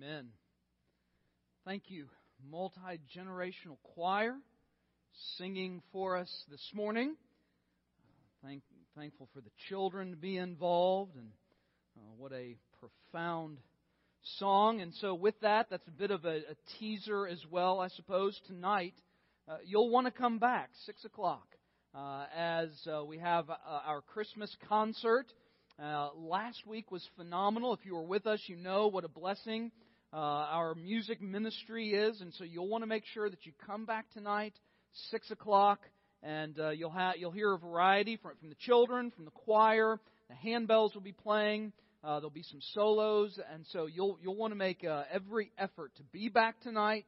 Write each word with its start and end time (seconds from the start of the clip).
Amen. 0.00 0.28
Thank 1.64 1.84
you, 1.88 2.06
multi 2.48 3.00
generational 3.16 3.78
choir, 3.94 4.36
singing 5.36 5.82
for 5.90 6.16
us 6.16 6.30
this 6.48 6.64
morning. 6.72 7.16
Thank, 8.44 8.62
thankful 8.96 9.28
for 9.34 9.40
the 9.40 9.50
children 9.68 10.10
to 10.12 10.16
be 10.16 10.36
involved, 10.36 11.16
and 11.16 11.30
uh, 11.96 12.12
what 12.16 12.32
a 12.32 12.56
profound 12.78 13.58
song. 14.38 14.80
And 14.80 14.94
so, 15.00 15.14
with 15.14 15.34
that, 15.40 15.66
that's 15.68 15.88
a 15.88 15.98
bit 15.98 16.12
of 16.12 16.24
a, 16.24 16.36
a 16.36 16.78
teaser 16.78 17.26
as 17.26 17.42
well, 17.50 17.80
I 17.80 17.88
suppose. 17.88 18.38
Tonight, 18.46 18.94
uh, 19.48 19.56
you'll 19.64 19.90
want 19.90 20.06
to 20.06 20.12
come 20.12 20.38
back, 20.38 20.70
6 20.86 21.06
o'clock, 21.06 21.48
uh, 21.92 22.26
as 22.36 22.68
uh, 22.86 23.04
we 23.04 23.18
have 23.18 23.50
uh, 23.50 23.54
our 23.66 24.02
Christmas 24.02 24.54
concert. 24.68 25.26
Uh, 25.82 26.10
last 26.14 26.64
week 26.68 26.92
was 26.92 27.04
phenomenal. 27.16 27.72
If 27.72 27.80
you 27.84 27.96
were 27.96 28.02
with 28.02 28.28
us, 28.28 28.40
you 28.46 28.54
know 28.54 28.86
what 28.86 29.04
a 29.04 29.08
blessing 29.08 29.72
uh, 30.12 30.16
our 30.16 30.74
music 30.74 31.20
ministry 31.20 31.90
is, 31.90 32.20
and 32.20 32.32
so 32.34 32.44
you'll 32.44 32.68
want 32.68 32.82
to 32.82 32.86
make 32.86 33.04
sure 33.12 33.28
that 33.28 33.44
you 33.44 33.52
come 33.66 33.84
back 33.84 34.10
tonight, 34.12 34.54
six 35.10 35.30
o'clock, 35.30 35.80
and 36.22 36.58
uh, 36.58 36.70
you'll 36.70 36.90
have 36.90 37.16
you'll 37.18 37.30
hear 37.30 37.52
a 37.52 37.58
variety 37.58 38.16
from 38.16 38.32
from 38.40 38.48
the 38.48 38.56
children, 38.56 39.10
from 39.10 39.26
the 39.26 39.30
choir. 39.30 40.00
The 40.30 40.48
handbells 40.48 40.94
will 40.94 41.02
be 41.02 41.12
playing. 41.12 41.72
Uh, 42.02 42.20
there'll 42.20 42.30
be 42.30 42.42
some 42.42 42.60
solos, 42.72 43.38
and 43.52 43.66
so 43.72 43.86
you'll 43.86 44.18
you'll 44.22 44.36
want 44.36 44.52
to 44.52 44.58
make 44.58 44.82
uh, 44.82 45.02
every 45.12 45.52
effort 45.58 45.92
to 45.96 46.02
be 46.04 46.28
back 46.28 46.60
tonight, 46.62 47.04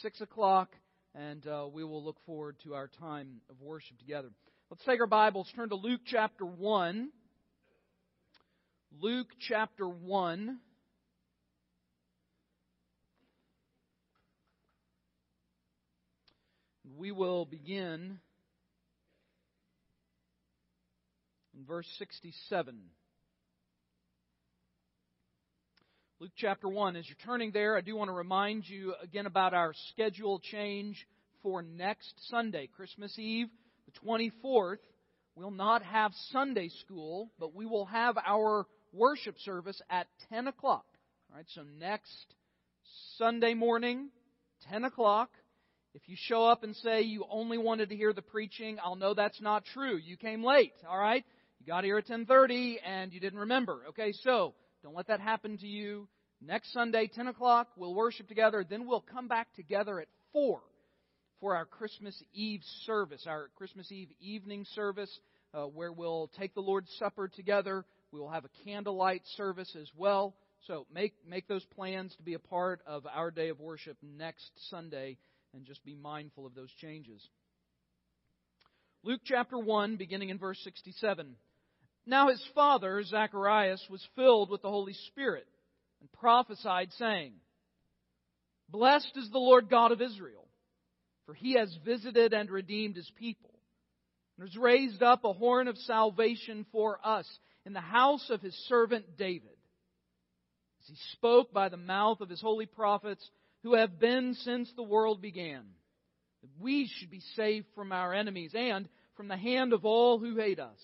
six 0.00 0.20
o'clock, 0.20 0.74
and 1.14 1.46
uh, 1.46 1.66
we 1.72 1.84
will 1.84 2.04
look 2.04 2.18
forward 2.26 2.56
to 2.64 2.74
our 2.74 2.88
time 2.98 3.40
of 3.50 3.60
worship 3.60 3.98
together. 3.98 4.30
Let's 4.68 4.84
take 4.84 5.00
our 5.00 5.06
Bibles, 5.06 5.48
turn 5.54 5.68
to 5.68 5.76
Luke 5.76 6.00
chapter 6.06 6.44
one. 6.44 7.10
Luke 9.00 9.28
chapter 9.48 9.88
1. 9.88 10.58
We 16.98 17.10
will 17.10 17.46
begin 17.46 18.18
in 21.56 21.64
verse 21.64 21.86
67. 21.98 22.80
Luke 26.20 26.30
chapter 26.36 26.68
1. 26.68 26.96
As 26.96 27.08
you're 27.08 27.16
turning 27.24 27.52
there, 27.52 27.76
I 27.76 27.80
do 27.80 27.96
want 27.96 28.08
to 28.08 28.14
remind 28.14 28.68
you 28.68 28.94
again 29.02 29.26
about 29.26 29.54
our 29.54 29.72
schedule 29.90 30.38
change 30.38 31.06
for 31.42 31.62
next 31.62 32.12
Sunday, 32.28 32.68
Christmas 32.76 33.18
Eve, 33.18 33.48
the 33.86 34.08
24th. 34.44 34.78
We'll 35.34 35.50
not 35.50 35.82
have 35.82 36.12
Sunday 36.30 36.68
school, 36.84 37.30
but 37.38 37.54
we 37.54 37.64
will 37.64 37.86
have 37.86 38.18
our 38.18 38.66
worship 38.92 39.38
service 39.38 39.80
at 39.88 40.08
10 40.28 40.48
o'clock. 40.48 40.84
All 41.30 41.36
right, 41.36 41.46
so 41.54 41.62
next 41.78 42.34
Sunday 43.16 43.54
morning, 43.54 44.10
10 44.70 44.84
o'clock. 44.84 45.30
If 45.94 46.08
you 46.08 46.16
show 46.18 46.46
up 46.46 46.64
and 46.64 46.74
say 46.76 47.02
you 47.02 47.26
only 47.30 47.58
wanted 47.58 47.90
to 47.90 47.96
hear 47.96 48.14
the 48.14 48.22
preaching, 48.22 48.78
I'll 48.82 48.96
know 48.96 49.12
that's 49.12 49.40
not 49.42 49.64
true. 49.66 49.96
You 49.96 50.16
came 50.16 50.42
late, 50.42 50.72
all 50.88 50.98
right? 50.98 51.24
You 51.60 51.66
got 51.66 51.84
here 51.84 51.98
at 51.98 52.06
10:30 52.06 52.80
and 52.84 53.12
you 53.12 53.20
didn't 53.20 53.40
remember. 53.40 53.84
Okay, 53.90 54.12
so 54.12 54.54
don't 54.82 54.96
let 54.96 55.08
that 55.08 55.20
happen 55.20 55.58
to 55.58 55.66
you. 55.66 56.08
Next 56.40 56.72
Sunday, 56.72 57.08
10 57.08 57.28
o'clock, 57.28 57.68
we'll 57.76 57.94
worship 57.94 58.26
together. 58.26 58.64
Then 58.68 58.86
we'll 58.86 59.02
come 59.02 59.28
back 59.28 59.52
together 59.54 60.00
at 60.00 60.08
4 60.32 60.60
for 61.40 61.54
our 61.54 61.66
Christmas 61.66 62.20
Eve 62.32 62.62
service, 62.86 63.26
our 63.26 63.50
Christmas 63.54 63.92
Eve 63.92 64.08
evening 64.18 64.64
service, 64.74 65.20
uh, 65.52 65.64
where 65.66 65.92
we'll 65.92 66.28
take 66.38 66.54
the 66.54 66.60
Lord's 66.60 66.90
Supper 66.98 67.28
together. 67.28 67.84
We 68.12 68.18
will 68.18 68.30
have 68.30 68.44
a 68.44 68.64
candlelight 68.64 69.22
service 69.36 69.76
as 69.76 69.90
well. 69.94 70.34
So 70.66 70.86
make, 70.92 71.14
make 71.28 71.48
those 71.48 71.64
plans 71.66 72.14
to 72.16 72.22
be 72.22 72.34
a 72.34 72.38
part 72.38 72.80
of 72.86 73.06
our 73.06 73.30
day 73.30 73.50
of 73.50 73.60
worship 73.60 73.98
next 74.02 74.50
Sunday 74.70 75.18
and 75.54 75.66
just 75.66 75.84
be 75.84 75.94
mindful 75.94 76.46
of 76.46 76.54
those 76.54 76.70
changes. 76.80 77.22
Luke 79.02 79.20
chapter 79.24 79.58
1, 79.58 79.96
beginning 79.96 80.30
in 80.30 80.38
verse 80.38 80.58
67. 80.62 81.34
Now 82.06 82.28
his 82.28 82.42
father, 82.54 83.02
Zacharias, 83.02 83.84
was 83.90 84.06
filled 84.16 84.50
with 84.50 84.62
the 84.62 84.70
Holy 84.70 84.94
Spirit 85.08 85.46
and 86.00 86.10
prophesied, 86.12 86.90
saying, 86.98 87.32
Blessed 88.68 89.12
is 89.16 89.30
the 89.30 89.38
Lord 89.38 89.68
God 89.68 89.92
of 89.92 90.00
Israel, 90.00 90.48
for 91.26 91.34
he 91.34 91.54
has 91.54 91.76
visited 91.84 92.32
and 92.32 92.50
redeemed 92.50 92.96
his 92.96 93.10
people, 93.16 93.50
and 94.36 94.48
has 94.48 94.56
raised 94.56 95.02
up 95.02 95.24
a 95.24 95.32
horn 95.32 95.68
of 95.68 95.76
salvation 95.78 96.64
for 96.72 96.98
us 97.04 97.26
in 97.66 97.72
the 97.72 97.80
house 97.80 98.30
of 98.30 98.40
his 98.40 98.54
servant 98.68 99.16
David, 99.16 99.56
as 100.80 100.88
he 100.88 100.96
spoke 101.12 101.52
by 101.52 101.68
the 101.68 101.76
mouth 101.76 102.20
of 102.20 102.30
his 102.30 102.40
holy 102.40 102.66
prophets 102.66 103.28
who 103.62 103.74
have 103.74 103.98
been 103.98 104.34
since 104.34 104.70
the 104.76 104.82
world 104.82 105.22
began, 105.22 105.64
that 106.42 106.50
we 106.60 106.90
should 106.96 107.10
be 107.10 107.22
saved 107.36 107.66
from 107.74 107.92
our 107.92 108.12
enemies 108.12 108.52
and 108.54 108.88
from 109.16 109.28
the 109.28 109.36
hand 109.36 109.72
of 109.72 109.84
all 109.84 110.18
who 110.18 110.36
hate 110.36 110.58
us, 110.58 110.78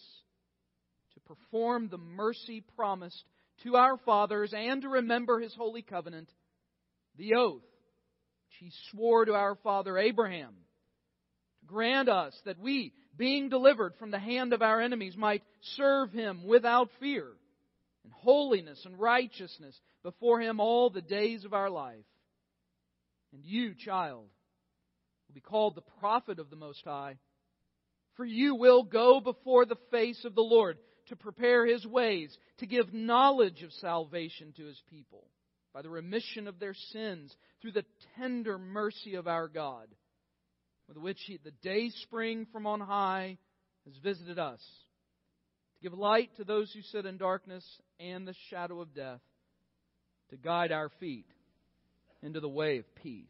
to 1.15 1.21
perform 1.21 1.89
the 1.89 1.99
mercy 1.99 2.63
promised 2.77 3.25
to 3.65 3.77
our 3.77 3.97
fathers 3.99 4.53
and 4.57 4.83
to 4.83 4.89
remember 4.89 5.41
his 5.41 5.55
holy 5.55 5.83
covenant, 5.83 6.31
the 7.17 7.35
oath 7.35 7.63
which 7.63 8.59
he 8.61 8.73
swore 8.91 9.25
to 9.25 9.35
our 9.35 9.57
father 9.57 9.99
Abraham, 9.99 10.55
to 11.61 11.67
grant 11.67 12.09
us 12.09 12.39
that 12.45 12.61
we, 12.61 12.93
being 13.17 13.49
delivered 13.49 13.95
from 13.99 14.13
the 14.13 14.19
hand 14.19 14.53
of 14.53 14.63
our 14.63 14.81
enemies, 14.81 15.17
might 15.17 15.43
serve 15.77 16.13
him 16.13 16.47
without 16.47 16.89
fear, 17.01 17.27
in 18.05 18.11
holiness 18.13 18.81
and 18.85 18.99
righteousness 18.99 19.79
before 20.05 20.41
him 20.41 20.61
all 20.61 20.89
the 20.89 21.03
days 21.03 21.45
of 21.45 21.53
our 21.53 21.69
life. 21.69 22.05
And 23.33 23.45
you, 23.45 23.75
child, 23.75 24.27
will 25.29 25.35
be 25.35 25.41
called 25.41 25.75
the 25.75 25.83
prophet 26.01 26.39
of 26.39 26.51
the 26.51 26.57
Most 26.57 26.83
High, 26.85 27.19
for 28.17 28.25
you 28.25 28.55
will 28.55 28.83
go 28.83 29.21
before 29.21 29.65
the 29.65 29.79
face 29.91 30.25
of 30.25 30.35
the 30.35 30.41
Lord 30.41 30.79
to 31.07 31.17
prepare 31.17 31.67
his 31.67 31.87
ways, 31.87 32.37
to 32.59 32.67
give 32.67 32.93
knowledge 32.93 33.63
of 33.63 33.73
salvation 33.75 34.53
to 34.57 34.65
his 34.65 34.81
people 34.91 35.27
by 35.73 35.83
the 35.83 35.91
remission 35.91 36.49
of 36.49 36.59
their 36.59 36.75
sins 36.93 37.35
through 37.61 37.73
the 37.73 37.85
tender 38.19 38.59
mercy 38.59 39.15
of 39.15 39.27
our 39.27 39.49
God 39.49 39.89
with 40.89 40.97
which 40.97 41.19
he, 41.27 41.39
the 41.45 41.51
day 41.63 41.91
spring 42.03 42.47
from 42.51 42.67
on 42.67 42.81
high 42.81 43.37
has 43.85 43.97
visited 43.99 44.39
us, 44.39 44.61
to 45.77 45.83
give 45.83 45.97
light 45.97 46.31
to 46.37 46.45
those 46.45 46.73
who 46.73 46.81
sit 46.83 47.07
in 47.07 47.19
darkness 47.19 47.65
and 48.01 48.27
the 48.27 48.35
shadow 48.51 48.81
of 48.81 48.95
death, 48.95 49.21
to 50.31 50.37
guide 50.37 50.73
our 50.73 50.91
feet 50.99 51.27
into 52.23 52.41
the 52.41 52.49
way 52.49 52.79
of 52.79 52.95
peace. 52.97 53.27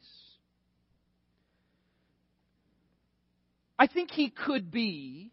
I 3.78 3.87
think 3.87 4.10
he 4.10 4.31
could 4.31 4.71
be 4.71 5.31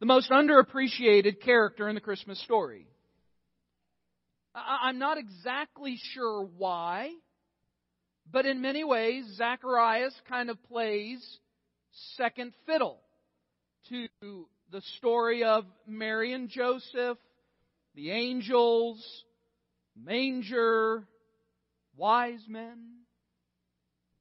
the 0.00 0.06
most 0.06 0.30
underappreciated 0.30 1.40
character 1.40 1.88
in 1.88 1.94
the 1.94 2.00
Christmas 2.00 2.42
story. 2.42 2.86
I'm 4.54 4.98
not 4.98 5.18
exactly 5.18 5.96
sure 6.12 6.48
why. 6.56 7.10
But 8.32 8.46
in 8.46 8.60
many 8.60 8.84
ways, 8.84 9.24
Zacharias 9.36 10.14
kind 10.28 10.50
of 10.50 10.62
plays 10.64 11.24
second 12.16 12.52
fiddle 12.66 13.00
to 13.88 14.08
the 14.70 14.82
story 14.98 15.42
of 15.42 15.64
Mary 15.86 16.32
and 16.32 16.48
Joseph, 16.48 17.18
the 17.94 18.10
angels, 18.12 19.04
manger, 19.96 21.08
wise 22.00 22.42
men. 22.48 22.78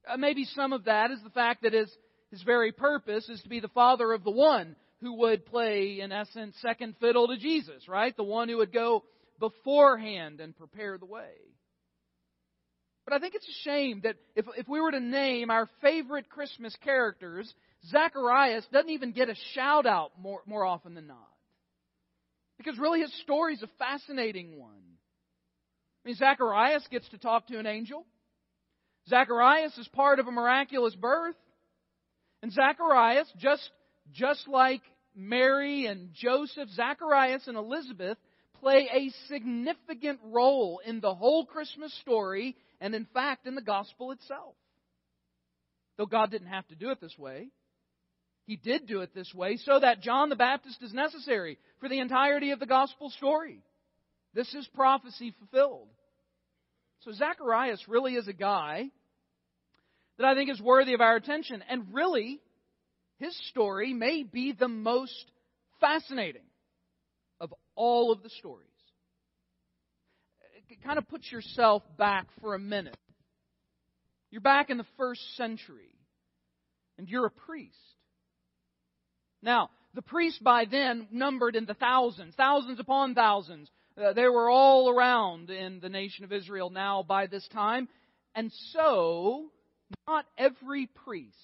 Uh, 0.07 0.17
maybe 0.17 0.43
some 0.43 0.73
of 0.73 0.83
that 0.85 1.11
is 1.11 1.19
the 1.23 1.29
fact 1.29 1.63
that 1.63 1.73
his, 1.73 1.89
his 2.29 2.41
very 2.43 2.73
purpose 2.73 3.27
is 3.29 3.41
to 3.41 3.49
be 3.49 3.61
the 3.61 3.69
father 3.69 4.11
of 4.11 4.23
the 4.23 4.31
one 4.31 4.75
who 5.01 5.13
would 5.19 5.45
play, 5.45 6.01
in 6.01 6.11
essence, 6.11 6.55
second 6.61 6.95
fiddle 6.99 7.29
to 7.29 7.37
Jesus, 7.37 7.87
right? 7.87 8.15
The 8.15 8.23
one 8.23 8.49
who 8.49 8.57
would 8.57 8.73
go 8.73 9.05
beforehand 9.39 10.41
and 10.41 10.55
prepare 10.57 10.97
the 10.97 11.05
way. 11.05 11.31
But 13.05 13.13
I 13.13 13.19
think 13.19 13.33
it's 13.33 13.47
a 13.47 13.63
shame 13.63 14.01
that 14.03 14.17
if, 14.35 14.45
if 14.57 14.67
we 14.67 14.81
were 14.81 14.91
to 14.91 14.99
name 14.99 15.49
our 15.49 15.69
favorite 15.81 16.29
Christmas 16.29 16.75
characters, 16.83 17.51
Zacharias 17.89 18.67
doesn't 18.73 18.89
even 18.89 19.13
get 19.13 19.29
a 19.29 19.35
shout 19.53 19.85
out 19.85 20.11
more, 20.19 20.41
more 20.45 20.65
often 20.65 20.95
than 20.95 21.07
not. 21.07 21.17
Because 22.57 22.77
really 22.77 22.99
his 22.99 23.21
story 23.21 23.53
is 23.53 23.63
a 23.63 23.69
fascinating 23.79 24.59
one. 24.59 24.88
Mean, 26.09 26.15
Zacharias 26.15 26.87
gets 26.89 27.07
to 27.09 27.19
talk 27.19 27.45
to 27.49 27.59
an 27.59 27.67
angel. 27.67 28.03
Zacharias 29.07 29.77
is 29.77 29.87
part 29.89 30.17
of 30.17 30.25
a 30.25 30.31
miraculous 30.31 30.95
birth. 30.95 31.35
And 32.41 32.51
Zacharias, 32.51 33.31
just, 33.37 33.69
just 34.11 34.47
like 34.47 34.81
Mary 35.15 35.85
and 35.85 36.09
Joseph, 36.15 36.67
Zacharias 36.69 37.47
and 37.47 37.57
Elizabeth 37.57 38.17
play 38.59 38.89
a 38.91 39.11
significant 39.27 40.19
role 40.23 40.81
in 40.83 40.99
the 40.99 41.13
whole 41.13 41.45
Christmas 41.45 41.93
story 42.01 42.55
and 42.81 42.95
in 42.95 43.05
fact 43.13 43.45
in 43.45 43.53
the 43.53 43.61
gospel 43.61 44.11
itself. 44.11 44.55
Though 45.99 46.07
God 46.07 46.31
didn't 46.31 46.47
have 46.47 46.67
to 46.69 46.75
do 46.75 46.89
it 46.89 46.99
this 46.99 47.19
way, 47.19 47.49
He 48.47 48.55
did 48.55 48.87
do 48.87 49.01
it 49.01 49.13
this 49.13 49.31
way 49.35 49.57
so 49.57 49.79
that 49.79 50.01
John 50.01 50.29
the 50.29 50.35
Baptist 50.35 50.81
is 50.81 50.91
necessary 50.91 51.59
for 51.79 51.87
the 51.87 51.99
entirety 51.99 52.49
of 52.49 52.59
the 52.59 52.65
gospel 52.65 53.11
story. 53.11 53.61
This 54.33 54.51
is 54.55 54.67
prophecy 54.73 55.35
fulfilled. 55.37 55.89
So 57.01 57.11
Zacharias 57.11 57.87
really 57.87 58.15
is 58.15 58.27
a 58.27 58.33
guy 58.33 58.89
that 60.17 60.27
I 60.27 60.35
think 60.35 60.49
is 60.49 60.61
worthy 60.61 60.93
of 60.93 61.01
our 61.01 61.15
attention. 61.15 61.63
And 61.69 61.93
really, 61.93 62.41
his 63.17 63.35
story 63.49 63.93
may 63.93 64.23
be 64.23 64.51
the 64.51 64.67
most 64.67 65.31
fascinating 65.79 66.43
of 67.39 67.53
all 67.75 68.11
of 68.11 68.21
the 68.21 68.29
stories. 68.29 68.67
It 70.69 70.83
kind 70.83 70.97
of 70.97 71.07
put 71.07 71.31
yourself 71.31 71.83
back 71.97 72.27
for 72.41 72.53
a 72.53 72.59
minute. 72.59 72.97
You're 74.29 74.41
back 74.41 74.69
in 74.69 74.77
the 74.77 74.85
first 74.97 75.21
century, 75.35 75.95
and 76.97 77.07
you're 77.07 77.25
a 77.25 77.31
priest. 77.31 77.75
Now, 79.41 79.69
the 79.95 80.01
priests 80.03 80.39
by 80.39 80.65
then 80.65 81.07
numbered 81.11 81.55
in 81.55 81.65
the 81.65 81.73
thousands, 81.73 82.35
thousands 82.35 82.79
upon 82.79 83.15
thousands. 83.15 83.71
Uh, 83.99 84.13
they 84.13 84.27
were 84.27 84.49
all 84.49 84.89
around 84.89 85.49
in 85.49 85.79
the 85.79 85.89
nation 85.89 86.23
of 86.23 86.31
Israel 86.31 86.69
now 86.69 87.03
by 87.03 87.27
this 87.27 87.47
time. 87.49 87.89
And 88.33 88.51
so, 88.71 89.51
not 90.07 90.25
every 90.37 90.87
priest 91.05 91.35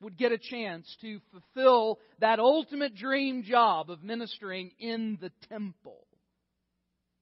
would 0.00 0.16
get 0.16 0.32
a 0.32 0.38
chance 0.38 0.96
to 1.00 1.20
fulfill 1.30 1.98
that 2.20 2.38
ultimate 2.38 2.94
dream 2.94 3.42
job 3.42 3.90
of 3.90 4.02
ministering 4.02 4.70
in 4.78 5.18
the 5.20 5.30
temple. 5.48 6.06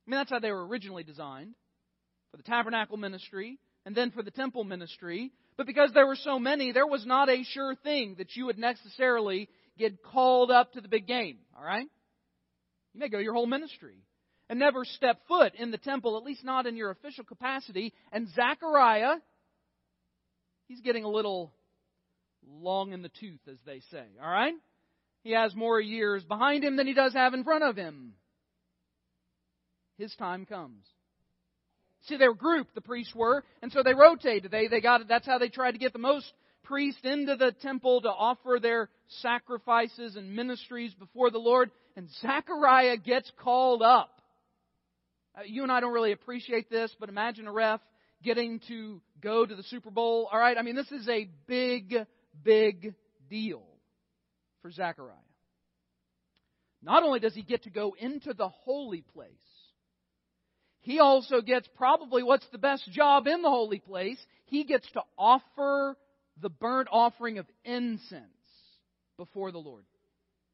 I 0.07 0.11
mean, 0.11 0.19
that's 0.19 0.31
how 0.31 0.41
they 0.41 0.51
were 0.51 0.67
originally 0.67 1.05
designed 1.05 1.55
for 2.31 2.37
the 2.37 2.43
tabernacle 2.43 2.97
ministry 2.97 3.59
and 3.87 3.95
then 3.95 4.11
for 4.11 4.23
the 4.23 4.31
temple 4.31 4.65
ministry. 4.65 5.33
But 5.57 5.67
because 5.67 5.91
there 5.93 6.07
were 6.07 6.17
so 6.17 6.39
many, 6.39 6.73
there 6.73 6.87
was 6.87 7.07
not 7.07 7.29
a 7.29 7.45
sure 7.45 7.75
thing 7.77 8.17
that 8.19 8.35
you 8.35 8.47
would 8.47 8.59
necessarily 8.59 9.49
get 9.79 10.03
called 10.03 10.51
up 10.51 10.73
to 10.73 10.81
the 10.81 10.89
big 10.89 11.07
game. 11.07 11.39
All 11.57 11.65
right? 11.65 11.87
You 12.95 13.01
may 13.01 13.09
go 13.09 13.19
your 13.19 13.35
whole 13.35 13.47
ministry 13.47 13.97
and 14.49 14.59
never 14.59 14.85
step 14.85 15.21
foot 15.29 15.55
in 15.55 15.71
the 15.71 15.79
temple, 15.79 16.17
at 16.17 16.25
least 16.25 16.45
not 16.45 16.67
in 16.67 16.77
your 16.77 16.91
official 16.91 17.25
capacity. 17.25 17.93
And 18.13 18.29
Zechariah, 18.35 19.17
he's 20.69 20.81
getting 20.81 21.05
a 21.05 21.09
little 21.09 21.53
long 22.61 22.93
in 22.93 23.03
the 23.03 23.11
tooth, 23.21 23.41
as 23.51 23.59
they 23.65 23.81
say. 23.91 24.05
All 24.23 24.31
right? 24.31 24.55
He 25.23 25.33
has 25.33 25.55
more 25.55 25.81
years 25.81 26.23
behind 26.25 26.65
him 26.65 26.77
than 26.77 26.87
he 26.87 26.95
does 26.95 27.15
have 27.15 27.35
in 27.35 27.45
front 27.45 27.65
of 27.65 27.77
him. 27.77 28.15
His 29.99 30.15
time 30.17 30.47
comes. 30.47 30.85
See, 32.07 32.17
they 32.17 32.27
were 32.27 32.35
grouped, 32.35 32.75
the 32.75 32.81
priests 32.81 33.15
were, 33.15 33.45
and 33.63 33.71
so 33.71 33.83
they 33.85 33.95
rotated. 33.95 34.51
They, 34.51 34.67
they 34.67 34.81
got, 34.81 35.03
it. 35.03 35.09
that's 35.09 35.27
how 35.27 35.39
they 35.39 35.49
tried 35.49 35.73
to 35.73 35.79
get 35.79 35.93
the 35.93 36.01
most 36.01 36.27
priests 36.65 37.01
into 37.05 37.37
the 37.37 37.53
temple 37.63 38.03
to 38.03 38.09
offer 38.09 38.59
their 38.61 38.89
sacrifices 39.21 40.17
and 40.17 40.35
ministries 40.35 40.95
before 40.95 41.31
the 41.31 41.39
Lord. 41.39 41.71
And 41.97 42.09
Zechariah 42.21 42.97
gets 42.97 43.31
called 43.39 43.83
up. 43.83 44.21
Uh, 45.37 45.43
you 45.47 45.63
and 45.63 45.73
I 45.73 45.81
don't 45.81 45.93
really 45.93 46.13
appreciate 46.13 46.71
this, 46.71 46.95
but 47.01 47.09
imagine 47.09 47.47
a 47.47 47.53
ref 47.53 47.81
getting 48.23 48.61
to 48.69 49.01
go 49.21 49.45
to 49.45 49.55
the 49.55 49.63
Super 49.65 49.91
Bowl. 49.91 50.29
All 50.31 50.39
right, 50.39 50.57
I 50.57 50.63
mean, 50.63 50.77
this 50.77 50.91
is 50.93 51.09
a 51.09 51.29
big, 51.47 51.95
big 52.43 52.95
deal 53.29 53.63
for 54.61 54.71
Zechariah. 54.71 55.17
Not 56.83 57.03
only 57.03 57.21
does 57.21 57.35
he 57.35 57.43
get 57.43 57.65
to 57.65 57.71
go 57.71 57.95
into 57.99 58.35
the 58.35 58.49
holy 58.49 59.03
place, 59.15 59.31
he 60.81 60.99
also 60.99 61.41
gets 61.41 61.69
probably 61.77 62.23
what's 62.25 62.47
the 62.51 62.59
best 62.59 62.91
job 62.91 63.29
in 63.29 63.43
the 63.43 63.49
holy 63.49 63.79
place. 63.79 64.19
He 64.47 64.65
gets 64.65 64.91
to 64.93 65.03
offer 65.17 65.97
the 66.41 66.51
burnt 66.51 66.89
offering 66.91 67.39
of 67.39 67.47
incense 67.65 68.25
before 69.17 69.53
the 69.53 69.59
Lord. 69.59 69.85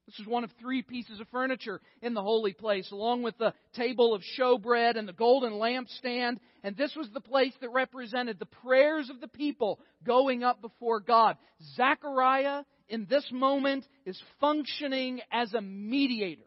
This 0.07 0.21
is 0.21 0.27
one 0.27 0.43
of 0.43 0.51
three 0.59 0.81
pieces 0.81 1.21
of 1.21 1.29
furniture 1.29 1.83
in 2.01 2.15
the 2.15 2.23
holy 2.23 2.55
place, 2.55 2.91
along 2.93 3.23
with 3.23 3.37
the 3.37 3.53
table 3.75 4.15
of 4.15 4.23
showbread 4.39 4.97
and 4.97 5.07
the 5.07 5.13
golden 5.13 5.53
lampstand. 5.53 6.39
And 6.65 6.75
this 6.79 6.97
was 6.97 7.11
the 7.13 7.21
place 7.21 7.53
that 7.61 7.69
represented 7.69 8.39
the 8.39 8.47
prayers 8.47 9.11
of 9.11 9.21
the 9.21 9.29
people 9.29 9.79
going 10.07 10.45
up 10.45 10.63
before 10.63 11.01
God. 11.01 11.37
Zechariah, 11.77 12.63
in 12.89 13.07
this 13.11 13.27
moment, 13.31 13.85
is 14.07 14.19
functioning 14.41 15.21
as 15.31 15.53
a 15.53 15.61
mediator 15.61 16.41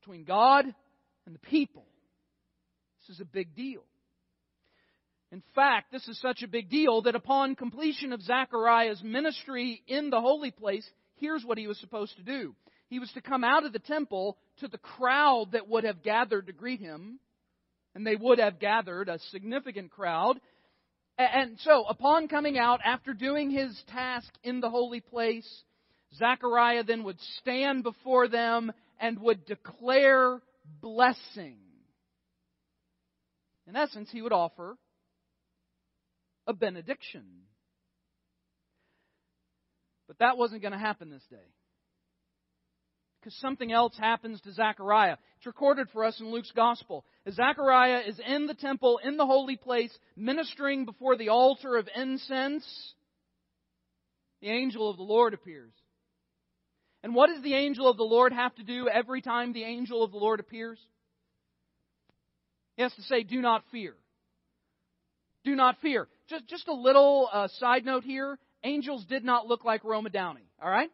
between 0.00 0.24
God 0.24 0.64
and 1.26 1.34
the 1.36 1.38
people. 1.38 1.86
This 3.02 3.14
is 3.14 3.20
a 3.20 3.24
big 3.24 3.54
deal. 3.54 3.84
In 5.32 5.42
fact, 5.54 5.90
this 5.90 6.06
is 6.08 6.20
such 6.20 6.42
a 6.42 6.48
big 6.48 6.68
deal 6.68 7.00
that 7.02 7.14
upon 7.14 7.56
completion 7.56 8.12
of 8.12 8.20
Zechariah's 8.20 9.02
ministry 9.02 9.82
in 9.88 10.10
the 10.10 10.20
holy 10.20 10.50
place, 10.50 10.86
here's 11.16 11.42
what 11.42 11.56
he 11.56 11.66
was 11.66 11.78
supposed 11.78 12.14
to 12.16 12.22
do. 12.22 12.54
He 12.90 12.98
was 12.98 13.10
to 13.12 13.22
come 13.22 13.42
out 13.42 13.64
of 13.64 13.72
the 13.72 13.78
temple 13.78 14.36
to 14.58 14.68
the 14.68 14.76
crowd 14.76 15.52
that 15.52 15.66
would 15.66 15.84
have 15.84 16.02
gathered 16.02 16.48
to 16.48 16.52
greet 16.52 16.80
him, 16.80 17.18
and 17.94 18.06
they 18.06 18.14
would 18.14 18.38
have 18.38 18.60
gathered 18.60 19.08
a 19.08 19.18
significant 19.30 19.90
crowd. 19.90 20.38
And 21.16 21.58
so, 21.60 21.84
upon 21.88 22.28
coming 22.28 22.58
out, 22.58 22.80
after 22.84 23.14
doing 23.14 23.50
his 23.50 23.74
task 23.90 24.28
in 24.44 24.60
the 24.60 24.68
holy 24.68 25.00
place, 25.00 25.48
Zechariah 26.14 26.84
then 26.84 27.04
would 27.04 27.20
stand 27.38 27.84
before 27.84 28.28
them 28.28 28.70
and 29.00 29.18
would 29.20 29.46
declare 29.46 30.42
blessing. 30.82 31.56
In 33.66 33.76
essence, 33.76 34.10
he 34.12 34.20
would 34.20 34.32
offer 34.32 34.76
a 36.46 36.52
benediction. 36.52 37.24
But 40.08 40.18
that 40.18 40.36
wasn't 40.36 40.62
going 40.62 40.72
to 40.72 40.78
happen 40.78 41.10
this 41.10 41.26
day. 41.30 41.36
Because 43.20 43.36
something 43.36 43.70
else 43.70 43.96
happens 43.96 44.40
to 44.40 44.52
Zechariah. 44.52 45.16
It's 45.36 45.46
recorded 45.46 45.88
for 45.92 46.04
us 46.04 46.18
in 46.20 46.32
Luke's 46.32 46.50
Gospel. 46.50 47.04
As 47.24 47.34
Zechariah 47.34 48.00
is 48.06 48.20
in 48.26 48.46
the 48.46 48.54
temple, 48.54 48.98
in 49.02 49.16
the 49.16 49.26
holy 49.26 49.56
place, 49.56 49.96
ministering 50.16 50.84
before 50.84 51.16
the 51.16 51.28
altar 51.28 51.76
of 51.76 51.88
incense, 51.94 52.66
the 54.40 54.48
angel 54.48 54.90
of 54.90 54.96
the 54.96 55.04
Lord 55.04 55.34
appears. 55.34 55.72
And 57.04 57.14
what 57.14 57.28
does 57.28 57.42
the 57.42 57.54
angel 57.54 57.88
of 57.88 57.96
the 57.96 58.02
Lord 58.02 58.32
have 58.32 58.54
to 58.56 58.64
do 58.64 58.88
every 58.88 59.22
time 59.22 59.52
the 59.52 59.64
angel 59.64 60.02
of 60.02 60.10
the 60.10 60.18
Lord 60.18 60.40
appears? 60.40 60.78
He 62.76 62.82
has 62.82 62.92
to 62.94 63.02
say, 63.02 63.22
Do 63.22 63.40
not 63.40 63.62
fear. 63.70 63.94
Do 65.44 65.54
not 65.54 65.76
fear. 65.80 66.08
Just, 66.32 66.48
just 66.48 66.68
a 66.68 66.72
little 66.72 67.28
uh, 67.30 67.48
side 67.58 67.84
note 67.84 68.04
here 68.04 68.38
angels 68.64 69.04
did 69.04 69.22
not 69.22 69.46
look 69.46 69.66
like 69.66 69.84
Roma 69.84 70.08
Downey, 70.08 70.48
all 70.62 70.70
right? 70.70 70.90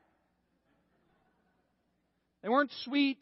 They 2.43 2.49
weren't 2.49 2.73
sweet, 2.85 3.19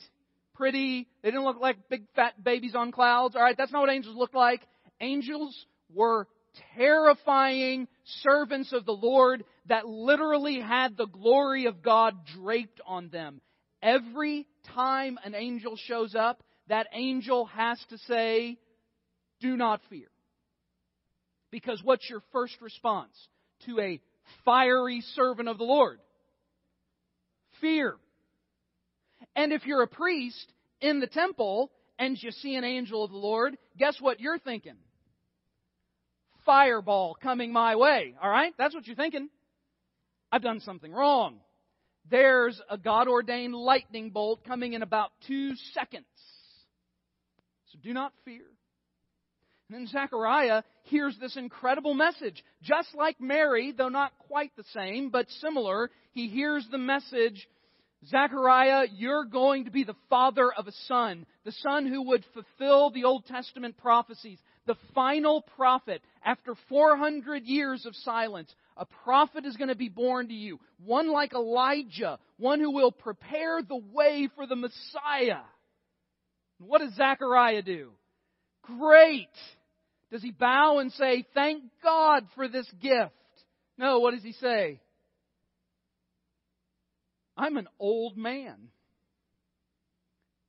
pretty. 0.54 1.08
They 1.22 1.30
didn't 1.30 1.44
look 1.44 1.60
like 1.60 1.90
big 1.90 2.04
fat 2.14 2.42
babies 2.42 2.74
on 2.74 2.90
clouds, 2.90 3.36
all 3.36 3.42
right? 3.42 3.56
That's 3.56 3.70
not 3.70 3.80
what 3.80 3.90
angels 3.90 4.16
looked 4.16 4.34
like. 4.34 4.62
Angels 4.98 5.54
were 5.92 6.26
terrifying 6.74 7.86
servants 8.22 8.72
of 8.72 8.86
the 8.86 8.92
Lord 8.92 9.44
that 9.66 9.86
literally 9.86 10.58
had 10.58 10.96
the 10.96 11.06
glory 11.06 11.66
of 11.66 11.82
God 11.82 12.14
draped 12.34 12.80
on 12.86 13.10
them. 13.10 13.42
Every 13.82 14.46
time 14.74 15.18
an 15.22 15.34
angel 15.34 15.76
shows 15.76 16.14
up, 16.14 16.42
that 16.68 16.86
angel 16.94 17.44
has 17.44 17.78
to 17.90 17.98
say, 17.98 18.56
Do 19.42 19.54
not 19.58 19.82
fear. 19.90 20.06
Because 21.50 21.80
what's 21.82 22.08
your 22.08 22.22
first 22.32 22.60
response 22.60 23.14
to 23.66 23.80
a 23.80 24.00
fiery 24.44 25.00
servant 25.14 25.48
of 25.48 25.58
the 25.58 25.64
Lord? 25.64 26.00
Fear. 27.60 27.96
And 29.34 29.52
if 29.52 29.64
you're 29.66 29.82
a 29.82 29.88
priest 29.88 30.52
in 30.80 31.00
the 31.00 31.06
temple 31.06 31.70
and 31.98 32.20
you 32.20 32.30
see 32.30 32.54
an 32.56 32.64
angel 32.64 33.04
of 33.04 33.10
the 33.10 33.16
Lord, 33.16 33.56
guess 33.78 33.96
what 34.00 34.20
you're 34.20 34.38
thinking? 34.38 34.76
Fireball 36.44 37.16
coming 37.20 37.52
my 37.52 37.76
way. 37.76 38.14
All 38.22 38.30
right? 38.30 38.52
That's 38.58 38.74
what 38.74 38.86
you're 38.86 38.96
thinking. 38.96 39.28
I've 40.30 40.42
done 40.42 40.60
something 40.60 40.92
wrong. 40.92 41.38
There's 42.10 42.60
a 42.70 42.78
God 42.78 43.08
ordained 43.08 43.54
lightning 43.54 44.10
bolt 44.10 44.44
coming 44.44 44.74
in 44.74 44.82
about 44.82 45.10
two 45.26 45.54
seconds. 45.72 46.04
So 47.72 47.78
do 47.82 47.92
not 47.92 48.12
fear. 48.24 48.44
And 49.68 49.78
then 49.78 49.86
Zechariah 49.88 50.62
hears 50.84 51.16
this 51.20 51.36
incredible 51.36 51.94
message. 51.94 52.42
Just 52.62 52.94
like 52.94 53.20
Mary, 53.20 53.72
though 53.76 53.88
not 53.88 54.12
quite 54.28 54.52
the 54.56 54.64
same, 54.72 55.10
but 55.10 55.28
similar, 55.40 55.90
he 56.12 56.28
hears 56.28 56.66
the 56.70 56.78
message 56.78 57.48
Zechariah, 58.08 58.86
you're 58.92 59.24
going 59.24 59.64
to 59.64 59.70
be 59.70 59.82
the 59.82 59.96
father 60.08 60.52
of 60.52 60.68
a 60.68 60.72
son, 60.86 61.26
the 61.44 61.52
son 61.52 61.86
who 61.86 62.02
would 62.08 62.24
fulfill 62.34 62.90
the 62.90 63.04
Old 63.04 63.26
Testament 63.26 63.76
prophecies, 63.78 64.38
the 64.66 64.76
final 64.94 65.42
prophet. 65.56 66.02
After 66.24 66.54
400 66.68 67.44
years 67.44 67.86
of 67.86 67.96
silence, 67.96 68.54
a 68.76 68.84
prophet 69.04 69.44
is 69.44 69.56
going 69.56 69.68
to 69.68 69.74
be 69.74 69.88
born 69.88 70.28
to 70.28 70.34
you, 70.34 70.60
one 70.84 71.10
like 71.10 71.32
Elijah, 71.32 72.18
one 72.36 72.60
who 72.60 72.70
will 72.70 72.92
prepare 72.92 73.62
the 73.62 73.80
way 73.92 74.28
for 74.36 74.46
the 74.46 74.56
Messiah. 74.56 75.42
What 76.58 76.80
does 76.80 76.94
Zechariah 76.94 77.62
do? 77.62 77.90
Great! 78.62 79.28
Does 80.10 80.22
he 80.22 80.30
bow 80.30 80.78
and 80.78 80.92
say, 80.92 81.26
Thank 81.34 81.64
God 81.82 82.24
for 82.34 82.48
this 82.48 82.70
gift? 82.80 83.12
No, 83.78 83.98
what 83.98 84.14
does 84.14 84.22
he 84.22 84.32
say? 84.32 84.80
I'm 87.36 87.56
an 87.56 87.68
old 87.78 88.16
man. 88.16 88.68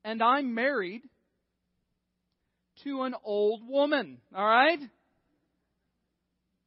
And 0.04 0.22
I'm 0.22 0.54
married 0.54 1.02
to 2.84 3.02
an 3.02 3.14
old 3.24 3.68
woman. 3.68 4.18
All 4.34 4.46
right? 4.46 4.78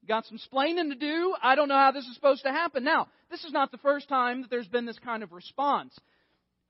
Got 0.08 0.26
some 0.26 0.40
splaining 0.52 0.90
to 0.90 0.96
do. 0.96 1.34
I 1.42 1.56
don't 1.56 1.70
know 1.70 1.78
how 1.78 1.92
this 1.92 2.06
is 2.06 2.16
supposed 2.16 2.44
to 2.44 2.52
happen. 2.52 2.84
Now, 2.84 3.08
this 3.30 3.44
is 3.44 3.52
not 3.52 3.72
the 3.72 3.78
first 3.78 4.10
time 4.10 4.42
that 4.42 4.50
there's 4.50 4.68
been 4.68 4.86
this 4.86 5.00
kind 5.00 5.24
of 5.24 5.32
response. 5.32 5.98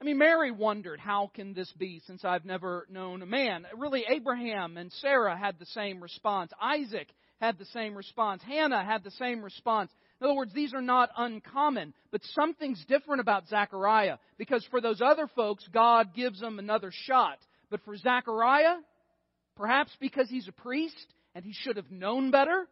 I 0.02 0.04
mean, 0.04 0.18
Mary 0.18 0.50
wondered, 0.50 1.00
how 1.00 1.30
can 1.32 1.54
this 1.54 1.72
be 1.74 2.02
since 2.08 2.26
I've 2.26 2.44
never 2.44 2.88
known 2.90 3.22
a 3.22 3.28
man? 3.28 3.68
Really, 3.78 4.04
Abraham 4.10 4.76
and 4.76 4.92
Sarah 4.94 5.38
had 5.38 5.60
the 5.60 5.68
same 5.68 6.02
response. 6.02 6.52
Isaac 6.60 7.08
had 7.40 7.60
the 7.60 7.66
same 7.66 7.94
response. 7.94 8.42
Hannah 8.42 8.84
had 8.84 9.04
the 9.04 9.12
same 9.12 9.44
response. 9.44 9.92
In 10.20 10.26
other 10.26 10.36
words, 10.36 10.54
these 10.56 10.74
are 10.74 10.82
not 10.82 11.12
uncommon, 11.16 11.94
but 12.12 12.22
something's 12.34 12.84
different 12.86 13.22
about 13.22 13.48
Zechariah 13.48 14.18
because 14.40 14.66
for 14.72 14.82
those 14.82 15.02
other 15.02 15.28
folks, 15.36 15.64
God 15.72 16.16
gives 16.16 16.40
them 16.40 16.58
another 16.58 16.92
shot. 16.92 17.38
But 17.70 17.82
for 17.86 17.96
Zechariah, 17.96 18.78
perhaps 19.56 19.92
because 20.00 20.28
he's 20.32 20.48
a 20.48 20.52
priest 20.52 21.14
and 21.36 21.46
he 21.46 21.54
should 21.54 21.78
have 21.78 21.92
known 21.92 22.32
better, 22.32 22.68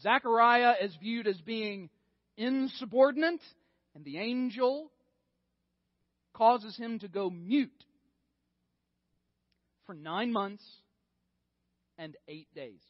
Zechariah 0.00 0.74
is 0.80 0.94
viewed 1.02 1.26
as 1.26 1.40
being 1.40 1.90
insubordinate, 2.36 3.42
and 3.96 4.04
the 4.04 4.18
angel 4.18 4.92
causes 6.36 6.76
him 6.76 6.98
to 6.98 7.08
go 7.08 7.30
mute 7.30 7.70
for 9.86 9.94
nine 9.94 10.32
months 10.32 10.64
and 11.98 12.16
eight 12.28 12.48
days. 12.54 12.80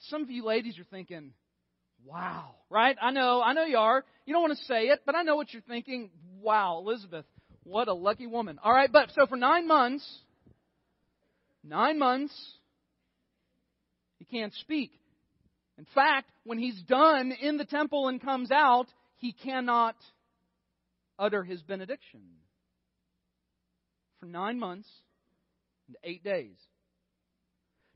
Some 0.00 0.22
of 0.22 0.30
you 0.30 0.44
ladies 0.44 0.78
are 0.78 0.84
thinking, 0.84 1.32
wow, 2.04 2.54
right? 2.68 2.96
I 3.00 3.10
know, 3.10 3.40
I 3.42 3.54
know 3.54 3.64
you 3.64 3.78
are. 3.78 4.04
You 4.26 4.34
don't 4.34 4.42
want 4.42 4.58
to 4.58 4.64
say 4.64 4.88
it, 4.88 5.00
but 5.06 5.14
I 5.14 5.22
know 5.22 5.36
what 5.36 5.52
you're 5.52 5.62
thinking. 5.62 6.10
Wow, 6.40 6.82
Elizabeth, 6.84 7.24
what 7.64 7.88
a 7.88 7.94
lucky 7.94 8.26
woman. 8.26 8.58
All 8.62 8.72
right, 8.72 8.92
but 8.92 9.10
so 9.14 9.26
for 9.26 9.36
nine 9.36 9.66
months, 9.66 10.06
nine 11.64 11.98
months, 11.98 12.34
he 14.18 14.24
can't 14.26 14.52
speak. 14.54 14.92
In 15.78 15.86
fact, 15.94 16.28
when 16.44 16.58
he's 16.58 16.80
done 16.82 17.32
in 17.32 17.56
the 17.56 17.64
temple 17.64 18.08
and 18.08 18.20
comes 18.20 18.50
out, 18.50 18.86
he 19.16 19.32
cannot 19.32 19.96
utter 21.18 21.42
his 21.42 21.62
benediction. 21.62 22.20
For 24.20 24.26
nine 24.26 24.58
months 24.58 24.88
and 25.88 25.96
eight 26.04 26.24
days. 26.24 26.56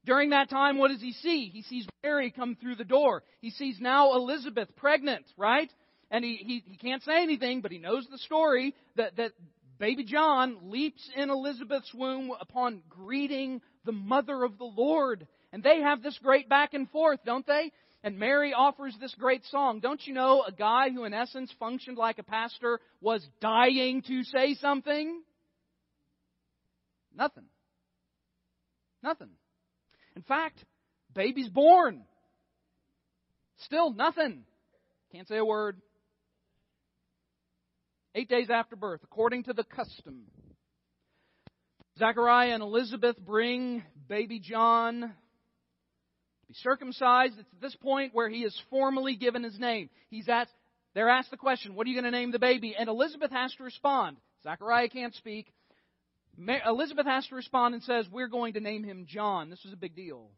During 0.04 0.30
that 0.30 0.48
time, 0.48 0.78
what 0.78 0.88
does 0.88 1.00
he 1.00 1.12
see? 1.12 1.50
He 1.52 1.62
sees 1.62 1.86
Mary 2.02 2.30
come 2.30 2.56
through 2.56 2.76
the 2.76 2.84
door. 2.84 3.22
He 3.40 3.50
sees 3.50 3.78
now 3.80 4.14
Elizabeth 4.14 4.74
pregnant, 4.76 5.26
right? 5.36 5.70
And 6.10 6.24
he, 6.24 6.36
he, 6.36 6.62
he 6.66 6.76
can't 6.76 7.02
say 7.02 7.22
anything, 7.22 7.60
but 7.60 7.70
he 7.70 7.78
knows 7.78 8.06
the 8.10 8.18
story 8.18 8.74
that, 8.96 9.16
that 9.16 9.32
baby 9.78 10.04
John 10.04 10.70
leaps 10.70 11.08
in 11.16 11.30
Elizabeth's 11.30 11.92
womb 11.92 12.32
upon 12.40 12.82
greeting 12.88 13.60
the 13.84 13.92
mother 13.92 14.42
of 14.42 14.58
the 14.58 14.64
Lord. 14.64 15.26
And 15.52 15.62
they 15.62 15.80
have 15.80 16.02
this 16.02 16.18
great 16.22 16.48
back 16.48 16.74
and 16.74 16.88
forth, 16.90 17.20
don't 17.24 17.46
they? 17.46 17.70
And 18.02 18.18
Mary 18.18 18.54
offers 18.54 18.96
this 18.98 19.14
great 19.18 19.44
song. 19.50 19.80
Don't 19.80 20.00
you 20.06 20.14
know 20.14 20.42
a 20.46 20.52
guy 20.52 20.88
who, 20.90 21.04
in 21.04 21.12
essence, 21.12 21.52
functioned 21.58 21.98
like 21.98 22.18
a 22.18 22.22
pastor 22.22 22.80
was 23.00 23.26
dying 23.40 24.02
to 24.02 24.24
say 24.24 24.54
something? 24.54 25.22
Nothing. 27.14 27.44
Nothing. 29.02 29.30
In 30.16 30.22
fact, 30.22 30.64
baby's 31.14 31.48
born. 31.48 32.04
Still 33.64 33.92
nothing. 33.92 34.44
Can't 35.12 35.28
say 35.28 35.36
a 35.36 35.44
word. 35.44 35.80
Eight 38.14 38.28
days 38.28 38.48
after 38.50 38.76
birth, 38.76 39.00
according 39.04 39.44
to 39.44 39.52
the 39.52 39.64
custom. 39.64 40.22
Zachariah 41.98 42.54
and 42.54 42.62
Elizabeth 42.62 43.18
bring 43.18 43.82
baby 44.08 44.40
John 44.40 45.12
be 46.50 46.54
circumcised. 46.62 47.34
It's 47.38 47.48
at 47.52 47.60
this 47.60 47.76
point 47.76 48.12
where 48.12 48.28
he 48.28 48.42
is 48.42 48.60
formally 48.70 49.14
given 49.14 49.44
his 49.44 49.58
name. 49.58 49.88
He's 50.10 50.28
asked, 50.28 50.50
they're 50.94 51.08
asked 51.08 51.30
the 51.30 51.36
question, 51.36 51.74
what 51.74 51.86
are 51.86 51.90
you 51.90 52.00
going 52.00 52.10
to 52.12 52.18
name 52.18 52.32
the 52.32 52.38
baby? 52.40 52.74
And 52.76 52.88
Elizabeth 52.88 53.30
has 53.30 53.54
to 53.54 53.62
respond. 53.62 54.16
Zachariah 54.42 54.88
can't 54.88 55.14
speak. 55.14 55.46
Elizabeth 56.66 57.06
has 57.06 57.26
to 57.28 57.34
respond 57.34 57.74
and 57.74 57.82
says, 57.84 58.06
We're 58.10 58.28
going 58.28 58.54
to 58.54 58.60
name 58.60 58.82
him 58.82 59.04
John. 59.06 59.50
This 59.50 59.62
was 59.62 59.74
a 59.74 59.76
big 59.76 59.94
deal. 59.94 60.30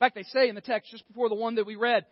In 0.00 0.06
fact, 0.06 0.14
they 0.14 0.22
say 0.22 0.48
in 0.48 0.54
the 0.54 0.60
text 0.60 0.92
just 0.92 1.06
before 1.08 1.28
the 1.28 1.34
one 1.34 1.56
that 1.56 1.66
we 1.66 1.74
read, 1.74 2.06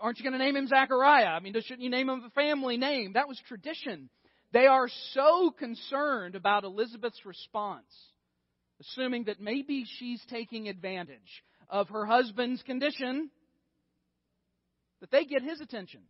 Aren't 0.00 0.18
you 0.18 0.24
going 0.24 0.32
to 0.32 0.44
name 0.44 0.56
him 0.56 0.66
Zachariah? 0.66 1.26
I 1.26 1.40
mean, 1.40 1.52
shouldn't 1.52 1.82
you 1.82 1.90
name 1.90 2.08
him 2.08 2.22
a 2.24 2.30
family 2.30 2.78
name? 2.78 3.12
That 3.12 3.28
was 3.28 3.38
tradition. 3.46 4.08
They 4.52 4.66
are 4.66 4.88
so 5.12 5.50
concerned 5.50 6.34
about 6.34 6.64
Elizabeth's 6.64 7.26
response, 7.26 7.92
assuming 8.80 9.24
that 9.24 9.40
maybe 9.40 9.84
she's 9.98 10.22
taking 10.30 10.68
advantage 10.68 11.44
of 11.74 11.88
her 11.88 12.06
husband's 12.06 12.62
condition, 12.62 13.30
that 15.00 15.10
they 15.10 15.24
get 15.24 15.42
his 15.42 15.60
attention. 15.60 16.02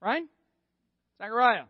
Right? 0.00 0.24
Zachariah, 1.18 1.66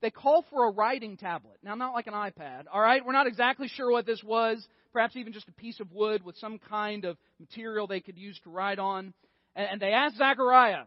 they 0.00 0.10
call 0.10 0.44
for 0.48 0.68
a 0.68 0.70
writing 0.70 1.16
tablet. 1.16 1.58
Now, 1.64 1.74
not 1.74 1.94
like 1.94 2.06
an 2.06 2.14
iPad, 2.14 2.66
all 2.72 2.80
right? 2.80 3.04
We're 3.04 3.12
not 3.12 3.26
exactly 3.26 3.66
sure 3.66 3.90
what 3.90 4.06
this 4.06 4.22
was. 4.22 4.64
Perhaps 4.92 5.16
even 5.16 5.32
just 5.32 5.48
a 5.48 5.52
piece 5.52 5.80
of 5.80 5.90
wood 5.90 6.24
with 6.24 6.36
some 6.36 6.60
kind 6.70 7.04
of 7.04 7.16
material 7.40 7.88
they 7.88 7.98
could 7.98 8.16
use 8.16 8.38
to 8.44 8.50
write 8.50 8.78
on. 8.78 9.14
And 9.56 9.80
they 9.80 9.90
ask 9.90 10.16
Zechariah, 10.16 10.84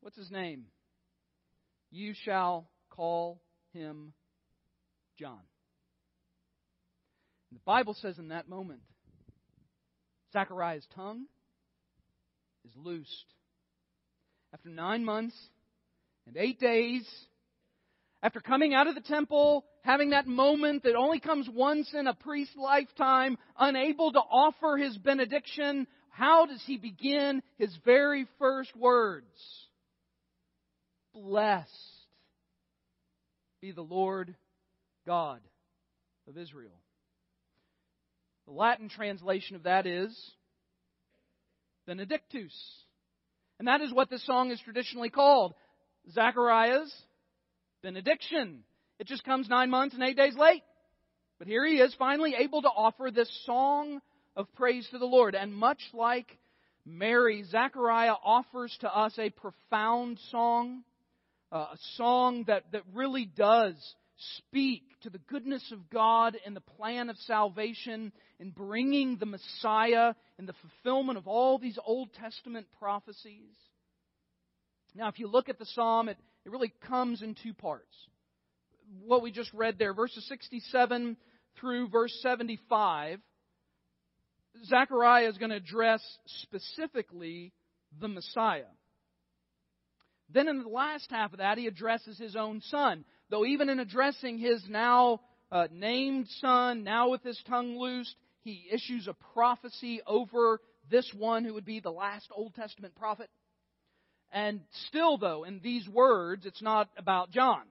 what's 0.00 0.16
his 0.16 0.30
name? 0.32 0.64
You 1.92 2.14
shall 2.24 2.68
call 2.90 3.40
him 3.74 4.12
John. 5.20 5.38
And 7.50 7.60
the 7.60 7.64
Bible 7.64 7.94
says 7.94 8.18
in 8.18 8.28
that 8.28 8.48
moment, 8.48 8.80
Zechariah's 10.32 10.86
tongue 10.94 11.26
is 12.64 12.72
loosed. 12.76 13.26
After 14.54 14.68
nine 14.68 15.04
months 15.04 15.36
and 16.26 16.36
eight 16.36 16.60
days, 16.60 17.08
after 18.22 18.40
coming 18.40 18.74
out 18.74 18.86
of 18.86 18.94
the 18.94 19.00
temple, 19.00 19.64
having 19.82 20.10
that 20.10 20.26
moment 20.26 20.84
that 20.84 20.94
only 20.94 21.20
comes 21.20 21.48
once 21.52 21.92
in 21.92 22.06
a 22.06 22.14
priest's 22.14 22.56
lifetime, 22.56 23.36
unable 23.58 24.12
to 24.12 24.20
offer 24.20 24.76
his 24.76 24.96
benediction, 24.98 25.86
how 26.10 26.46
does 26.46 26.62
he 26.66 26.76
begin 26.76 27.42
his 27.56 27.74
very 27.84 28.26
first 28.38 28.74
words? 28.76 29.26
Blessed 31.14 31.68
be 33.60 33.72
the 33.72 33.82
Lord 33.82 34.34
God 35.06 35.40
of 36.28 36.36
Israel. 36.36 36.81
The 38.46 38.52
Latin 38.52 38.88
translation 38.88 39.56
of 39.56 39.64
that 39.64 39.86
is 39.86 40.16
Benedictus. 41.86 42.52
And 43.58 43.68
that 43.68 43.80
is 43.80 43.92
what 43.92 44.10
this 44.10 44.24
song 44.26 44.50
is 44.50 44.60
traditionally 44.60 45.10
called. 45.10 45.54
Zechariah's 46.10 46.92
benediction. 47.82 48.64
It 48.98 49.06
just 49.06 49.24
comes 49.24 49.48
nine 49.48 49.70
months 49.70 49.94
and 49.94 50.02
eight 50.02 50.16
days 50.16 50.36
late. 50.36 50.62
But 51.38 51.48
here 51.48 51.66
he 51.66 51.76
is, 51.76 51.94
finally 51.98 52.34
able 52.38 52.62
to 52.62 52.68
offer 52.68 53.10
this 53.10 53.30
song 53.44 54.00
of 54.36 54.52
praise 54.54 54.86
to 54.90 54.98
the 54.98 55.06
Lord. 55.06 55.34
And 55.34 55.54
much 55.54 55.80
like 55.92 56.38
Mary, 56.84 57.44
Zechariah 57.44 58.14
offers 58.24 58.76
to 58.80 58.96
us 58.96 59.16
a 59.18 59.30
profound 59.30 60.18
song, 60.30 60.82
uh, 61.50 61.66
a 61.72 61.78
song 61.96 62.44
that, 62.46 62.64
that 62.72 62.82
really 62.94 63.24
does 63.24 63.74
speak 64.38 64.82
to 65.02 65.10
the 65.10 65.18
goodness 65.18 65.72
of 65.72 65.90
God 65.90 66.36
and 66.44 66.54
the 66.54 66.60
plan 66.60 67.10
of 67.10 67.16
salvation 67.18 68.12
in 68.38 68.50
bringing 68.50 69.16
the 69.16 69.26
Messiah 69.26 70.14
and 70.38 70.48
the 70.48 70.54
fulfillment 70.54 71.18
of 71.18 71.26
all 71.26 71.58
these 71.58 71.78
Old 71.84 72.12
Testament 72.14 72.66
prophecies. 72.78 73.54
Now, 74.94 75.08
if 75.08 75.18
you 75.18 75.26
look 75.26 75.48
at 75.48 75.58
the 75.58 75.66
psalm, 75.66 76.08
it, 76.08 76.18
it 76.44 76.52
really 76.52 76.72
comes 76.86 77.22
in 77.22 77.34
two 77.34 77.54
parts. 77.54 77.94
What 79.04 79.22
we 79.22 79.32
just 79.32 79.52
read 79.54 79.78
there, 79.78 79.94
verses 79.94 80.26
67 80.28 81.16
through 81.58 81.88
verse 81.88 82.16
75, 82.22 83.20
Zechariah 84.64 85.28
is 85.28 85.38
going 85.38 85.50
to 85.50 85.56
address 85.56 86.02
specifically 86.26 87.52
the 88.00 88.08
Messiah. 88.08 88.64
Then 90.32 90.48
in 90.48 90.62
the 90.62 90.68
last 90.68 91.10
half 91.10 91.32
of 91.32 91.38
that, 91.38 91.58
he 91.58 91.66
addresses 91.66 92.18
his 92.18 92.36
own 92.36 92.60
son. 92.62 93.04
Though 93.30 93.44
even 93.44 93.68
in 93.68 93.80
addressing 93.80 94.38
his 94.38 94.62
now 94.68 95.20
uh, 95.50 95.68
named 95.72 96.28
son, 96.40 96.84
now 96.84 97.10
with 97.10 97.22
his 97.22 97.40
tongue 97.48 97.78
loosed, 97.78 98.14
he 98.42 98.66
issues 98.70 99.08
a 99.08 99.16
prophecy 99.34 100.00
over 100.06 100.60
this 100.90 101.10
one 101.16 101.44
who 101.44 101.54
would 101.54 101.64
be 101.64 101.80
the 101.80 101.90
last 101.90 102.28
Old 102.34 102.54
Testament 102.54 102.94
prophet. 102.96 103.30
And 104.32 104.60
still, 104.88 105.18
though, 105.18 105.44
in 105.44 105.60
these 105.62 105.88
words, 105.88 106.46
it's 106.46 106.62
not 106.62 106.88
about 106.96 107.30
John. 107.30 107.62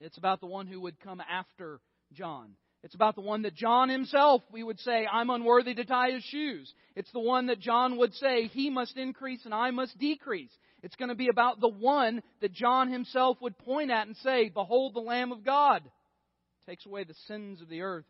It's 0.00 0.18
about 0.18 0.40
the 0.40 0.46
one 0.46 0.66
who 0.66 0.80
would 0.82 1.00
come 1.00 1.20
after 1.20 1.80
John. 2.12 2.54
It's 2.84 2.94
about 2.94 3.16
the 3.16 3.22
one 3.22 3.42
that 3.42 3.56
John 3.56 3.88
himself, 3.88 4.42
we 4.52 4.62
would 4.62 4.78
say, 4.80 5.04
I'm 5.10 5.30
unworthy 5.30 5.74
to 5.74 5.84
tie 5.84 6.12
his 6.12 6.22
shoes. 6.22 6.72
It's 6.94 7.10
the 7.10 7.18
one 7.18 7.46
that 7.46 7.58
John 7.58 7.98
would 7.98 8.14
say, 8.14 8.46
he 8.46 8.70
must 8.70 8.96
increase 8.96 9.44
and 9.44 9.52
I 9.52 9.72
must 9.72 9.98
decrease. 9.98 10.52
It's 10.82 10.96
going 10.96 11.08
to 11.08 11.14
be 11.14 11.28
about 11.28 11.60
the 11.60 11.68
one 11.68 12.22
that 12.40 12.52
John 12.52 12.90
himself 12.90 13.38
would 13.40 13.58
point 13.58 13.90
at 13.90 14.06
and 14.06 14.16
say, 14.18 14.48
Behold 14.48 14.94
the 14.94 15.00
Lamb 15.00 15.32
of 15.32 15.44
God. 15.44 15.82
takes 16.66 16.86
away 16.86 17.04
the 17.04 17.14
sins 17.26 17.60
of 17.60 17.68
the 17.68 17.82
earth. 17.82 18.04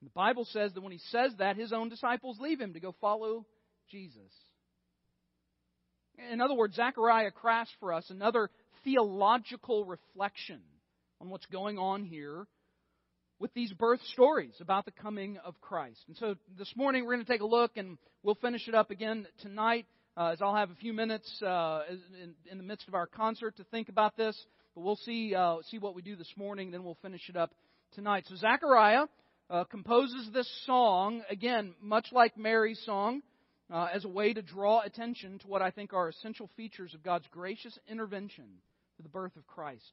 And 0.00 0.08
the 0.08 0.14
Bible 0.14 0.44
says 0.44 0.72
that 0.74 0.80
when 0.80 0.92
he 0.92 1.00
says 1.10 1.32
that, 1.38 1.56
his 1.56 1.72
own 1.72 1.88
disciples 1.88 2.38
leave 2.40 2.60
him 2.60 2.74
to 2.74 2.80
go 2.80 2.94
follow 3.00 3.46
Jesus. 3.90 4.32
In 6.32 6.40
other 6.40 6.54
words, 6.54 6.74
Zechariah 6.74 7.30
crafts 7.30 7.72
for 7.78 7.92
us 7.92 8.08
another 8.10 8.50
theological 8.84 9.84
reflection 9.84 10.60
on 11.20 11.30
what's 11.30 11.46
going 11.46 11.78
on 11.78 12.04
here 12.04 12.46
with 13.38 13.54
these 13.54 13.72
birth 13.72 14.00
stories 14.12 14.54
about 14.60 14.84
the 14.84 14.90
coming 14.90 15.38
of 15.44 15.60
Christ. 15.60 16.00
And 16.08 16.16
so 16.16 16.34
this 16.58 16.72
morning 16.76 17.04
we're 17.04 17.14
going 17.14 17.26
to 17.26 17.32
take 17.32 17.40
a 17.40 17.46
look 17.46 17.76
and 17.76 17.98
we'll 18.22 18.34
finish 18.36 18.66
it 18.66 18.74
up 18.74 18.90
again 18.90 19.26
tonight 19.42 19.86
uh, 20.18 20.30
as 20.32 20.42
I'll 20.42 20.54
have 20.54 20.70
a 20.70 20.74
few 20.74 20.92
minutes 20.92 21.40
uh, 21.42 21.82
in, 22.20 22.34
in, 22.50 22.58
the 22.58 22.64
midst 22.64 22.88
of 22.88 22.94
our 22.94 23.06
concert 23.06 23.56
to 23.58 23.64
think 23.64 23.88
about 23.88 24.16
this. 24.16 24.36
But 24.74 24.80
we'll 24.80 24.96
see, 24.96 25.32
uh, 25.32 25.58
see 25.70 25.78
what 25.78 25.94
we 25.94 26.02
do 26.02 26.16
this 26.16 26.32
morning, 26.36 26.72
then 26.72 26.82
we'll 26.82 26.98
finish 27.02 27.28
it 27.28 27.36
up 27.36 27.52
tonight. 27.94 28.24
So 28.28 28.34
Zechariah 28.34 29.04
uh, 29.48 29.62
composes 29.64 30.28
this 30.32 30.50
song, 30.66 31.22
again, 31.30 31.74
much 31.80 32.08
like 32.10 32.36
Mary's 32.36 32.82
song, 32.84 33.22
uh, 33.72 33.88
as 33.94 34.04
a 34.04 34.08
way 34.08 34.32
to 34.32 34.42
draw 34.42 34.80
attention 34.80 35.38
to 35.38 35.46
what 35.46 35.62
I 35.62 35.70
think 35.70 35.92
are 35.92 36.08
essential 36.08 36.50
features 36.56 36.94
of 36.94 37.04
God's 37.04 37.26
gracious 37.30 37.78
intervention 37.88 38.46
to 38.96 39.04
the 39.04 39.08
birth 39.08 39.36
of 39.36 39.46
Christ. 39.46 39.92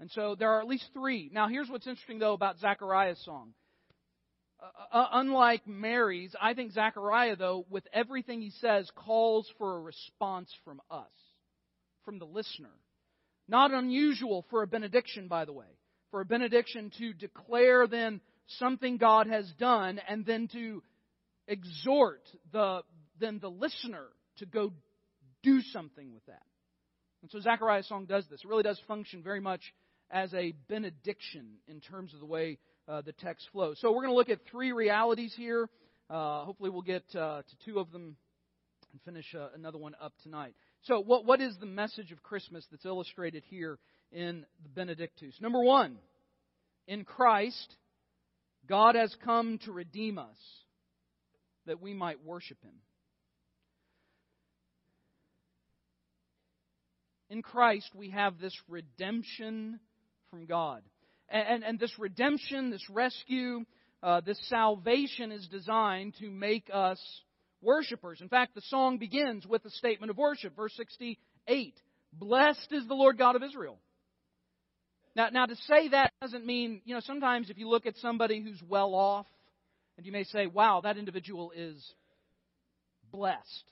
And 0.00 0.10
so 0.10 0.34
there 0.36 0.50
are 0.50 0.60
at 0.60 0.66
least 0.66 0.86
three. 0.92 1.30
Now, 1.32 1.46
here's 1.46 1.68
what's 1.68 1.86
interesting, 1.86 2.18
though, 2.18 2.32
about 2.32 2.58
Zechariah's 2.58 3.22
song. 3.24 3.52
Uh, 4.60 4.66
uh, 4.92 5.08
unlike 5.12 5.66
Mary's, 5.66 6.34
I 6.40 6.54
think 6.54 6.72
Zechariah, 6.72 7.36
though, 7.36 7.66
with 7.70 7.84
everything 7.92 8.40
he 8.40 8.50
says, 8.60 8.90
calls 8.94 9.50
for 9.58 9.76
a 9.76 9.80
response 9.80 10.50
from 10.64 10.80
us, 10.90 11.06
from 12.04 12.18
the 12.18 12.26
listener. 12.26 12.72
Not 13.48 13.72
unusual 13.72 14.44
for 14.50 14.62
a 14.62 14.66
benediction, 14.66 15.28
by 15.28 15.44
the 15.44 15.52
way, 15.52 15.66
for 16.10 16.20
a 16.20 16.24
benediction 16.24 16.92
to 16.98 17.12
declare 17.12 17.86
then 17.86 18.20
something 18.58 18.96
God 18.96 19.26
has 19.26 19.50
done 19.58 20.00
and 20.08 20.26
then 20.26 20.48
to 20.52 20.82
exhort 21.48 22.22
the, 22.52 22.82
then 23.18 23.38
the 23.40 23.50
listener 23.50 24.06
to 24.38 24.46
go 24.46 24.72
do 25.42 25.60
something 25.72 26.12
with 26.12 26.24
that. 26.26 26.42
And 27.22 27.30
so 27.30 27.40
Zechariah's 27.40 27.88
song 27.88 28.06
does 28.06 28.24
this. 28.30 28.40
It 28.44 28.48
really 28.48 28.62
does 28.62 28.80
function 28.86 29.22
very 29.22 29.40
much 29.40 29.62
as 30.10 30.32
a 30.34 30.52
benediction 30.68 31.58
in 31.68 31.80
terms 31.80 32.14
of 32.14 32.20
the 32.20 32.26
way 32.26 32.58
uh, 32.90 33.00
the 33.02 33.12
text 33.12 33.46
flows. 33.52 33.78
So 33.80 33.90
we're 33.90 34.02
going 34.02 34.12
to 34.12 34.16
look 34.16 34.30
at 34.30 34.40
three 34.50 34.72
realities 34.72 35.32
here. 35.36 35.68
Uh, 36.08 36.44
hopefully, 36.44 36.70
we'll 36.70 36.82
get 36.82 37.04
uh, 37.14 37.42
to 37.42 37.64
two 37.64 37.78
of 37.78 37.92
them 37.92 38.16
and 38.92 39.00
finish 39.02 39.26
uh, 39.34 39.48
another 39.54 39.78
one 39.78 39.94
up 40.02 40.12
tonight. 40.22 40.54
So, 40.82 41.00
what, 41.00 41.24
what 41.24 41.40
is 41.40 41.56
the 41.60 41.66
message 41.66 42.10
of 42.10 42.22
Christmas 42.22 42.66
that's 42.70 42.84
illustrated 42.84 43.44
here 43.48 43.78
in 44.10 44.44
the 44.62 44.68
Benedictus? 44.68 45.34
Number 45.40 45.62
one, 45.62 45.98
in 46.88 47.04
Christ, 47.04 47.76
God 48.68 48.96
has 48.96 49.14
come 49.24 49.58
to 49.64 49.72
redeem 49.72 50.18
us 50.18 50.36
that 51.66 51.80
we 51.80 51.94
might 51.94 52.24
worship 52.24 52.58
Him. 52.64 52.74
In 57.28 57.42
Christ, 57.42 57.90
we 57.94 58.10
have 58.10 58.40
this 58.40 58.56
redemption 58.68 59.78
from 60.30 60.46
God. 60.46 60.82
And, 61.30 61.62
and, 61.62 61.78
this 61.78 61.96
redemption, 61.98 62.70
this 62.70 62.84
rescue, 62.90 63.64
uh, 64.02 64.20
this 64.20 64.38
salvation 64.48 65.30
is 65.30 65.46
designed 65.46 66.14
to 66.18 66.28
make 66.28 66.68
us 66.72 67.00
worshipers. 67.62 68.20
In 68.20 68.28
fact, 68.28 68.56
the 68.56 68.62
song 68.62 68.98
begins 68.98 69.46
with 69.46 69.64
a 69.64 69.70
statement 69.70 70.10
of 70.10 70.18
worship. 70.18 70.56
Verse 70.56 70.74
68 70.76 71.74
Blessed 72.12 72.72
is 72.72 72.88
the 72.88 72.94
Lord 72.94 73.16
God 73.16 73.36
of 73.36 73.44
Israel. 73.44 73.78
Now, 75.14 75.28
now, 75.30 75.46
to 75.46 75.56
say 75.68 75.88
that 75.88 76.12
doesn't 76.20 76.46
mean, 76.46 76.82
you 76.84 76.94
know, 76.94 77.00
sometimes 77.00 77.50
if 77.50 77.58
you 77.58 77.68
look 77.68 77.86
at 77.86 77.96
somebody 77.96 78.42
who's 78.42 78.60
well 78.68 78.94
off, 78.94 79.26
and 79.96 80.06
you 80.06 80.12
may 80.12 80.24
say, 80.24 80.46
wow, 80.46 80.80
that 80.82 80.96
individual 80.96 81.52
is 81.54 81.76
blessed. 83.12 83.64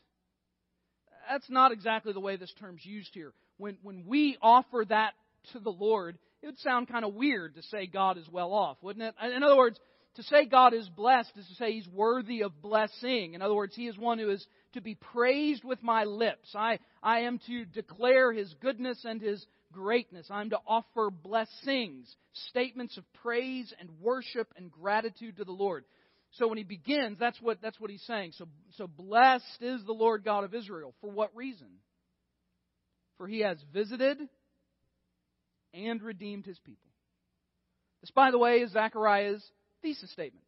That's 1.30 1.48
not 1.48 1.72
exactly 1.72 2.12
the 2.12 2.20
way 2.20 2.36
this 2.36 2.52
term's 2.60 2.84
used 2.84 3.10
here. 3.14 3.32
When, 3.56 3.78
when 3.82 4.04
we 4.06 4.36
offer 4.42 4.84
that 4.88 5.14
to 5.52 5.58
the 5.58 5.70
Lord, 5.70 6.18
it 6.42 6.46
would 6.46 6.58
sound 6.58 6.88
kind 6.88 7.04
of 7.04 7.14
weird 7.14 7.56
to 7.56 7.62
say 7.62 7.86
God 7.86 8.16
is 8.18 8.28
well 8.30 8.52
off, 8.52 8.78
wouldn't 8.82 9.04
it? 9.04 9.14
In 9.34 9.42
other 9.42 9.56
words, 9.56 9.78
to 10.16 10.22
say 10.24 10.46
God 10.46 10.74
is 10.74 10.88
blessed 10.88 11.32
is 11.36 11.46
to 11.48 11.54
say 11.54 11.72
He's 11.72 11.88
worthy 11.88 12.42
of 12.42 12.60
blessing. 12.62 13.34
In 13.34 13.42
other 13.42 13.54
words, 13.54 13.74
He 13.74 13.86
is 13.86 13.98
one 13.98 14.18
who 14.18 14.30
is 14.30 14.44
to 14.74 14.80
be 14.80 14.94
praised 14.94 15.64
with 15.64 15.82
my 15.82 16.04
lips. 16.04 16.54
I, 16.54 16.78
I 17.02 17.20
am 17.20 17.40
to 17.46 17.64
declare 17.64 18.32
His 18.32 18.52
goodness 18.60 19.04
and 19.04 19.20
His 19.20 19.44
greatness. 19.72 20.26
I'm 20.30 20.50
to 20.50 20.58
offer 20.66 21.10
blessings, 21.10 22.14
statements 22.50 22.96
of 22.96 23.04
praise 23.22 23.72
and 23.78 23.90
worship 24.00 24.52
and 24.56 24.70
gratitude 24.70 25.36
to 25.36 25.44
the 25.44 25.52
Lord. 25.52 25.84
So 26.32 26.48
when 26.48 26.58
he 26.58 26.64
begins, 26.64 27.18
that's 27.18 27.40
what, 27.40 27.58
that's 27.62 27.80
what 27.80 27.90
he's 27.90 28.02
saying. 28.02 28.32
So, 28.36 28.46
so 28.76 28.86
blessed 28.86 29.62
is 29.62 29.84
the 29.84 29.92
Lord 29.92 30.24
God 30.24 30.44
of 30.44 30.54
Israel. 30.54 30.94
For 31.00 31.10
what 31.10 31.34
reason? 31.34 31.68
For 33.16 33.26
he 33.26 33.40
has 33.40 33.58
visited 33.72 34.18
and 35.74 36.02
redeemed 36.02 36.46
his 36.46 36.58
people. 36.60 36.90
This, 38.00 38.10
by 38.10 38.30
the 38.30 38.38
way, 38.38 38.58
is 38.58 38.72
Zechariah's 38.72 39.44
thesis 39.82 40.10
statement. 40.12 40.44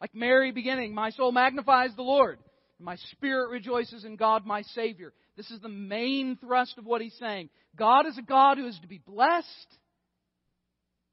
Like 0.00 0.14
Mary 0.14 0.52
beginning, 0.52 0.94
my 0.94 1.10
soul 1.10 1.32
magnifies 1.32 1.90
the 1.96 2.02
Lord, 2.02 2.38
and 2.78 2.84
my 2.84 2.96
spirit 3.12 3.50
rejoices 3.50 4.04
in 4.04 4.16
God 4.16 4.44
my 4.44 4.62
Savior. 4.62 5.12
This 5.36 5.50
is 5.50 5.60
the 5.60 5.68
main 5.68 6.36
thrust 6.36 6.76
of 6.78 6.84
what 6.84 7.00
he's 7.00 7.16
saying. 7.18 7.48
God 7.76 8.06
is 8.06 8.18
a 8.18 8.22
God 8.22 8.58
who 8.58 8.66
is 8.66 8.78
to 8.80 8.88
be 8.88 9.00
blessed, 9.04 9.78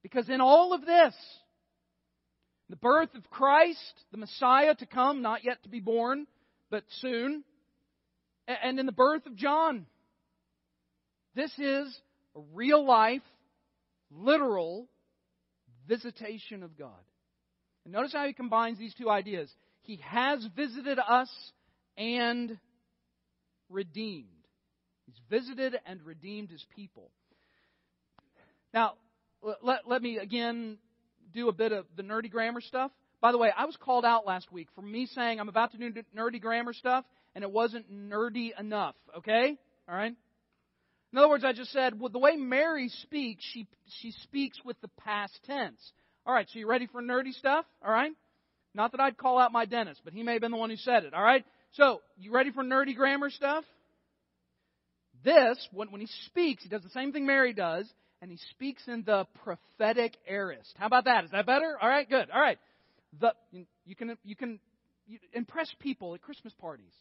because 0.03 0.29
in 0.29 0.41
all 0.41 0.73
of 0.73 0.85
this, 0.85 1.13
the 2.69 2.75
birth 2.75 3.13
of 3.15 3.29
Christ, 3.29 3.93
the 4.11 4.17
Messiah 4.17 4.75
to 4.75 4.85
come, 4.85 5.21
not 5.21 5.43
yet 5.43 5.61
to 5.63 5.69
be 5.69 5.79
born, 5.79 6.25
but 6.69 6.83
soon, 7.01 7.43
and 8.47 8.79
in 8.79 8.85
the 8.85 8.91
birth 8.91 9.25
of 9.25 9.35
John, 9.35 9.85
this 11.35 11.51
is 11.57 11.95
a 12.35 12.39
real 12.53 12.85
life, 12.85 13.21
literal 14.09 14.87
visitation 15.87 16.63
of 16.63 16.77
God. 16.77 16.91
And 17.83 17.93
notice 17.93 18.13
how 18.13 18.25
he 18.27 18.33
combines 18.33 18.77
these 18.77 18.93
two 18.93 19.09
ideas. 19.09 19.51
He 19.81 19.97
has 20.03 20.45
visited 20.55 20.99
us 20.99 21.29
and 21.97 22.57
redeemed. 23.69 24.27
He's 25.05 25.19
visited 25.29 25.75
and 25.85 26.01
redeemed 26.03 26.49
his 26.49 26.65
people. 26.75 27.11
Now, 28.73 28.93
let, 29.63 29.87
let 29.87 30.01
me 30.01 30.17
again 30.17 30.77
do 31.33 31.49
a 31.49 31.53
bit 31.53 31.71
of 31.71 31.85
the 31.95 32.03
nerdy 32.03 32.29
grammar 32.29 32.61
stuff. 32.61 32.91
By 33.21 33.31
the 33.31 33.37
way, 33.37 33.51
I 33.55 33.65
was 33.65 33.77
called 33.77 34.05
out 34.05 34.25
last 34.25 34.51
week 34.51 34.67
for 34.75 34.81
me 34.81 35.05
saying 35.07 35.39
I'm 35.39 35.49
about 35.49 35.71
to 35.71 35.77
do 35.77 35.91
nerdy 36.15 36.41
grammar 36.41 36.73
stuff, 36.73 37.05
and 37.35 37.43
it 37.43 37.51
wasn't 37.51 37.91
nerdy 37.91 38.51
enough, 38.59 38.95
okay? 39.17 39.57
All 39.87 39.95
right? 39.95 40.15
In 41.11 41.17
other 41.17 41.29
words, 41.29 41.43
I 41.43 41.51
just 41.51 41.71
said, 41.71 41.99
well, 41.99 42.09
the 42.09 42.19
way 42.19 42.37
Mary 42.37 42.87
speaks, 42.87 43.43
she, 43.51 43.67
she 43.99 44.11
speaks 44.23 44.57
with 44.63 44.79
the 44.81 44.89
past 44.99 45.37
tense. 45.45 45.79
All 46.25 46.33
right, 46.33 46.47
so 46.51 46.59
you 46.59 46.67
ready 46.67 46.87
for 46.87 47.01
nerdy 47.01 47.33
stuff? 47.33 47.65
All 47.85 47.91
right? 47.91 48.11
Not 48.73 48.91
that 48.93 49.01
I'd 49.01 49.17
call 49.17 49.37
out 49.37 49.51
my 49.51 49.65
dentist, 49.65 50.01
but 50.05 50.13
he 50.13 50.23
may 50.23 50.33
have 50.33 50.41
been 50.41 50.51
the 50.51 50.57
one 50.57 50.69
who 50.69 50.77
said 50.77 51.03
it. 51.03 51.13
All 51.13 51.23
right? 51.23 51.43
So, 51.73 52.01
you 52.17 52.31
ready 52.31 52.51
for 52.51 52.63
nerdy 52.63 52.95
grammar 52.95 53.29
stuff? 53.29 53.65
This, 55.23 55.67
when, 55.73 55.91
when 55.91 55.99
he 55.99 56.07
speaks, 56.27 56.63
he 56.63 56.69
does 56.69 56.81
the 56.81 56.89
same 56.89 57.11
thing 57.11 57.25
Mary 57.25 57.53
does, 57.53 57.85
and 58.21 58.31
he 58.31 58.37
speaks 58.51 58.83
in 58.87 59.03
the 59.05 59.27
prophetic 59.43 60.15
aorist. 60.25 60.73
How 60.77 60.87
about 60.87 61.05
that? 61.05 61.25
Is 61.25 61.31
that 61.31 61.45
better? 61.45 61.77
All 61.81 61.89
right, 61.89 62.09
good. 62.09 62.29
All 62.31 62.39
right. 62.39 62.57
The, 63.19 63.33
you 63.85 63.95
can, 63.95 64.17
you 64.23 64.35
can 64.37 64.59
impress 65.33 65.73
people 65.79 66.15
at 66.15 66.21
Christmas 66.21 66.53
parties 66.53 66.93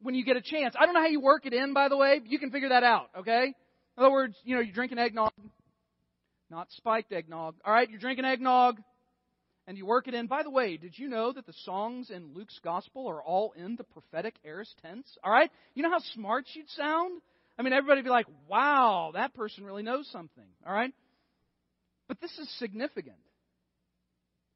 when 0.00 0.14
you 0.14 0.24
get 0.24 0.36
a 0.36 0.42
chance. 0.42 0.74
I 0.78 0.84
don't 0.84 0.94
know 0.94 1.00
how 1.00 1.08
you 1.08 1.20
work 1.20 1.46
it 1.46 1.52
in, 1.52 1.72
by 1.72 1.88
the 1.88 1.96
way. 1.96 2.20
You 2.24 2.38
can 2.38 2.50
figure 2.50 2.68
that 2.70 2.82
out, 2.82 3.08
okay? 3.18 3.44
In 3.96 4.02
other 4.02 4.10
words, 4.10 4.36
you 4.44 4.54
know, 4.54 4.60
you're 4.60 4.74
drinking 4.74 4.98
eggnog, 4.98 5.32
not 6.50 6.68
spiked 6.72 7.12
eggnog. 7.12 7.54
All 7.64 7.72
right, 7.72 7.88
you're 7.88 7.98
drinking 7.98 8.24
eggnog, 8.24 8.78
and 9.66 9.76
you 9.76 9.86
work 9.86 10.06
it 10.06 10.14
in. 10.14 10.26
By 10.26 10.42
the 10.42 10.50
way, 10.50 10.76
did 10.76 10.98
you 10.98 11.08
know 11.08 11.32
that 11.32 11.46
the 11.46 11.54
songs 11.64 12.10
in 12.10 12.34
Luke's 12.34 12.58
gospel 12.62 13.08
are 13.08 13.22
all 13.22 13.52
in 13.56 13.76
the 13.76 13.84
prophetic 13.84 14.34
aorist 14.44 14.74
tense? 14.82 15.06
All 15.24 15.32
right, 15.32 15.50
you 15.74 15.82
know 15.82 15.90
how 15.90 16.00
smart 16.14 16.44
you'd 16.52 16.68
sound. 16.70 17.20
I 17.58 17.62
mean, 17.62 17.72
everybody'd 17.72 18.04
be 18.04 18.10
like, 18.10 18.26
"Wow, 18.48 19.12
that 19.14 19.32
person 19.34 19.64
really 19.64 19.82
knows 19.82 20.06
something." 20.10 20.46
All 20.66 20.72
right, 20.72 20.92
but 22.06 22.20
this 22.20 22.36
is 22.38 22.48
significant 22.58 23.16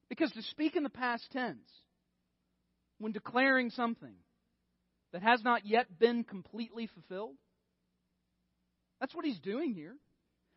because 0.08 0.30
to 0.32 0.42
speak 0.42 0.76
in 0.76 0.82
the 0.82 0.90
past 0.90 1.24
tense 1.32 1.66
when 2.98 3.12
declaring 3.12 3.70
something 3.70 4.14
that 5.12 5.22
has 5.22 5.42
not 5.42 5.66
yet 5.66 5.98
been 5.98 6.24
completely 6.24 6.88
fulfilled? 6.88 7.36
That's 9.00 9.14
what 9.14 9.24
he's 9.24 9.40
doing 9.40 9.74
here. 9.74 9.94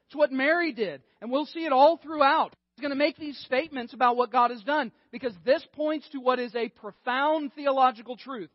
It's 0.08 0.16
what 0.16 0.32
Mary 0.32 0.74
did. 0.74 1.02
And 1.22 1.32
we'll 1.32 1.46
see 1.46 1.66
it 1.66 1.72
all 1.72 1.98
throughout. 1.98 2.56
He's 2.76 2.82
going 2.82 2.92
to 2.92 2.98
make 2.98 3.18
these 3.18 3.38
statements 3.46 3.94
about 3.94 4.18
what 4.18 4.32
God 4.32 4.52
has 4.52 4.62
done 4.64 4.92
because 5.12 5.34
this 5.46 5.66
points 5.74 6.08
to 6.12 6.20
what 6.20 6.40
is 6.40 6.56
a 6.56 6.70
profound 6.70 7.54
theological 7.54 8.18
truth. 8.18 8.50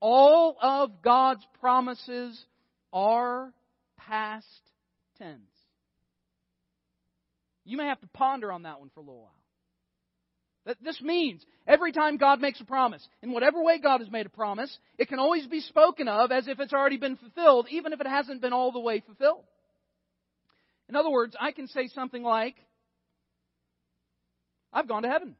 All 0.00 0.56
of 0.60 1.02
God's 1.02 1.44
promises 1.60 2.40
are 2.92 3.52
past 3.96 4.46
tense. 5.18 5.40
You 7.64 7.76
may 7.76 7.86
have 7.86 8.00
to 8.00 8.06
ponder 8.08 8.52
on 8.52 8.62
that 8.62 8.78
one 8.78 8.90
for 8.94 9.00
a 9.00 9.02
little 9.02 9.22
while. 9.22 9.43
That 10.66 10.82
this 10.82 11.00
means 11.02 11.44
every 11.66 11.92
time 11.92 12.16
God 12.16 12.40
makes 12.40 12.60
a 12.60 12.64
promise, 12.64 13.06
in 13.22 13.32
whatever 13.32 13.62
way 13.62 13.78
God 13.78 14.00
has 14.00 14.10
made 14.10 14.26
a 14.26 14.30
promise, 14.30 14.76
it 14.98 15.08
can 15.08 15.18
always 15.18 15.46
be 15.46 15.60
spoken 15.60 16.08
of 16.08 16.32
as 16.32 16.48
if 16.48 16.58
it's 16.58 16.72
already 16.72 16.96
been 16.96 17.16
fulfilled, 17.16 17.66
even 17.70 17.92
if 17.92 18.00
it 18.00 18.06
hasn't 18.06 18.40
been 18.40 18.54
all 18.54 18.72
the 18.72 18.80
way 18.80 19.00
fulfilled. 19.00 19.44
In 20.88 20.96
other 20.96 21.10
words, 21.10 21.36
I 21.38 21.52
can 21.52 21.66
say 21.68 21.88
something 21.88 22.22
like, 22.22 22.56
I've 24.72 24.88
gone 24.88 25.02
to 25.02 25.08
heaven. 25.08 25.36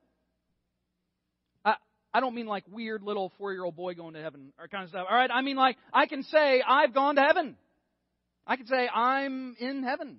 I, 1.65 1.75
I 2.13 2.21
don't 2.21 2.35
mean 2.35 2.47
like 2.47 2.65
weird 2.71 3.03
little 3.03 3.33
four 3.39 3.53
year 3.53 3.65
old 3.65 3.77
boy 3.77 3.95
going 3.95 4.15
to 4.15 4.23
heaven 4.23 4.53
or 4.59 4.69
kind 4.69 4.85
of 4.85 4.91
stuff. 4.91 5.07
All 5.09 5.17
right? 5.17 5.31
I 5.31 5.43
mean 5.43 5.57
like, 5.57 5.77
I 5.93 6.07
can 6.07 6.23
say, 6.23 6.63
I've 6.67 6.95
gone 6.95 7.17
to 7.17 7.23
heaven. 7.23 7.57
I 8.47 8.57
can 8.57 8.67
say, 8.67 8.89
I'm 8.89 9.57
in 9.59 9.83
heaven. 9.83 10.19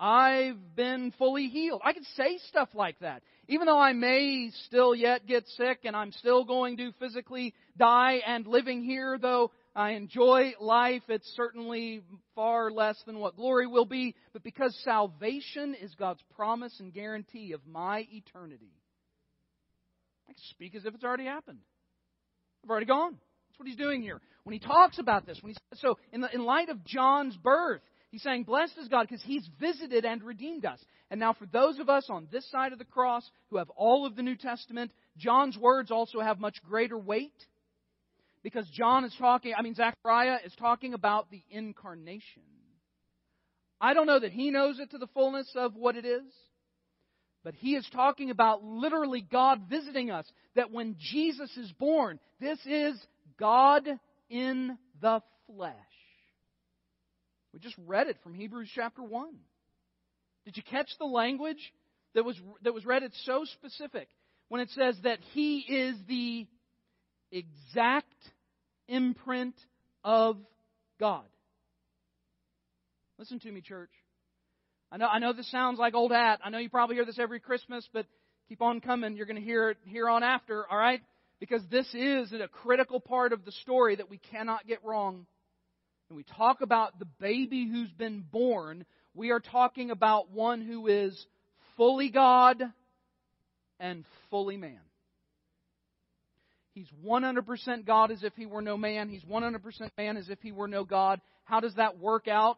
I've 0.00 0.76
been 0.76 1.12
fully 1.18 1.48
healed. 1.48 1.82
I 1.84 1.92
can 1.92 2.04
say 2.16 2.38
stuff 2.48 2.68
like 2.74 2.98
that. 3.00 3.22
Even 3.48 3.66
though 3.66 3.78
I 3.78 3.94
may 3.94 4.50
still 4.66 4.94
yet 4.94 5.26
get 5.26 5.46
sick 5.48 5.80
and 5.84 5.96
I'm 5.96 6.12
still 6.12 6.44
going 6.44 6.76
to 6.76 6.92
physically 7.00 7.54
die 7.78 8.20
and 8.26 8.46
living 8.46 8.84
here, 8.84 9.18
though 9.20 9.50
I 9.74 9.92
enjoy 9.92 10.52
life, 10.60 11.02
it's 11.08 11.32
certainly 11.34 12.02
far 12.34 12.70
less 12.70 13.02
than 13.06 13.18
what 13.18 13.36
glory 13.36 13.66
will 13.66 13.86
be. 13.86 14.14
But 14.34 14.42
because 14.42 14.78
salvation 14.84 15.74
is 15.80 15.94
God's 15.94 16.22
promise 16.36 16.74
and 16.78 16.92
guarantee 16.92 17.52
of 17.52 17.60
my 17.66 18.06
eternity, 18.10 18.72
I 20.28 20.32
can 20.32 20.42
speak 20.50 20.74
as 20.74 20.84
if 20.84 20.94
it's 20.94 21.04
already 21.04 21.24
happened. 21.24 21.60
I've 22.62 22.70
already 22.70 22.86
gone. 22.86 23.12
That's 23.12 23.58
what 23.58 23.66
he's 23.66 23.76
doing 23.78 24.02
here. 24.02 24.20
When 24.44 24.52
he 24.52 24.58
talks 24.58 24.98
about 24.98 25.24
this, 25.24 25.38
when 25.40 25.54
he, 25.54 25.56
so 25.76 25.96
in, 26.12 26.20
the, 26.20 26.34
in 26.34 26.44
light 26.44 26.68
of 26.68 26.84
John's 26.84 27.36
birth, 27.36 27.80
He's 28.10 28.22
saying, 28.22 28.44
Blessed 28.44 28.78
is 28.78 28.88
God 28.88 29.06
because 29.08 29.22
He's 29.22 29.48
visited 29.60 30.04
and 30.04 30.22
redeemed 30.22 30.64
us. 30.64 30.80
And 31.10 31.20
now, 31.20 31.32
for 31.32 31.46
those 31.46 31.78
of 31.78 31.88
us 31.88 32.06
on 32.08 32.28
this 32.30 32.48
side 32.50 32.72
of 32.72 32.78
the 32.78 32.84
cross 32.84 33.28
who 33.50 33.58
have 33.58 33.70
all 33.70 34.06
of 34.06 34.16
the 34.16 34.22
New 34.22 34.36
Testament, 34.36 34.92
John's 35.16 35.56
words 35.58 35.90
also 35.90 36.20
have 36.20 36.40
much 36.40 36.56
greater 36.62 36.98
weight 36.98 37.32
because 38.42 38.68
John 38.70 39.04
is 39.04 39.14
talking, 39.18 39.52
I 39.56 39.62
mean, 39.62 39.74
Zechariah 39.74 40.38
is 40.44 40.54
talking 40.58 40.94
about 40.94 41.30
the 41.30 41.42
incarnation. 41.50 42.42
I 43.80 43.94
don't 43.94 44.06
know 44.06 44.20
that 44.20 44.32
he 44.32 44.50
knows 44.50 44.78
it 44.78 44.90
to 44.90 44.98
the 44.98 45.06
fullness 45.08 45.50
of 45.54 45.74
what 45.74 45.96
it 45.96 46.04
is, 46.04 46.24
but 47.44 47.54
he 47.54 47.74
is 47.74 47.86
talking 47.92 48.30
about 48.30 48.64
literally 48.64 49.20
God 49.20 49.62
visiting 49.68 50.10
us. 50.10 50.26
That 50.56 50.72
when 50.72 50.96
Jesus 50.98 51.54
is 51.56 51.70
born, 51.72 52.18
this 52.40 52.58
is 52.66 52.98
God 53.38 53.88
in 54.28 54.76
the 55.00 55.22
flesh. 55.46 55.74
We 57.52 57.60
just 57.60 57.76
read 57.86 58.08
it 58.08 58.18
from 58.22 58.34
Hebrews 58.34 58.70
chapter 58.74 59.02
1. 59.02 59.34
Did 60.44 60.56
you 60.56 60.62
catch 60.62 60.90
the 60.98 61.06
language 61.06 61.72
that 62.14 62.24
was, 62.24 62.38
that 62.62 62.74
was 62.74 62.84
read? 62.84 63.02
It's 63.02 63.20
so 63.24 63.44
specific 63.44 64.08
when 64.48 64.60
it 64.60 64.70
says 64.70 64.96
that 65.04 65.18
He 65.32 65.58
is 65.60 65.96
the 66.08 66.46
exact 67.30 68.14
imprint 68.88 69.54
of 70.04 70.36
God. 70.98 71.24
Listen 73.18 73.40
to 73.40 73.50
me, 73.52 73.60
church. 73.60 73.90
I 74.90 74.96
know, 74.96 75.06
I 75.06 75.18
know 75.18 75.32
this 75.32 75.50
sounds 75.50 75.78
like 75.78 75.94
old 75.94 76.12
hat. 76.12 76.40
I 76.42 76.50
know 76.50 76.58
you 76.58 76.70
probably 76.70 76.96
hear 76.96 77.04
this 77.04 77.18
every 77.18 77.40
Christmas, 77.40 77.86
but 77.92 78.06
keep 78.48 78.62
on 78.62 78.80
coming. 78.80 79.16
You're 79.16 79.26
going 79.26 79.36
to 79.36 79.42
hear 79.42 79.70
it 79.70 79.78
here 79.84 80.08
on 80.08 80.22
after, 80.22 80.66
all 80.70 80.78
right? 80.78 81.02
Because 81.40 81.62
this 81.70 81.86
is 81.94 82.32
a 82.32 82.48
critical 82.48 83.00
part 83.00 83.32
of 83.32 83.44
the 83.44 83.52
story 83.52 83.96
that 83.96 84.08
we 84.08 84.18
cannot 84.18 84.66
get 84.66 84.82
wrong. 84.84 85.26
When 86.08 86.16
we 86.16 86.24
talk 86.24 86.62
about 86.62 86.98
the 86.98 87.04
baby 87.20 87.68
who's 87.70 87.90
been 87.90 88.24
born, 88.32 88.86
we 89.14 89.30
are 89.30 89.40
talking 89.40 89.90
about 89.90 90.30
one 90.30 90.62
who 90.62 90.86
is 90.86 91.26
fully 91.76 92.08
God 92.08 92.62
and 93.78 94.04
fully 94.30 94.56
man. 94.56 94.80
He's 96.72 96.88
100% 97.04 97.84
God 97.84 98.10
as 98.10 98.22
if 98.22 98.32
he 98.36 98.46
were 98.46 98.62
no 98.62 98.78
man. 98.78 99.10
He's 99.10 99.24
100% 99.24 99.90
man 99.98 100.16
as 100.16 100.30
if 100.30 100.38
he 100.40 100.52
were 100.52 100.68
no 100.68 100.84
God. 100.84 101.20
How 101.44 101.60
does 101.60 101.74
that 101.74 101.98
work 101.98 102.26
out? 102.26 102.56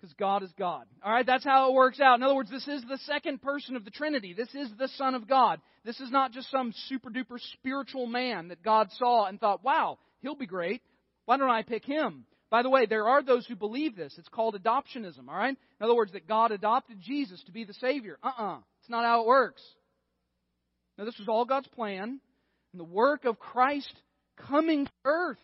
Because 0.00 0.14
God 0.14 0.42
is 0.42 0.50
God. 0.58 0.86
All 1.04 1.12
right, 1.12 1.26
that's 1.26 1.44
how 1.44 1.70
it 1.70 1.74
works 1.74 2.00
out. 2.00 2.16
In 2.16 2.24
other 2.24 2.34
words, 2.34 2.50
this 2.50 2.66
is 2.66 2.82
the 2.88 2.98
second 3.06 3.40
person 3.40 3.76
of 3.76 3.84
the 3.84 3.90
Trinity. 3.92 4.34
This 4.34 4.52
is 4.52 4.68
the 4.78 4.88
Son 4.96 5.14
of 5.14 5.28
God. 5.28 5.60
This 5.84 6.00
is 6.00 6.10
not 6.10 6.32
just 6.32 6.50
some 6.50 6.72
super 6.88 7.10
duper 7.10 7.38
spiritual 7.52 8.06
man 8.06 8.48
that 8.48 8.64
God 8.64 8.88
saw 8.98 9.26
and 9.26 9.38
thought, 9.38 9.62
wow, 9.62 9.98
he'll 10.22 10.34
be 10.34 10.46
great. 10.46 10.82
Why 11.26 11.36
don't 11.36 11.50
I 11.50 11.62
pick 11.62 11.84
him? 11.84 12.24
By 12.52 12.62
the 12.62 12.68
way, 12.68 12.84
there 12.84 13.08
are 13.08 13.22
those 13.22 13.46
who 13.46 13.56
believe 13.56 13.96
this. 13.96 14.14
It's 14.18 14.28
called 14.28 14.62
adoptionism, 14.62 15.26
all 15.26 15.34
right? 15.34 15.56
In 15.80 15.84
other 15.84 15.94
words, 15.94 16.12
that 16.12 16.28
God 16.28 16.52
adopted 16.52 17.00
Jesus 17.00 17.42
to 17.44 17.50
be 17.50 17.64
the 17.64 17.72
Savior. 17.72 18.18
Uh 18.22 18.26
uh-uh. 18.28 18.52
uh. 18.56 18.58
It's 18.80 18.90
not 18.90 19.06
how 19.06 19.22
it 19.22 19.26
works. 19.26 19.62
Now, 20.98 21.06
this 21.06 21.18
was 21.18 21.28
all 21.28 21.46
God's 21.46 21.68
plan, 21.68 22.20
and 22.72 22.80
the 22.80 22.84
work 22.84 23.24
of 23.24 23.38
Christ 23.38 23.94
coming 24.36 24.84
to 24.84 24.92
earth. 25.06 25.38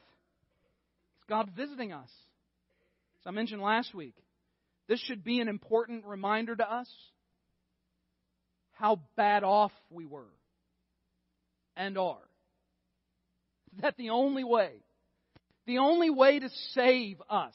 It's 1.16 1.24
God 1.30 1.50
visiting 1.56 1.94
us. 1.94 2.10
As 3.22 3.26
I 3.26 3.30
mentioned 3.30 3.62
last 3.62 3.94
week, 3.94 4.14
this 4.86 5.00
should 5.00 5.24
be 5.24 5.40
an 5.40 5.48
important 5.48 6.04
reminder 6.04 6.54
to 6.56 6.70
us 6.70 6.90
how 8.72 9.00
bad 9.16 9.44
off 9.44 9.72
we 9.88 10.04
were 10.04 10.28
and 11.74 11.96
are. 11.96 12.18
That 13.80 13.96
the 13.96 14.10
only 14.10 14.44
way 14.44 14.72
the 15.68 15.78
only 15.78 16.08
way 16.08 16.38
to 16.38 16.48
save 16.72 17.20
us 17.28 17.54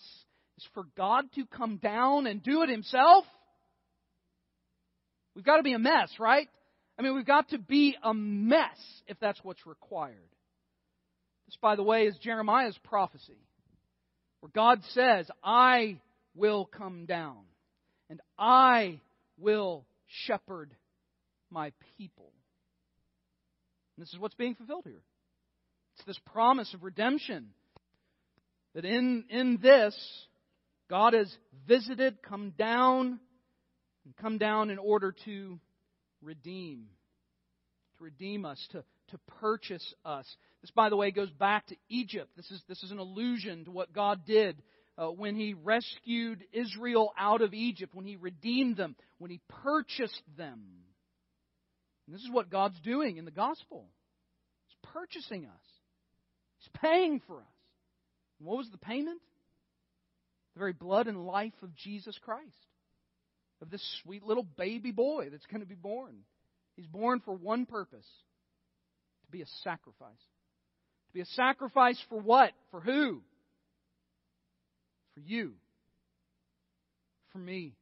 is 0.57 0.67
for 0.75 0.83
God 0.95 1.25
to 1.33 1.47
come 1.47 1.77
down 1.77 2.27
and 2.27 2.43
do 2.43 2.61
it 2.61 2.69
Himself. 2.69 3.25
We've 5.35 5.43
got 5.43 5.57
to 5.57 5.63
be 5.63 5.73
a 5.73 5.79
mess, 5.79 6.11
right? 6.19 6.47
I 6.97 7.01
mean, 7.01 7.15
we've 7.15 7.25
got 7.25 7.49
to 7.49 7.57
be 7.57 7.97
a 8.03 8.13
mess 8.13 8.77
if 9.07 9.19
that's 9.19 9.39
what's 9.43 9.65
required. 9.65 10.29
This, 11.47 11.57
by 11.59 11.75
the 11.75 11.81
way, 11.81 12.03
is 12.03 12.15
Jeremiah's 12.21 12.77
prophecy, 12.83 13.39
where 14.41 14.51
God 14.53 14.81
says, 14.91 15.27
I 15.43 15.99
will 16.35 16.65
come 16.65 17.07
down 17.07 17.39
and 18.11 18.21
I 18.37 18.99
will 19.39 19.85
shepherd 20.27 20.71
my 21.49 21.71
people. 21.97 22.31
And 23.97 24.05
this 24.05 24.13
is 24.13 24.19
what's 24.19 24.35
being 24.35 24.53
fulfilled 24.53 24.85
here. 24.85 25.01
It's 25.95 26.05
this 26.05 26.19
promise 26.31 26.71
of 26.75 26.83
redemption 26.83 27.47
that 28.73 28.85
in, 28.85 29.25
in 29.29 29.59
this, 29.61 29.95
God 30.89 31.13
has 31.13 31.33
visited, 31.67 32.21
come 32.21 32.51
down, 32.57 33.19
and 34.05 34.15
come 34.17 34.37
down 34.37 34.69
in 34.69 34.77
order 34.77 35.13
to 35.25 35.59
redeem. 36.21 36.87
To 37.97 38.03
redeem 38.03 38.45
us, 38.45 38.65
to, 38.71 38.83
to 39.09 39.17
purchase 39.39 39.93
us. 40.03 40.25
This, 40.61 40.71
by 40.71 40.89
the 40.89 40.97
way, 40.97 41.11
goes 41.11 41.31
back 41.31 41.67
to 41.67 41.75
Egypt. 41.89 42.29
This 42.35 42.49
is, 42.51 42.61
this 42.67 42.83
is 42.83 42.91
an 42.91 42.99
allusion 42.99 43.65
to 43.65 43.71
what 43.71 43.93
God 43.93 44.25
did 44.25 44.61
uh, 44.97 45.07
when 45.07 45.35
He 45.35 45.53
rescued 45.53 46.43
Israel 46.51 47.13
out 47.17 47.41
of 47.41 47.53
Egypt, 47.53 47.93
when 47.95 48.05
He 48.05 48.15
redeemed 48.15 48.77
them, 48.77 48.95
when 49.19 49.31
He 49.31 49.39
purchased 49.63 50.21
them. 50.37 50.61
And 52.07 52.15
this 52.15 52.21
is 52.23 52.31
what 52.31 52.49
God's 52.49 52.79
doing 52.81 53.17
in 53.17 53.25
the 53.25 53.31
gospel. 53.31 53.85
He's 54.67 54.91
purchasing 54.91 55.45
us. 55.45 55.65
He's 56.59 56.81
paying 56.81 57.21
for 57.27 57.37
us. 57.37 57.52
What 58.43 58.57
was 58.57 58.69
the 58.69 58.77
payment? 58.77 59.21
The 60.53 60.59
very 60.59 60.73
blood 60.73 61.07
and 61.07 61.25
life 61.25 61.53
of 61.63 61.75
Jesus 61.75 62.17
Christ, 62.23 62.67
of 63.61 63.69
this 63.69 63.83
sweet 64.03 64.23
little 64.23 64.43
baby 64.43 64.91
boy 64.91 65.29
that's 65.31 65.45
going 65.45 65.61
to 65.61 65.67
be 65.67 65.75
born. 65.75 66.17
He's 66.75 66.87
born 66.87 67.21
for 67.23 67.33
one 67.33 67.65
purpose 67.65 68.05
to 69.25 69.31
be 69.31 69.41
a 69.41 69.47
sacrifice. 69.63 70.11
To 71.07 71.13
be 71.13 71.21
a 71.21 71.25
sacrifice 71.25 71.99
for 72.09 72.19
what? 72.19 72.51
For 72.71 72.81
who? 72.81 73.21
For 75.13 75.21
you. 75.21 75.53
For 77.31 77.37
me. 77.37 77.75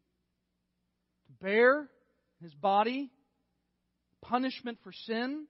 To 1.27 1.45
bear 1.45 1.89
his 2.41 2.53
body 2.53 3.09
punishment 4.21 4.77
for 4.83 4.91
sin 5.07 5.47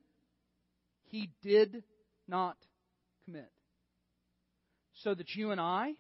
he 1.10 1.30
did 1.44 1.84
not 2.28 2.56
commit 3.26 3.52
so 5.04 5.14
that 5.14 5.36
you 5.36 5.52
and 5.52 5.60
I 5.60 5.94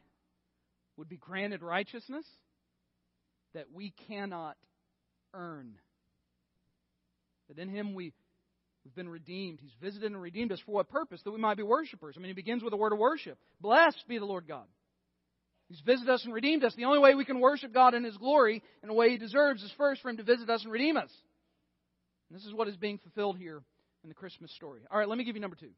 would 0.97 1.09
be 1.09 1.17
granted 1.17 1.61
righteousness 1.61 2.25
that 3.53 3.65
we 3.73 3.93
cannot 4.07 4.57
earn. 5.33 5.73
That 7.47 7.59
in 7.59 7.69
Him 7.69 7.93
we, 7.93 8.13
we've 8.85 8.95
been 8.95 9.09
redeemed. 9.09 9.59
He's 9.61 9.75
visited 9.81 10.11
and 10.11 10.21
redeemed 10.21 10.51
us 10.51 10.59
for 10.65 10.71
what 10.71 10.89
purpose? 10.89 11.21
That 11.23 11.31
we 11.31 11.39
might 11.39 11.57
be 11.57 11.63
worshipers. 11.63 12.15
I 12.17 12.19
mean, 12.19 12.29
He 12.29 12.33
begins 12.33 12.63
with 12.63 12.73
a 12.73 12.77
word 12.77 12.93
of 12.93 12.99
worship. 12.99 13.37
Blessed 13.59 14.03
be 14.07 14.19
the 14.19 14.25
Lord 14.25 14.47
God. 14.47 14.65
He's 15.67 15.81
visited 15.81 16.11
us 16.11 16.25
and 16.25 16.33
redeemed 16.33 16.63
us. 16.63 16.75
The 16.75 16.85
only 16.85 16.99
way 16.99 17.15
we 17.15 17.25
can 17.25 17.39
worship 17.39 17.73
God 17.73 17.93
in 17.93 18.03
His 18.03 18.17
glory 18.17 18.61
in 18.83 18.89
a 18.89 18.93
way 18.93 19.09
He 19.09 19.17
deserves 19.17 19.63
is 19.63 19.71
first 19.77 20.01
for 20.01 20.09
Him 20.09 20.17
to 20.17 20.23
visit 20.23 20.49
us 20.49 20.63
and 20.63 20.71
redeem 20.71 20.97
us. 20.97 21.11
And 22.29 22.37
this 22.37 22.45
is 22.45 22.53
what 22.53 22.67
is 22.67 22.77
being 22.77 22.97
fulfilled 22.97 23.37
here 23.37 23.61
in 24.03 24.09
the 24.09 24.15
Christmas 24.15 24.51
story. 24.55 24.81
All 24.91 24.99
right, 24.99 25.07
let 25.07 25.17
me 25.17 25.23
give 25.23 25.35
you 25.35 25.41
number 25.41 25.57
two. 25.57 25.71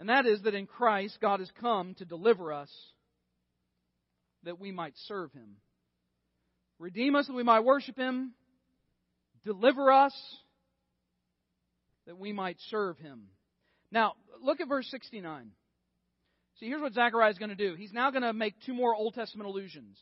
And 0.00 0.08
that 0.08 0.24
is 0.24 0.42
that 0.42 0.54
in 0.54 0.66
Christ, 0.66 1.18
God 1.20 1.40
has 1.40 1.50
come 1.60 1.94
to 1.96 2.06
deliver 2.06 2.52
us 2.54 2.70
that 4.44 4.58
we 4.58 4.72
might 4.72 4.94
serve 5.06 5.30
Him. 5.32 5.58
redeem 6.78 7.14
us 7.14 7.26
that 7.26 7.34
we 7.34 7.42
might 7.42 7.60
worship 7.60 7.98
him, 7.98 8.32
deliver 9.44 9.92
us 9.92 10.14
that 12.06 12.18
we 12.18 12.32
might 12.32 12.56
serve 12.70 12.96
him. 12.98 13.24
Now, 13.92 14.14
look 14.42 14.62
at 14.62 14.68
verse 14.68 14.88
69. 14.90 15.50
See, 16.58 16.66
here's 16.66 16.80
what 16.80 16.94
Zechariah 16.94 17.30
is 17.30 17.38
going 17.38 17.50
to 17.50 17.54
do. 17.54 17.74
He's 17.74 17.92
now 17.92 18.10
going 18.10 18.22
to 18.22 18.32
make 18.32 18.54
two 18.64 18.72
more 18.72 18.94
Old 18.94 19.12
Testament 19.12 19.48
allusions. 19.48 19.98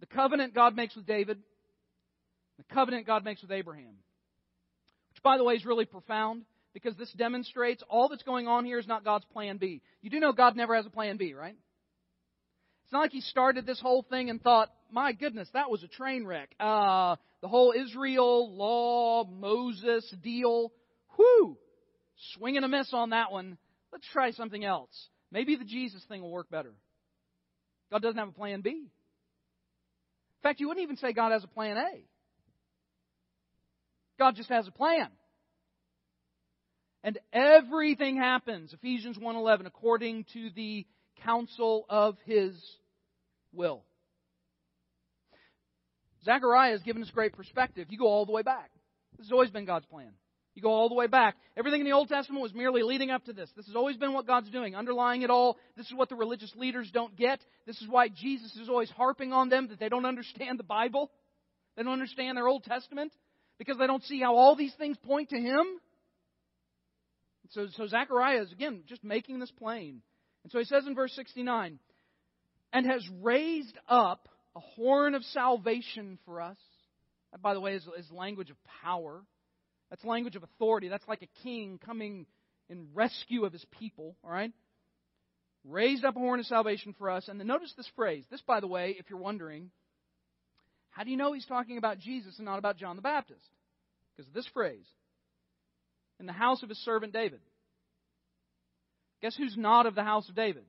The 0.00 0.06
covenant 0.06 0.54
God 0.54 0.76
makes 0.76 0.94
with 0.94 1.06
David, 1.06 1.38
the 2.58 2.74
covenant 2.74 3.06
God 3.06 3.24
makes 3.24 3.40
with 3.40 3.50
Abraham. 3.50 3.94
Which, 5.14 5.22
by 5.22 5.38
the 5.38 5.44
way, 5.44 5.54
is 5.54 5.64
really 5.64 5.86
profound 5.86 6.42
because 6.76 6.94
this 6.96 7.10
demonstrates 7.12 7.82
all 7.88 8.10
that's 8.10 8.22
going 8.22 8.46
on 8.46 8.66
here 8.66 8.78
is 8.78 8.86
not 8.86 9.02
God's 9.02 9.24
plan 9.32 9.56
B. 9.56 9.80
You 10.02 10.10
do 10.10 10.20
know 10.20 10.32
God 10.32 10.56
never 10.56 10.76
has 10.76 10.84
a 10.84 10.90
plan 10.90 11.16
B, 11.16 11.32
right? 11.32 11.56
It's 12.84 12.92
not 12.92 13.00
like 13.00 13.12
he 13.12 13.22
started 13.22 13.64
this 13.64 13.80
whole 13.80 14.02
thing 14.02 14.28
and 14.28 14.42
thought, 14.42 14.70
my 14.92 15.14
goodness, 15.14 15.48
that 15.54 15.70
was 15.70 15.82
a 15.82 15.88
train 15.88 16.26
wreck. 16.26 16.54
Uh, 16.60 17.16
the 17.40 17.48
whole 17.48 17.72
Israel 17.74 18.54
law, 18.54 19.24
Moses 19.24 20.06
deal, 20.22 20.70
whoo, 21.16 21.56
swinging 22.34 22.62
a 22.62 22.68
miss 22.68 22.92
on 22.92 23.08
that 23.08 23.32
one. 23.32 23.56
Let's 23.90 24.06
try 24.12 24.32
something 24.32 24.62
else. 24.62 24.92
Maybe 25.32 25.56
the 25.56 25.64
Jesus 25.64 26.04
thing 26.10 26.20
will 26.20 26.30
work 26.30 26.50
better. 26.50 26.74
God 27.90 28.02
doesn't 28.02 28.18
have 28.18 28.28
a 28.28 28.32
plan 28.32 28.60
B. 28.60 28.70
In 28.70 28.90
fact, 30.42 30.60
you 30.60 30.68
wouldn't 30.68 30.84
even 30.84 30.98
say 30.98 31.14
God 31.14 31.32
has 31.32 31.42
a 31.42 31.48
plan 31.48 31.78
A. 31.78 32.04
God 34.18 34.36
just 34.36 34.50
has 34.50 34.68
a 34.68 34.72
plan. 34.72 35.08
And 37.06 37.20
everything 37.32 38.16
happens, 38.16 38.72
Ephesians 38.72 39.16
1:11, 39.16 39.66
according 39.66 40.24
to 40.32 40.50
the 40.50 40.84
counsel 41.22 41.86
of 41.88 42.18
his 42.26 42.60
will. 43.52 43.84
Zechariah 46.24 46.72
has 46.72 46.82
given 46.82 47.02
us 47.02 47.10
great 47.10 47.32
perspective. 47.32 47.86
You 47.90 47.98
go 47.98 48.08
all 48.08 48.26
the 48.26 48.32
way 48.32 48.42
back. 48.42 48.72
This 49.16 49.28
has 49.28 49.32
always 49.32 49.50
been 49.50 49.66
God's 49.66 49.86
plan. 49.86 50.12
You 50.56 50.62
go 50.62 50.72
all 50.72 50.88
the 50.88 50.96
way 50.96 51.06
back. 51.06 51.36
Everything 51.56 51.80
in 51.80 51.86
the 51.86 51.92
Old 51.92 52.08
Testament 52.08 52.42
was 52.42 52.52
merely 52.52 52.82
leading 52.82 53.12
up 53.12 53.24
to 53.26 53.32
this. 53.32 53.52
This 53.54 53.66
has 53.66 53.76
always 53.76 53.96
been 53.96 54.12
what 54.12 54.26
God's 54.26 54.50
doing, 54.50 54.74
underlying 54.74 55.22
it 55.22 55.30
all. 55.30 55.58
This 55.76 55.86
is 55.86 55.94
what 55.94 56.08
the 56.08 56.16
religious 56.16 56.52
leaders 56.56 56.90
don't 56.92 57.14
get. 57.14 57.38
This 57.66 57.80
is 57.80 57.86
why 57.86 58.08
Jesus 58.08 58.56
is 58.56 58.68
always 58.68 58.90
harping 58.90 59.32
on 59.32 59.48
them 59.48 59.68
that 59.68 59.78
they 59.78 59.88
don't 59.88 60.06
understand 60.06 60.58
the 60.58 60.64
Bible. 60.64 61.12
They 61.76 61.84
don't 61.84 61.92
understand 61.92 62.36
their 62.36 62.48
Old 62.48 62.64
Testament 62.64 63.12
because 63.58 63.78
they 63.78 63.86
don't 63.86 64.02
see 64.02 64.20
how 64.20 64.34
all 64.34 64.56
these 64.56 64.74
things 64.74 64.96
point 65.06 65.28
to 65.28 65.38
Him. 65.38 65.64
So, 67.50 67.66
so 67.76 67.86
Zechariah 67.86 68.42
is, 68.42 68.52
again, 68.52 68.82
just 68.88 69.04
making 69.04 69.38
this 69.38 69.50
plain. 69.52 70.02
And 70.42 70.52
so 70.52 70.58
he 70.58 70.64
says 70.64 70.86
in 70.86 70.94
verse 70.94 71.12
69, 71.14 71.78
and 72.72 72.86
has 72.86 73.06
raised 73.20 73.76
up 73.88 74.28
a 74.54 74.60
horn 74.60 75.14
of 75.14 75.22
salvation 75.24 76.18
for 76.24 76.40
us. 76.40 76.58
That, 77.32 77.42
by 77.42 77.54
the 77.54 77.60
way, 77.60 77.74
is, 77.74 77.86
is 77.98 78.10
language 78.10 78.50
of 78.50 78.56
power. 78.82 79.22
That's 79.90 80.04
language 80.04 80.36
of 80.36 80.42
authority. 80.42 80.88
That's 80.88 81.06
like 81.08 81.22
a 81.22 81.42
king 81.42 81.78
coming 81.84 82.26
in 82.68 82.88
rescue 82.94 83.44
of 83.44 83.52
his 83.52 83.64
people, 83.78 84.16
all 84.24 84.30
right? 84.30 84.52
Raised 85.64 86.04
up 86.04 86.16
a 86.16 86.18
horn 86.18 86.40
of 86.40 86.46
salvation 86.46 86.94
for 86.98 87.10
us. 87.10 87.28
And 87.28 87.38
then 87.38 87.46
notice 87.46 87.72
this 87.76 87.90
phrase. 87.96 88.24
This, 88.30 88.40
by 88.42 88.60
the 88.60 88.66
way, 88.66 88.96
if 88.98 89.10
you're 89.10 89.18
wondering, 89.18 89.70
how 90.90 91.04
do 91.04 91.10
you 91.10 91.16
know 91.16 91.32
he's 91.32 91.46
talking 91.46 91.76
about 91.76 91.98
Jesus 91.98 92.38
and 92.38 92.46
not 92.46 92.58
about 92.58 92.78
John 92.78 92.96
the 92.96 93.02
Baptist? 93.02 93.48
Because 94.16 94.30
this 94.32 94.46
phrase. 94.54 94.86
In 96.20 96.26
the 96.26 96.32
house 96.32 96.62
of 96.62 96.68
his 96.68 96.78
servant 96.78 97.12
David. 97.12 97.40
Guess 99.22 99.36
who's 99.36 99.56
not 99.56 99.86
of 99.86 99.94
the 99.94 100.02
house 100.02 100.28
of 100.28 100.34
David? 100.34 100.64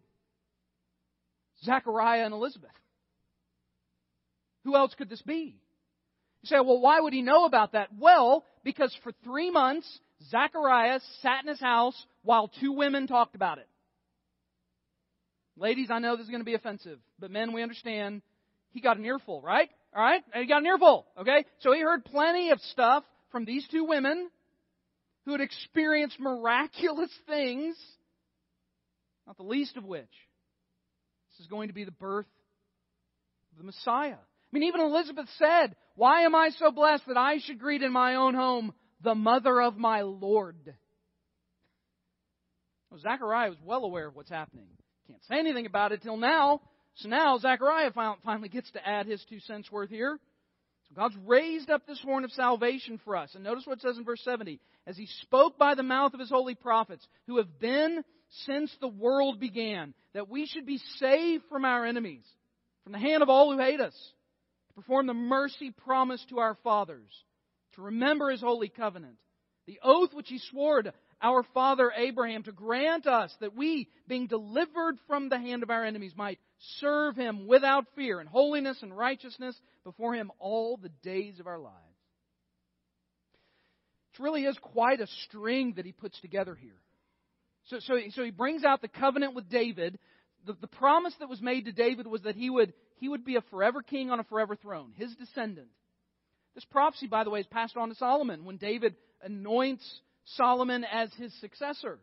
Zechariah 1.63 2.25
and 2.25 2.33
Elizabeth. 2.33 2.69
Who 4.63 4.75
else 4.75 4.93
could 4.97 5.09
this 5.09 5.21
be? 5.21 5.55
You 6.41 6.47
say, 6.47 6.59
well, 6.59 6.79
why 6.79 6.99
would 6.99 7.13
he 7.13 7.21
know 7.21 7.45
about 7.45 7.71
that? 7.73 7.89
Well, 7.97 8.45
because 8.63 8.95
for 9.03 9.11
three 9.23 9.49
months, 9.49 9.87
Zechariah 10.29 10.99
sat 11.21 11.43
in 11.43 11.49
his 11.49 11.59
house 11.59 11.95
while 12.23 12.49
two 12.59 12.73
women 12.73 13.07
talked 13.07 13.35
about 13.35 13.57
it. 13.57 13.67
Ladies, 15.55 15.89
I 15.89 15.99
know 15.99 16.15
this 16.15 16.25
is 16.25 16.29
going 16.29 16.41
to 16.41 16.45
be 16.45 16.53
offensive, 16.53 16.99
but 17.19 17.31
men, 17.31 17.53
we 17.53 17.63
understand. 17.63 18.21
He 18.71 18.81
got 18.81 18.97
an 18.97 19.05
earful, 19.05 19.41
right? 19.41 19.69
All 19.95 20.03
right? 20.03 20.21
He 20.35 20.45
got 20.45 20.61
an 20.61 20.67
earful, 20.67 21.07
okay? 21.19 21.45
So 21.59 21.73
he 21.73 21.81
heard 21.81 22.05
plenty 22.05 22.51
of 22.51 22.59
stuff 22.61 23.03
from 23.31 23.45
these 23.45 23.67
two 23.71 23.85
women 23.85 24.29
who 25.27 25.33
had 25.33 25.41
experienced 25.41 26.19
miraculous 26.21 27.11
things 27.27 27.75
not 29.27 29.35
the 29.35 29.43
least 29.43 29.75
of 29.75 29.83
which 29.83 30.09
this 31.29 31.41
is 31.41 31.47
going 31.47 31.67
to 31.67 31.73
be 31.73 31.83
the 31.83 31.91
birth 31.91 32.25
of 33.51 33.57
the 33.57 33.65
Messiah. 33.65 34.13
I 34.13 34.49
mean, 34.53 34.63
even 34.63 34.79
Elizabeth 34.79 35.27
said, 35.37 35.75
Why 35.95 36.21
am 36.21 36.33
I 36.33 36.51
so 36.57 36.71
blessed 36.71 37.03
that 37.07 37.17
I 37.17 37.39
should 37.39 37.59
greet 37.59 37.81
in 37.81 37.91
my 37.91 38.15
own 38.15 38.35
home 38.35 38.73
the 39.03 39.15
mother 39.15 39.61
of 39.61 39.75
my 39.75 40.01
Lord? 40.01 40.73
Well, 42.89 43.01
Zechariah 43.01 43.49
was 43.49 43.59
well 43.65 43.83
aware 43.83 44.07
of 44.07 44.15
what's 44.15 44.29
happening. 44.29 44.69
Can't 45.07 45.21
say 45.29 45.39
anything 45.39 45.65
about 45.65 45.91
it 45.91 46.01
till 46.01 46.15
now. 46.15 46.61
So 46.95 47.09
now 47.09 47.37
Zechariah 47.37 47.91
finally 48.23 48.47
gets 48.47 48.71
to 48.71 48.87
add 48.87 49.07
his 49.07 49.23
two 49.29 49.41
cents 49.41 49.69
worth 49.69 49.89
here. 49.89 50.19
So 50.89 50.95
God's 50.95 51.17
raised 51.25 51.69
up 51.69 51.85
this 51.85 52.01
horn 52.01 52.23
of 52.23 52.31
salvation 52.31 52.99
for 53.03 53.15
us. 53.15 53.33
And 53.35 53.43
notice 53.43 53.65
what 53.65 53.77
it 53.77 53.81
says 53.81 53.97
in 53.97 54.05
verse 54.05 54.21
70. 54.23 54.59
As 54.85 54.97
he 54.97 55.07
spoke 55.21 55.57
by 55.57 55.75
the 55.75 55.83
mouth 55.83 56.13
of 56.13 56.19
his 56.19 56.29
holy 56.29 56.55
prophets, 56.55 57.05
who 57.27 57.37
have 57.37 57.59
been 57.59 58.03
since 58.45 58.71
the 58.79 58.87
world 58.87 59.39
began, 59.39 59.93
that 60.13 60.29
we 60.29 60.45
should 60.45 60.65
be 60.65 60.79
saved 60.97 61.43
from 61.49 61.65
our 61.65 61.85
enemies, 61.85 62.25
from 62.83 62.93
the 62.93 62.99
hand 62.99 63.23
of 63.23 63.29
all 63.29 63.51
who 63.51 63.59
hate 63.59 63.81
us, 63.81 63.95
to 64.69 64.73
perform 64.75 65.07
the 65.07 65.13
mercy 65.13 65.71
promised 65.71 66.29
to 66.29 66.39
our 66.39 66.55
fathers, 66.63 67.09
to 67.75 67.81
remember 67.81 68.29
his 68.29 68.41
holy 68.41 68.69
covenant, 68.69 69.17
the 69.65 69.79
oath 69.83 70.13
which 70.13 70.29
he 70.29 70.39
swore 70.39 70.81
to 70.81 70.93
our 71.21 71.43
father 71.53 71.91
Abraham, 71.95 72.43
to 72.43 72.51
grant 72.51 73.07
us 73.07 73.33
that 73.39 73.55
we, 73.55 73.89
being 74.07 74.27
delivered 74.27 74.97
from 75.07 75.29
the 75.29 75.39
hand 75.39 75.63
of 75.63 75.69
our 75.69 75.83
enemies, 75.83 76.13
might 76.15 76.39
serve 76.79 77.15
him 77.15 77.47
without 77.47 77.85
fear 77.95 78.21
in 78.21 78.27
holiness 78.27 78.77
and 78.81 78.95
righteousness 78.95 79.59
before 79.83 80.13
him 80.13 80.31
all 80.39 80.77
the 80.77 80.91
days 81.03 81.39
of 81.39 81.47
our 81.47 81.59
lives. 81.59 81.75
It 84.13 84.23
really 84.23 84.45
is 84.45 84.57
quite 84.61 84.99
a 84.99 85.07
string 85.25 85.73
that 85.77 85.85
he 85.85 85.91
puts 85.91 86.19
together 86.21 86.55
here. 86.55 86.81
So, 87.65 87.79
so, 87.79 87.99
so 88.11 88.23
he 88.23 88.31
brings 88.31 88.63
out 88.63 88.81
the 88.81 88.87
covenant 88.87 89.35
with 89.35 89.49
David. 89.49 89.99
The, 90.45 90.55
the 90.59 90.67
promise 90.67 91.13
that 91.19 91.29
was 91.29 91.41
made 91.41 91.65
to 91.65 91.71
David 91.71 92.07
was 92.07 92.21
that 92.23 92.35
he 92.35 92.49
would, 92.49 92.73
he 92.95 93.09
would 93.09 93.25
be 93.25 93.35
a 93.35 93.41
forever 93.41 93.81
king 93.81 94.09
on 94.09 94.19
a 94.19 94.23
forever 94.23 94.55
throne, 94.55 94.93
his 94.95 95.13
descendant. 95.15 95.67
This 96.55 96.65
prophecy, 96.65 97.07
by 97.07 97.23
the 97.23 97.29
way, 97.29 97.41
is 97.41 97.47
passed 97.47 97.77
on 97.77 97.89
to 97.89 97.95
Solomon 97.95 98.45
when 98.45 98.57
David 98.57 98.95
anoints 99.21 99.87
Solomon 100.35 100.83
as 100.83 101.13
his 101.15 101.33
successor. 101.39 101.99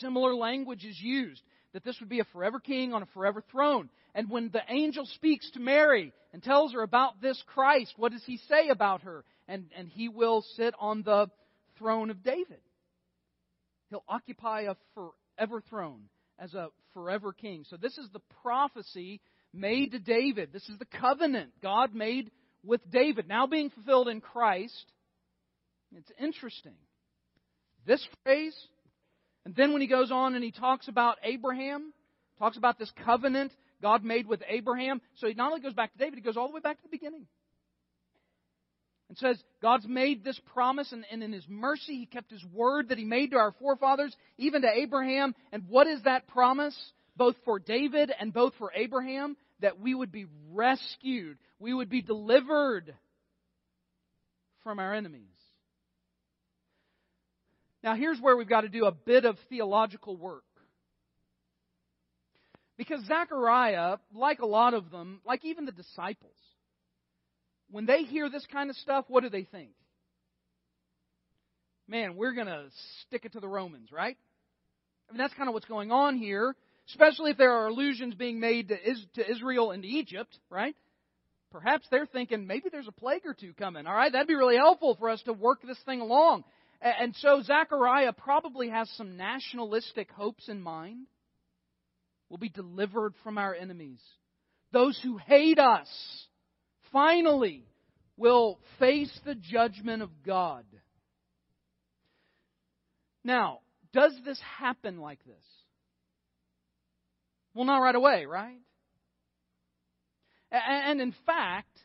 Similar 0.00 0.34
language 0.34 0.84
is 0.84 1.00
used 1.00 1.42
that 1.72 1.84
this 1.84 1.98
would 2.00 2.08
be 2.08 2.20
a 2.20 2.24
forever 2.24 2.60
king 2.60 2.92
on 2.92 3.02
a 3.02 3.06
forever 3.06 3.42
throne. 3.50 3.88
And 4.14 4.30
when 4.30 4.50
the 4.52 4.62
angel 4.68 5.06
speaks 5.06 5.50
to 5.52 5.60
Mary 5.60 6.12
and 6.32 6.42
tells 6.42 6.72
her 6.72 6.82
about 6.82 7.20
this 7.20 7.42
Christ, 7.46 7.94
what 7.96 8.12
does 8.12 8.24
he 8.24 8.38
say 8.48 8.68
about 8.68 9.02
her? 9.02 9.24
And, 9.46 9.66
and 9.76 9.88
he 9.88 10.08
will 10.08 10.44
sit 10.56 10.74
on 10.78 11.02
the 11.02 11.28
throne 11.78 12.10
of 12.10 12.22
David. 12.22 12.60
He'll 13.90 14.04
occupy 14.08 14.62
a 14.62 14.74
forever 14.94 15.62
throne 15.68 16.08
as 16.38 16.54
a 16.54 16.68
forever 16.94 17.32
king. 17.32 17.64
So 17.68 17.76
this 17.76 17.96
is 17.98 18.08
the 18.12 18.22
prophecy 18.42 19.20
made 19.52 19.92
to 19.92 19.98
David. 19.98 20.52
This 20.52 20.68
is 20.68 20.78
the 20.78 20.98
covenant 21.00 21.50
God 21.62 21.94
made 21.94 22.30
with 22.64 22.80
David, 22.90 23.28
now 23.28 23.46
being 23.46 23.70
fulfilled 23.70 24.08
in 24.08 24.20
Christ. 24.20 24.92
It's 25.96 26.10
interesting. 26.20 26.74
This 27.88 28.06
phrase, 28.22 28.54
and 29.46 29.56
then 29.56 29.72
when 29.72 29.80
he 29.80 29.88
goes 29.88 30.12
on 30.12 30.34
and 30.34 30.44
he 30.44 30.52
talks 30.52 30.88
about 30.88 31.16
Abraham, 31.24 31.94
talks 32.38 32.58
about 32.58 32.78
this 32.78 32.92
covenant 33.04 33.50
God 33.80 34.04
made 34.04 34.26
with 34.26 34.42
Abraham. 34.46 35.00
So 35.16 35.26
he 35.26 35.32
not 35.32 35.50
only 35.50 35.62
goes 35.62 35.72
back 35.72 35.92
to 35.92 35.98
David, 35.98 36.16
he 36.16 36.20
goes 36.20 36.36
all 36.36 36.48
the 36.48 36.54
way 36.54 36.60
back 36.60 36.76
to 36.76 36.82
the 36.82 36.90
beginning 36.90 37.26
and 39.08 39.16
says 39.16 39.42
God's 39.62 39.86
made 39.88 40.22
this 40.22 40.38
promise, 40.52 40.92
and, 40.92 41.06
and, 41.10 41.22
in 41.22 41.32
His 41.32 41.46
mercy, 41.48 41.96
He 41.96 42.04
kept 42.04 42.30
His 42.30 42.44
word 42.52 42.90
that 42.90 42.98
He 42.98 43.04
made 43.04 43.30
to 43.30 43.38
our 43.38 43.52
forefathers, 43.52 44.14
even 44.36 44.60
to 44.62 44.68
Abraham. 44.68 45.34
And 45.50 45.64
what 45.68 45.86
is 45.86 46.02
that 46.02 46.28
promise? 46.28 46.76
Both 47.16 47.36
for 47.46 47.58
David 47.58 48.12
and 48.20 48.34
both 48.34 48.52
for 48.58 48.70
Abraham, 48.74 49.36
that 49.60 49.80
we 49.80 49.94
would 49.94 50.12
be 50.12 50.26
rescued, 50.52 51.38
we 51.58 51.72
would 51.72 51.88
be 51.88 52.02
delivered 52.02 52.94
from 54.62 54.78
our 54.78 54.92
enemies. 54.92 55.37
Now, 57.88 57.94
here's 57.94 58.20
where 58.20 58.36
we've 58.36 58.46
got 58.46 58.60
to 58.60 58.68
do 58.68 58.84
a 58.84 58.92
bit 58.92 59.24
of 59.24 59.38
theological 59.48 60.14
work. 60.14 60.44
Because 62.76 63.02
Zechariah, 63.06 63.96
like 64.14 64.40
a 64.40 64.46
lot 64.46 64.74
of 64.74 64.90
them, 64.90 65.22
like 65.24 65.42
even 65.42 65.64
the 65.64 65.72
disciples, 65.72 66.36
when 67.70 67.86
they 67.86 68.02
hear 68.02 68.28
this 68.28 68.46
kind 68.52 68.68
of 68.68 68.76
stuff, 68.76 69.06
what 69.08 69.22
do 69.22 69.30
they 69.30 69.44
think? 69.44 69.70
Man, 71.88 72.14
we're 72.14 72.34
going 72.34 72.46
to 72.46 72.66
stick 73.06 73.24
it 73.24 73.32
to 73.32 73.40
the 73.40 73.48
Romans, 73.48 73.90
right? 73.90 74.18
I 75.08 75.12
mean, 75.14 75.18
that's 75.18 75.32
kind 75.32 75.48
of 75.48 75.54
what's 75.54 75.64
going 75.64 75.90
on 75.90 76.18
here, 76.18 76.54
especially 76.90 77.30
if 77.30 77.38
there 77.38 77.54
are 77.54 77.68
allusions 77.68 78.14
being 78.16 78.38
made 78.38 78.68
to, 78.68 79.30
Israel 79.30 79.70
and 79.70 79.82
to 79.82 79.88
Egypt, 79.88 80.38
right? 80.50 80.76
perhaps 81.50 81.86
they're 81.90 82.06
thinking 82.06 82.46
maybe 82.46 82.68
there's 82.70 82.88
a 82.88 82.92
plague 82.92 83.22
or 83.24 83.34
two 83.34 83.52
coming. 83.54 83.86
All 83.86 83.94
right, 83.94 84.12
that'd 84.12 84.28
be 84.28 84.34
really 84.34 84.56
helpful 84.56 84.96
for 84.98 85.08
us 85.08 85.22
to 85.22 85.32
work 85.32 85.62
this 85.62 85.78
thing 85.86 86.00
along. 86.00 86.44
And 86.80 87.14
so 87.16 87.42
Zechariah 87.42 88.12
probably 88.12 88.70
has 88.70 88.88
some 88.90 89.16
nationalistic 89.16 90.10
hopes 90.12 90.48
in 90.48 90.62
mind. 90.62 91.06
We'll 92.28 92.38
be 92.38 92.48
delivered 92.48 93.14
from 93.24 93.38
our 93.38 93.54
enemies. 93.54 94.00
Those 94.72 94.98
who 95.02 95.16
hate 95.16 95.58
us 95.58 95.88
finally 96.92 97.64
will 98.16 98.58
face 98.78 99.10
the 99.24 99.34
judgment 99.34 100.02
of 100.02 100.10
God. 100.24 100.64
Now, 103.24 103.60
does 103.92 104.12
this 104.24 104.40
happen 104.58 104.98
like 104.98 105.24
this? 105.24 105.44
Well, 107.54 107.64
not 107.64 107.78
right 107.78 107.94
away, 107.94 108.26
right? 108.26 108.60
And 110.52 111.00
in 111.00 111.14
fact, 111.26 111.76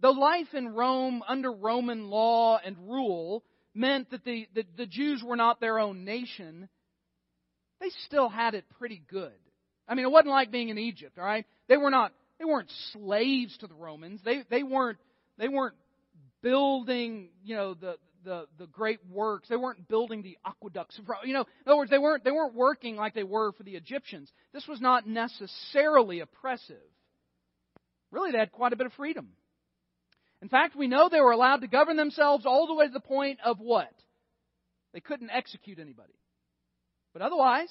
though 0.00 0.10
life 0.10 0.52
in 0.54 0.68
Rome 0.68 1.22
under 1.26 1.52
Roman 1.52 2.08
law 2.10 2.58
and 2.64 2.76
rule 2.88 3.44
meant 3.74 4.10
that 4.10 4.24
the, 4.24 4.46
the, 4.54 4.64
the, 4.76 4.86
Jews 4.86 5.22
were 5.24 5.36
not 5.36 5.60
their 5.60 5.78
own 5.78 6.04
nation, 6.04 6.68
they 7.80 7.90
still 8.06 8.28
had 8.28 8.54
it 8.54 8.64
pretty 8.78 9.02
good. 9.08 9.32
I 9.86 9.94
mean, 9.94 10.04
it 10.04 10.10
wasn't 10.10 10.30
like 10.30 10.50
being 10.50 10.68
in 10.68 10.78
Egypt, 10.78 11.18
all 11.18 11.24
right? 11.24 11.46
They 11.68 11.76
were 11.76 11.90
not 11.90 12.12
they 12.38 12.44
weren't 12.44 12.70
slaves 12.92 13.56
to 13.58 13.66
the 13.66 13.74
Romans. 13.74 14.20
They 14.24 14.42
they 14.50 14.62
weren't 14.62 14.98
they 15.38 15.48
weren't 15.48 15.74
building, 16.42 17.30
you 17.42 17.56
know, 17.56 17.74
the 17.74 17.96
the, 18.24 18.46
the 18.58 18.66
great 18.66 19.00
works. 19.10 19.48
They 19.48 19.56
weren't 19.56 19.88
building 19.88 20.22
the 20.22 20.36
aqueducts. 20.44 21.00
You 21.24 21.32
know, 21.32 21.40
in 21.40 21.46
other 21.66 21.76
words, 21.76 21.90
they 21.90 21.98
weren't 21.98 22.24
they 22.24 22.30
weren't 22.30 22.54
working 22.54 22.96
like 22.96 23.14
they 23.14 23.22
were 23.22 23.52
for 23.52 23.62
the 23.62 23.76
Egyptians. 23.76 24.30
This 24.52 24.66
was 24.66 24.80
not 24.80 25.06
necessarily 25.06 26.20
oppressive. 26.20 26.76
Really, 28.10 28.32
they 28.32 28.38
had 28.38 28.52
quite 28.52 28.72
a 28.72 28.76
bit 28.76 28.86
of 28.86 28.92
freedom. 28.94 29.28
In 30.40 30.48
fact, 30.48 30.76
we 30.76 30.86
know 30.86 31.08
they 31.08 31.20
were 31.20 31.32
allowed 31.32 31.62
to 31.62 31.68
govern 31.68 31.96
themselves 31.96 32.46
all 32.46 32.66
the 32.66 32.74
way 32.74 32.86
to 32.86 32.92
the 32.92 33.00
point 33.00 33.40
of 33.44 33.58
what? 33.58 33.92
They 34.92 35.00
couldn't 35.00 35.30
execute 35.30 35.78
anybody. 35.78 36.14
But 37.12 37.22
otherwise, 37.22 37.70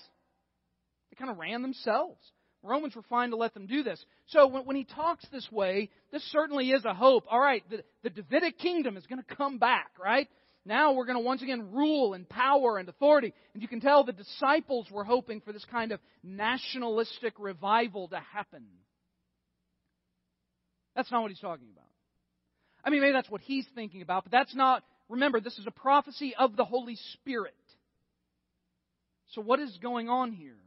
they 1.09 1.15
kind 1.15 1.31
of 1.31 1.37
ran 1.37 1.61
themselves. 1.61 2.19
Romans 2.63 2.95
were 2.95 3.03
fine 3.03 3.29
to 3.29 3.37
let 3.37 3.53
them 3.53 3.67
do 3.67 3.83
this. 3.83 4.03
So 4.27 4.47
when, 4.47 4.65
when, 4.65 4.75
he 4.75 4.83
talks 4.83 5.25
this 5.31 5.49
way, 5.51 5.89
this 6.11 6.23
certainly 6.31 6.71
is 6.71 6.83
a 6.85 6.93
hope. 6.93 7.25
All 7.29 7.39
right, 7.39 7.63
the, 7.69 7.83
the 8.03 8.09
Davidic 8.09 8.57
kingdom 8.59 8.97
is 8.97 9.05
going 9.05 9.23
to 9.23 9.35
come 9.35 9.57
back, 9.57 9.91
right? 10.03 10.27
Now 10.65 10.91
we're 10.91 11.05
going 11.05 11.17
to 11.17 11.23
once 11.23 11.41
again 11.41 11.71
rule 11.71 12.13
in 12.13 12.25
power 12.25 12.77
and 12.77 12.89
authority. 12.89 13.33
And 13.53 13.61
you 13.61 13.69
can 13.69 13.79
tell 13.79 14.03
the 14.03 14.11
disciples 14.11 14.87
were 14.91 15.05
hoping 15.05 15.39
for 15.39 15.53
this 15.53 15.65
kind 15.71 15.93
of 15.93 16.01
nationalistic 16.23 17.33
revival 17.39 18.09
to 18.09 18.19
happen. 18.33 18.65
That's 20.93 21.09
not 21.09 21.21
what 21.21 21.31
he's 21.31 21.39
talking 21.39 21.67
about. 21.71 21.86
I 22.83 22.89
mean, 22.89 23.01
maybe 23.01 23.13
that's 23.13 23.29
what 23.29 23.41
he's 23.41 23.65
thinking 23.75 24.01
about, 24.01 24.23
but 24.23 24.31
that's 24.31 24.55
not, 24.55 24.83
remember, 25.09 25.39
this 25.39 25.57
is 25.57 25.67
a 25.67 25.71
prophecy 25.71 26.33
of 26.37 26.55
the 26.55 26.65
Holy 26.65 26.95
Spirit. 27.13 27.53
So 29.33 29.41
what 29.41 29.59
is 29.59 29.77
going 29.81 30.09
on 30.09 30.31
here? 30.31 30.57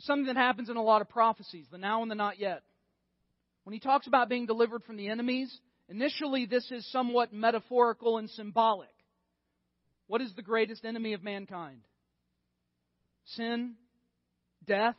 Something 0.00 0.26
that 0.26 0.36
happens 0.36 0.68
in 0.68 0.76
a 0.76 0.82
lot 0.82 1.00
of 1.00 1.08
prophecies, 1.08 1.66
the 1.70 1.78
now 1.78 2.02
and 2.02 2.10
the 2.10 2.14
not 2.14 2.38
yet. 2.38 2.62
When 3.64 3.74
he 3.74 3.80
talks 3.80 4.06
about 4.06 4.28
being 4.28 4.46
delivered 4.46 4.84
from 4.84 4.96
the 4.96 5.08
enemies, 5.08 5.52
initially 5.88 6.46
this 6.46 6.68
is 6.70 6.90
somewhat 6.90 7.32
metaphorical 7.32 8.18
and 8.18 8.28
symbolic. 8.30 8.88
What 10.06 10.20
is 10.20 10.32
the 10.34 10.42
greatest 10.42 10.84
enemy 10.84 11.14
of 11.14 11.22
mankind? 11.22 11.80
Sin, 13.24 13.74
death, 14.66 14.96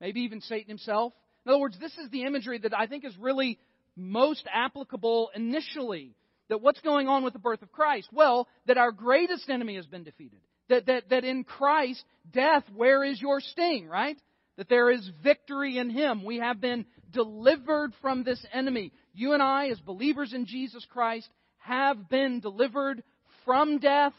maybe 0.00 0.20
even 0.20 0.40
Satan 0.40 0.68
himself. 0.68 1.12
In 1.44 1.50
other 1.50 1.60
words, 1.60 1.76
this 1.80 1.92
is 1.98 2.10
the 2.10 2.22
imagery 2.24 2.58
that 2.58 2.76
I 2.76 2.86
think 2.86 3.04
is 3.04 3.16
really 3.18 3.58
most 3.98 4.46
applicable 4.52 5.30
initially. 5.34 6.14
That 6.48 6.62
what's 6.62 6.80
going 6.80 7.08
on 7.08 7.24
with 7.24 7.34
the 7.34 7.38
birth 7.38 7.62
of 7.62 7.72
Christ? 7.72 8.08
Well, 8.12 8.48
that 8.66 8.78
our 8.78 8.90
greatest 8.90 9.50
enemy 9.50 9.76
has 9.76 9.86
been 9.86 10.04
defeated. 10.04 10.38
That, 10.70 10.86
that, 10.86 11.10
that 11.10 11.24
in 11.24 11.44
Christ, 11.44 12.02
death, 12.32 12.64
where 12.74 13.04
is 13.04 13.20
your 13.20 13.40
sting, 13.40 13.86
right? 13.86 14.16
That 14.56 14.68
there 14.68 14.90
is 14.90 15.10
victory 15.22 15.78
in 15.78 15.90
Him. 15.90 16.24
We 16.24 16.38
have 16.38 16.60
been 16.60 16.86
delivered 17.12 17.92
from 18.00 18.24
this 18.24 18.44
enemy. 18.52 18.92
You 19.14 19.32
and 19.34 19.42
I, 19.42 19.68
as 19.68 19.78
believers 19.80 20.32
in 20.32 20.46
Jesus 20.46 20.86
Christ, 20.90 21.28
have 21.58 22.08
been 22.08 22.40
delivered 22.40 23.02
from 23.44 23.78
death 23.78 24.12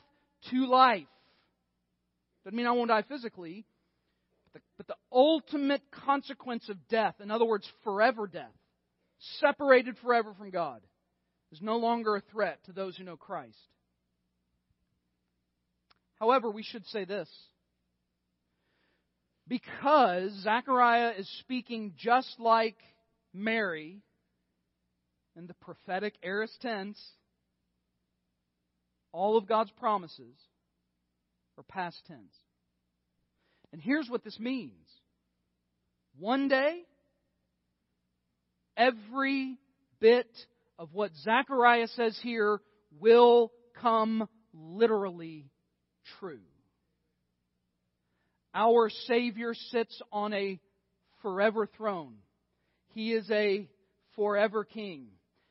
to 0.52 0.65
life. 0.68 1.08
Doesn't 2.44 2.56
mean 2.56 2.68
I 2.68 2.72
won't 2.72 2.89
die 2.89 3.04
physically, 3.04 3.65
but 4.54 4.62
the, 4.62 4.65
but 4.78 4.88
the 4.88 4.96
ultimate 5.12 5.82
consequence 5.92 6.70
of 6.70 6.78
death, 6.89 7.15
in 7.22 7.32
other 7.32 7.46
words, 7.46 7.70
forever 7.84 8.28
death, 8.28 8.54
separated 9.40 9.98
forever 9.98 10.34
from 10.38 10.50
God, 10.50 10.82
is 11.52 11.62
no 11.62 11.78
longer 11.78 12.16
a 12.16 12.22
threat 12.22 12.60
to 12.66 12.74
those 12.74 12.98
who 12.98 13.04
know 13.04 13.18
Christ. 13.18 13.58
However, 16.20 16.50
we 16.50 16.64
should 16.64 16.86
say 16.88 17.06
this. 17.06 17.30
Because 19.48 20.32
Zechariah 20.44 21.14
is 21.18 21.28
speaking 21.40 21.94
just 21.98 22.40
like 22.40 22.78
Mary 23.34 24.02
in 25.36 25.48
the 25.48 25.56
prophetic 25.56 26.14
aorist 26.22 26.62
tense, 26.62 27.02
all 29.12 29.38
of 29.38 29.48
God's 29.48 29.72
promises 29.72 30.36
are 31.58 31.64
past 31.64 31.98
tense. 32.08 32.36
And 33.72 33.82
here's 33.82 34.10
what 34.10 34.24
this 34.24 34.40
means 34.40 34.88
one 36.18 36.48
day, 36.48 36.84
every 38.80 39.58
bit 40.00 40.30
of 40.80 40.94
what 40.94 41.12
Zechariah 41.24 41.88
says 41.89 42.18
here 42.24 42.62
will 43.00 43.52
come 43.82 44.28
literally 44.54 45.46
true. 46.20 46.39
Our 48.56 48.89
Savior 49.06 49.54
sits 49.54 50.02
on 50.12 50.34
a 50.34 50.60
forever 51.22 51.68
throne. 51.78 52.15
He 52.94 53.13
is 53.13 53.30
a 53.30 53.68
forever 54.15 54.63
King. 54.63 55.08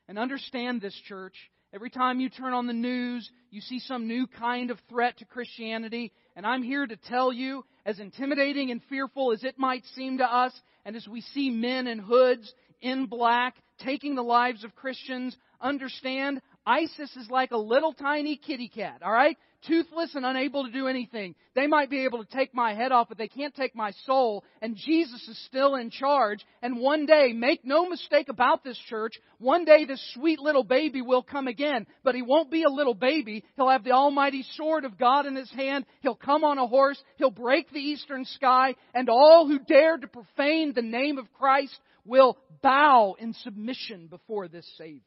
And 0.08 0.18
understand 0.18 0.80
this, 0.80 0.98
church. 1.06 1.34
Every 1.72 1.90
time 1.90 2.18
you 2.18 2.30
turn 2.30 2.54
on 2.54 2.66
the 2.66 2.72
news, 2.72 3.30
you 3.50 3.60
see 3.60 3.78
some 3.78 4.08
new 4.08 4.26
kind 4.26 4.70
of 4.70 4.78
threat 4.88 5.18
to 5.18 5.26
Christianity. 5.26 6.12
And 6.34 6.46
I'm 6.46 6.62
here 6.62 6.86
to 6.86 6.96
tell 6.96 7.30
you, 7.30 7.64
as 7.84 7.98
intimidating 7.98 8.70
and 8.70 8.80
fearful 8.88 9.32
as 9.32 9.44
it 9.44 9.58
might 9.58 9.84
seem 9.94 10.18
to 10.18 10.24
us, 10.24 10.58
and 10.86 10.96
as 10.96 11.06
we 11.06 11.20
see 11.20 11.50
men 11.50 11.86
in 11.86 11.98
hoods, 11.98 12.52
in 12.80 13.06
black, 13.06 13.56
taking 13.84 14.14
the 14.14 14.22
lives 14.22 14.64
of 14.64 14.74
Christians, 14.74 15.36
understand 15.60 16.40
ISIS 16.68 17.16
is 17.16 17.30
like 17.30 17.50
a 17.50 17.56
little 17.56 17.94
tiny 17.94 18.36
kitty 18.36 18.68
cat, 18.68 19.00
alright? 19.02 19.38
Toothless 19.66 20.14
and 20.14 20.26
unable 20.26 20.64
to 20.64 20.70
do 20.70 20.86
anything. 20.86 21.34
They 21.54 21.66
might 21.66 21.88
be 21.88 22.04
able 22.04 22.22
to 22.22 22.30
take 22.30 22.54
my 22.54 22.74
head 22.74 22.92
off, 22.92 23.08
but 23.08 23.16
they 23.16 23.26
can't 23.26 23.54
take 23.54 23.74
my 23.74 23.90
soul. 24.04 24.44
And 24.60 24.76
Jesus 24.76 25.26
is 25.26 25.46
still 25.46 25.76
in 25.76 25.90
charge. 25.90 26.46
And 26.62 26.78
one 26.78 27.06
day, 27.06 27.32
make 27.32 27.64
no 27.64 27.88
mistake 27.88 28.28
about 28.28 28.62
this 28.62 28.78
church, 28.88 29.14
one 29.38 29.64
day 29.64 29.84
this 29.84 30.12
sweet 30.14 30.38
little 30.38 30.62
baby 30.62 31.00
will 31.00 31.22
come 31.22 31.48
again. 31.48 31.86
But 32.04 32.14
he 32.14 32.22
won't 32.22 32.50
be 32.50 32.62
a 32.64 32.70
little 32.70 32.94
baby. 32.94 33.42
He'll 33.56 33.70
have 33.70 33.82
the 33.82 33.92
almighty 33.92 34.44
sword 34.54 34.84
of 34.84 34.98
God 34.98 35.26
in 35.26 35.34
his 35.34 35.50
hand. 35.50 35.86
He'll 36.02 36.14
come 36.14 36.44
on 36.44 36.58
a 36.58 36.66
horse. 36.66 37.02
He'll 37.16 37.30
break 37.30 37.70
the 37.70 37.80
eastern 37.80 38.26
sky. 38.26 38.74
And 38.94 39.08
all 39.08 39.48
who 39.48 39.58
dare 39.58 39.96
to 39.96 40.06
profane 40.06 40.72
the 40.74 40.82
name 40.82 41.18
of 41.18 41.32
Christ 41.32 41.76
will 42.04 42.36
bow 42.62 43.16
in 43.18 43.34
submission 43.34 44.06
before 44.06 44.48
this 44.48 44.68
Savior. 44.76 45.02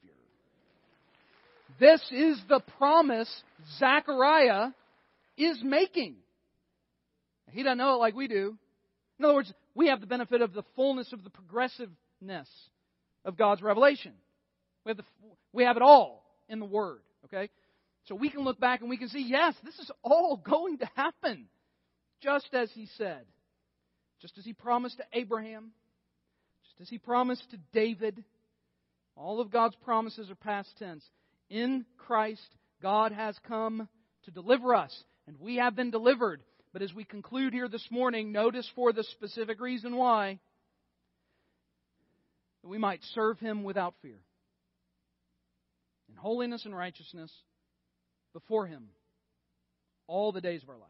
This 1.80 2.02
is 2.12 2.40
the 2.48 2.62
promise 2.78 3.30
Zechariah 3.80 4.70
is 5.38 5.60
making. 5.64 6.16
He 7.52 7.64
doesn't 7.64 7.78
know 7.78 7.96
it 7.96 8.00
like 8.00 8.16
we 8.16 8.28
do. 8.28 8.58
In 9.20 9.26
other 9.26 9.36
words, 9.36 9.54
we 9.76 9.88
have 9.88 10.02
the 10.02 10.08
benefit 10.08 10.42
of 10.42 10.54
the 10.54 10.64
fullness 10.76 11.12
of 11.14 11.24
the 11.24 11.30
progressiveness 11.30 12.50
of 13.26 13.38
God's 13.38 13.62
revelation. 13.62 14.14
We 14.86 14.90
have, 14.90 14.98
the, 14.98 15.04
we 15.54 15.64
have 15.64 15.78
it 15.78 15.84
all 15.84 16.24
in 16.50 16.60
the 16.60 16.66
Word. 16.66 17.02
Okay? 17.26 17.50
So 18.06 18.16
we 18.16 18.30
can 18.30 18.42
look 18.42 18.60
back 18.60 18.82
and 18.82 18.90
we 18.90 18.98
can 18.98 19.10
see, 19.10 19.26
yes, 19.28 19.54
this 19.64 19.78
is 19.80 19.92
all 20.04 20.38
going 20.44 20.80
to 20.80 20.90
happen. 20.96 21.48
Just 22.22 22.50
as 22.54 22.70
He 22.74 22.88
said. 22.98 23.26
Just 24.22 24.38
as 24.38 24.46
He 24.46 24.54
promised 24.54 24.98
to 24.98 25.04
Abraham. 25.14 25.72
As 26.80 26.90
He 26.90 26.98
promised 26.98 27.50
to 27.52 27.58
David. 27.74 28.24
All 29.16 29.42
of 29.42 29.52
God's 29.52 29.76
promises 29.84 30.30
are 30.32 30.36
past 30.36 30.70
tense. 30.80 31.04
In 31.50 31.86
Christ, 31.98 32.48
God 32.82 33.12
has 33.12 33.38
come 33.48 33.88
to 34.24 34.32
deliver 34.32 34.74
us, 34.74 35.04
and 35.28 35.40
we 35.40 35.58
have 35.58 35.76
been 35.76 35.92
delivered. 35.92 36.42
But 36.74 36.82
as 36.82 36.94
we 36.94 37.04
conclude 37.04 37.54
here 37.54 37.68
this 37.68 37.86
morning, 37.92 38.32
notice 38.32 38.70
for 38.74 38.94
the 38.94 39.04
specific 39.04 39.60
reason 39.60 39.96
why 39.96 40.40
that 42.62 42.70
we 42.70 42.78
might 42.78 43.02
serve 43.14 43.40
Him 43.40 43.64
without 43.64 43.96
fear, 44.02 44.22
in 46.10 46.16
holiness 46.16 46.66
and 46.66 46.76
righteousness 46.76 47.32
before 48.34 48.66
Him 48.68 48.90
all 50.08 50.32
the 50.32 50.42
days 50.42 50.64
of 50.64 50.70
our 50.70 50.78
life. 50.78 50.90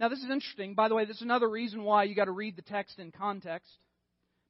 Now, 0.00 0.08
this 0.08 0.20
is 0.20 0.30
interesting. 0.30 0.74
By 0.74 0.88
the 0.88 0.94
way, 0.94 1.04
this 1.04 1.16
is 1.16 1.22
another 1.22 1.48
reason 1.48 1.82
why 1.82 2.04
you 2.04 2.14
got 2.14 2.26
to 2.26 2.32
read 2.32 2.56
the 2.56 2.62
text 2.62 2.98
in 2.98 3.10
context. 3.10 3.70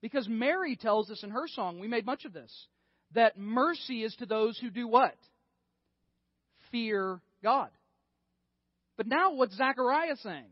Because 0.03 0.29
Mary 0.29 0.77
tells 0.77 1.11
us 1.11 1.23
in 1.23 1.31
her 1.31 1.49
song, 1.49 1.81
we 1.81 1.89
made 1.89 2.07
much 2.07 2.25
of 2.25 2.33
this, 2.33 2.53
that 3.15 3.39
mercy 3.39 4.05
is 4.05 4.15
to 4.17 4.27
those 4.27 4.59
who 4.59 4.71
do 4.71 4.87
what? 4.87 5.17
Fear 6.71 7.21
God. 7.43 7.71
But 8.97 9.07
now 9.07 9.33
what's 9.33 9.57
Zechariah 9.57 10.17
saying? 10.23 10.51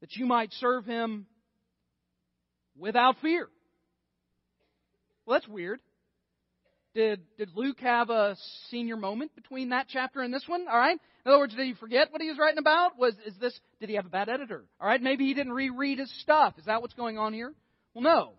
That 0.00 0.16
you 0.16 0.26
might 0.26 0.52
serve 0.54 0.84
him 0.84 1.26
without 2.76 3.16
fear. 3.22 3.48
Well, 5.24 5.38
that's 5.38 5.48
weird. 5.48 5.80
Did, 6.94 7.22
did 7.36 7.50
Luke 7.56 7.80
have 7.80 8.08
a 8.10 8.36
senior 8.70 8.96
moment 8.96 9.34
between 9.34 9.70
that 9.70 9.86
chapter 9.88 10.20
and 10.20 10.32
this 10.32 10.44
one? 10.46 10.66
All 10.68 10.78
right. 10.78 10.96
In 11.24 11.30
other 11.30 11.38
words, 11.38 11.54
did 11.54 11.66
he 11.66 11.74
forget 11.74 12.12
what 12.12 12.22
he 12.22 12.28
was 12.28 12.38
writing 12.38 12.58
about? 12.58 12.96
Was 12.98 13.14
is 13.26 13.34
this? 13.40 13.58
Did 13.80 13.88
he 13.88 13.96
have 13.96 14.06
a 14.06 14.10
bad 14.10 14.28
editor? 14.28 14.64
All 14.80 14.86
right. 14.86 15.02
Maybe 15.02 15.24
he 15.24 15.34
didn't 15.34 15.52
reread 15.52 15.98
his 15.98 16.12
stuff. 16.20 16.54
Is 16.56 16.66
that 16.66 16.82
what's 16.82 16.94
going 16.94 17.18
on 17.18 17.32
here? 17.32 17.52
Well, 17.94 18.04
no. 18.04 18.32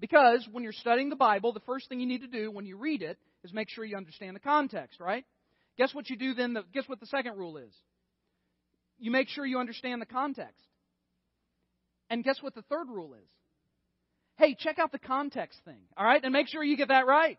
Because 0.00 0.46
when 0.52 0.64
you're 0.64 0.72
studying 0.72 1.08
the 1.08 1.16
Bible, 1.16 1.52
the 1.52 1.60
first 1.60 1.88
thing 1.88 2.00
you 2.00 2.06
need 2.06 2.20
to 2.20 2.26
do 2.26 2.50
when 2.50 2.66
you 2.66 2.76
read 2.76 3.00
it 3.00 3.18
is 3.42 3.54
make 3.54 3.70
sure 3.70 3.84
you 3.84 3.96
understand 3.96 4.36
the 4.36 4.40
context. 4.40 5.00
Right? 5.00 5.24
Guess 5.78 5.94
what 5.94 6.10
you 6.10 6.16
do 6.16 6.34
then? 6.34 6.52
The, 6.52 6.64
guess 6.74 6.84
what 6.86 7.00
the 7.00 7.06
second 7.06 7.38
rule 7.38 7.56
is? 7.56 7.72
You 8.98 9.10
make 9.10 9.28
sure 9.28 9.46
you 9.46 9.58
understand 9.58 10.02
the 10.02 10.06
context. 10.06 10.66
And 12.10 12.22
guess 12.22 12.36
what 12.42 12.54
the 12.54 12.62
third 12.62 12.88
rule 12.88 13.14
is? 13.14 13.28
Hey, 14.36 14.56
check 14.58 14.78
out 14.78 14.92
the 14.92 14.98
context 14.98 15.58
thing, 15.64 15.80
all 15.96 16.04
right? 16.04 16.22
And 16.22 16.32
make 16.32 16.48
sure 16.48 16.62
you 16.62 16.76
get 16.76 16.88
that 16.88 17.06
right. 17.06 17.38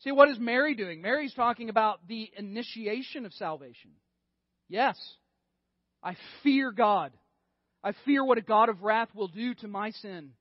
See, 0.00 0.12
what 0.12 0.30
is 0.30 0.38
Mary 0.38 0.74
doing? 0.74 1.02
Mary's 1.02 1.34
talking 1.34 1.68
about 1.68 2.06
the 2.08 2.30
initiation 2.36 3.26
of 3.26 3.32
salvation. 3.34 3.90
Yes, 4.68 4.96
I 6.02 6.16
fear 6.42 6.72
God. 6.72 7.12
I 7.82 7.92
fear 8.04 8.24
what 8.24 8.38
a 8.38 8.42
God 8.42 8.68
of 8.68 8.82
wrath 8.82 9.08
will 9.14 9.28
do 9.28 9.54
to 9.56 9.68
my 9.68 9.90
sin. 9.90 10.32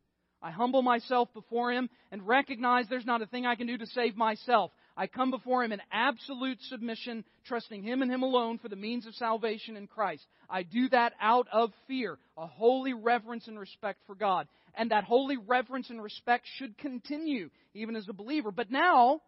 I 0.41 0.51
humble 0.51 0.81
myself 0.81 1.33
before 1.33 1.71
Him 1.71 1.89
and 2.11 2.25
recognize 2.25 2.85
there's 2.89 3.05
not 3.05 3.21
a 3.21 3.25
thing 3.25 3.45
I 3.45 3.55
can 3.55 3.67
do 3.67 3.77
to 3.77 3.85
save 3.87 4.15
myself. 4.15 4.71
I 4.95 5.07
come 5.07 5.31
before 5.31 5.63
Him 5.63 5.73
in 5.73 5.81
absolute 5.91 6.61
submission, 6.63 7.25
trusting 7.45 7.83
Him 7.83 8.01
and 8.01 8.11
Him 8.11 8.23
alone 8.23 8.57
for 8.57 8.69
the 8.69 8.77
means 8.77 9.05
of 9.05 9.15
salvation 9.15 9.75
in 9.75 9.87
Christ. 9.87 10.25
I 10.49 10.63
do 10.63 10.87
that 10.89 11.13
out 11.21 11.47
of 11.51 11.71
fear, 11.87 12.17
a 12.37 12.47
holy 12.47 12.93
reverence 12.93 13.47
and 13.47 13.59
respect 13.59 13.99
for 14.07 14.15
God. 14.15 14.47
And 14.75 14.91
that 14.91 15.03
holy 15.03 15.35
reverence 15.35 15.89
and 15.89 16.01
respect 16.01 16.45
should 16.55 16.77
continue 16.77 17.49
even 17.73 17.97
as 17.97 18.07
a 18.07 18.13
believer. 18.13 18.51
But 18.51 18.71
now, 18.71 19.21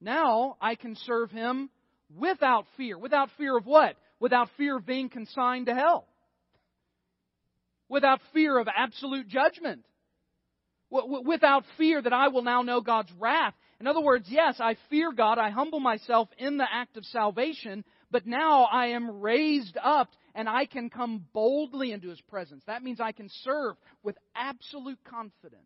now 0.00 0.56
I 0.60 0.74
can 0.74 0.96
serve 0.96 1.30
Him 1.30 1.70
without 2.16 2.66
fear. 2.76 2.98
Without 2.98 3.30
fear 3.36 3.56
of 3.56 3.66
what? 3.66 3.96
Without 4.20 4.48
fear 4.56 4.76
of 4.76 4.86
being 4.86 5.08
consigned 5.08 5.66
to 5.66 5.74
hell. 5.74 6.06
Without 7.88 8.20
fear 8.32 8.58
of 8.58 8.68
absolute 8.74 9.28
judgment. 9.28 9.84
Without 10.90 11.64
fear 11.76 12.00
that 12.00 12.12
I 12.12 12.28
will 12.28 12.42
now 12.42 12.62
know 12.62 12.80
God's 12.80 13.12
wrath 13.18 13.54
in 13.80 13.86
other 13.86 14.00
words, 14.00 14.26
yes, 14.28 14.56
I 14.58 14.76
fear 14.90 15.12
God, 15.12 15.38
I 15.38 15.50
humble 15.50 15.78
myself 15.78 16.28
in 16.36 16.56
the 16.56 16.66
act 16.70 16.96
of 16.96 17.04
salvation, 17.04 17.84
but 18.10 18.26
now 18.26 18.64
I 18.64 18.88
am 18.88 19.20
raised 19.20 19.76
up 19.82 20.10
and 20.34 20.48
I 20.48 20.66
can 20.66 20.90
come 20.90 21.26
boldly 21.32 21.92
into 21.92 22.08
His 22.08 22.20
presence. 22.22 22.64
That 22.66 22.82
means 22.82 23.00
I 23.00 23.12
can 23.12 23.28
serve 23.44 23.76
with 24.02 24.16
absolute 24.34 24.98
confidence. 25.04 25.62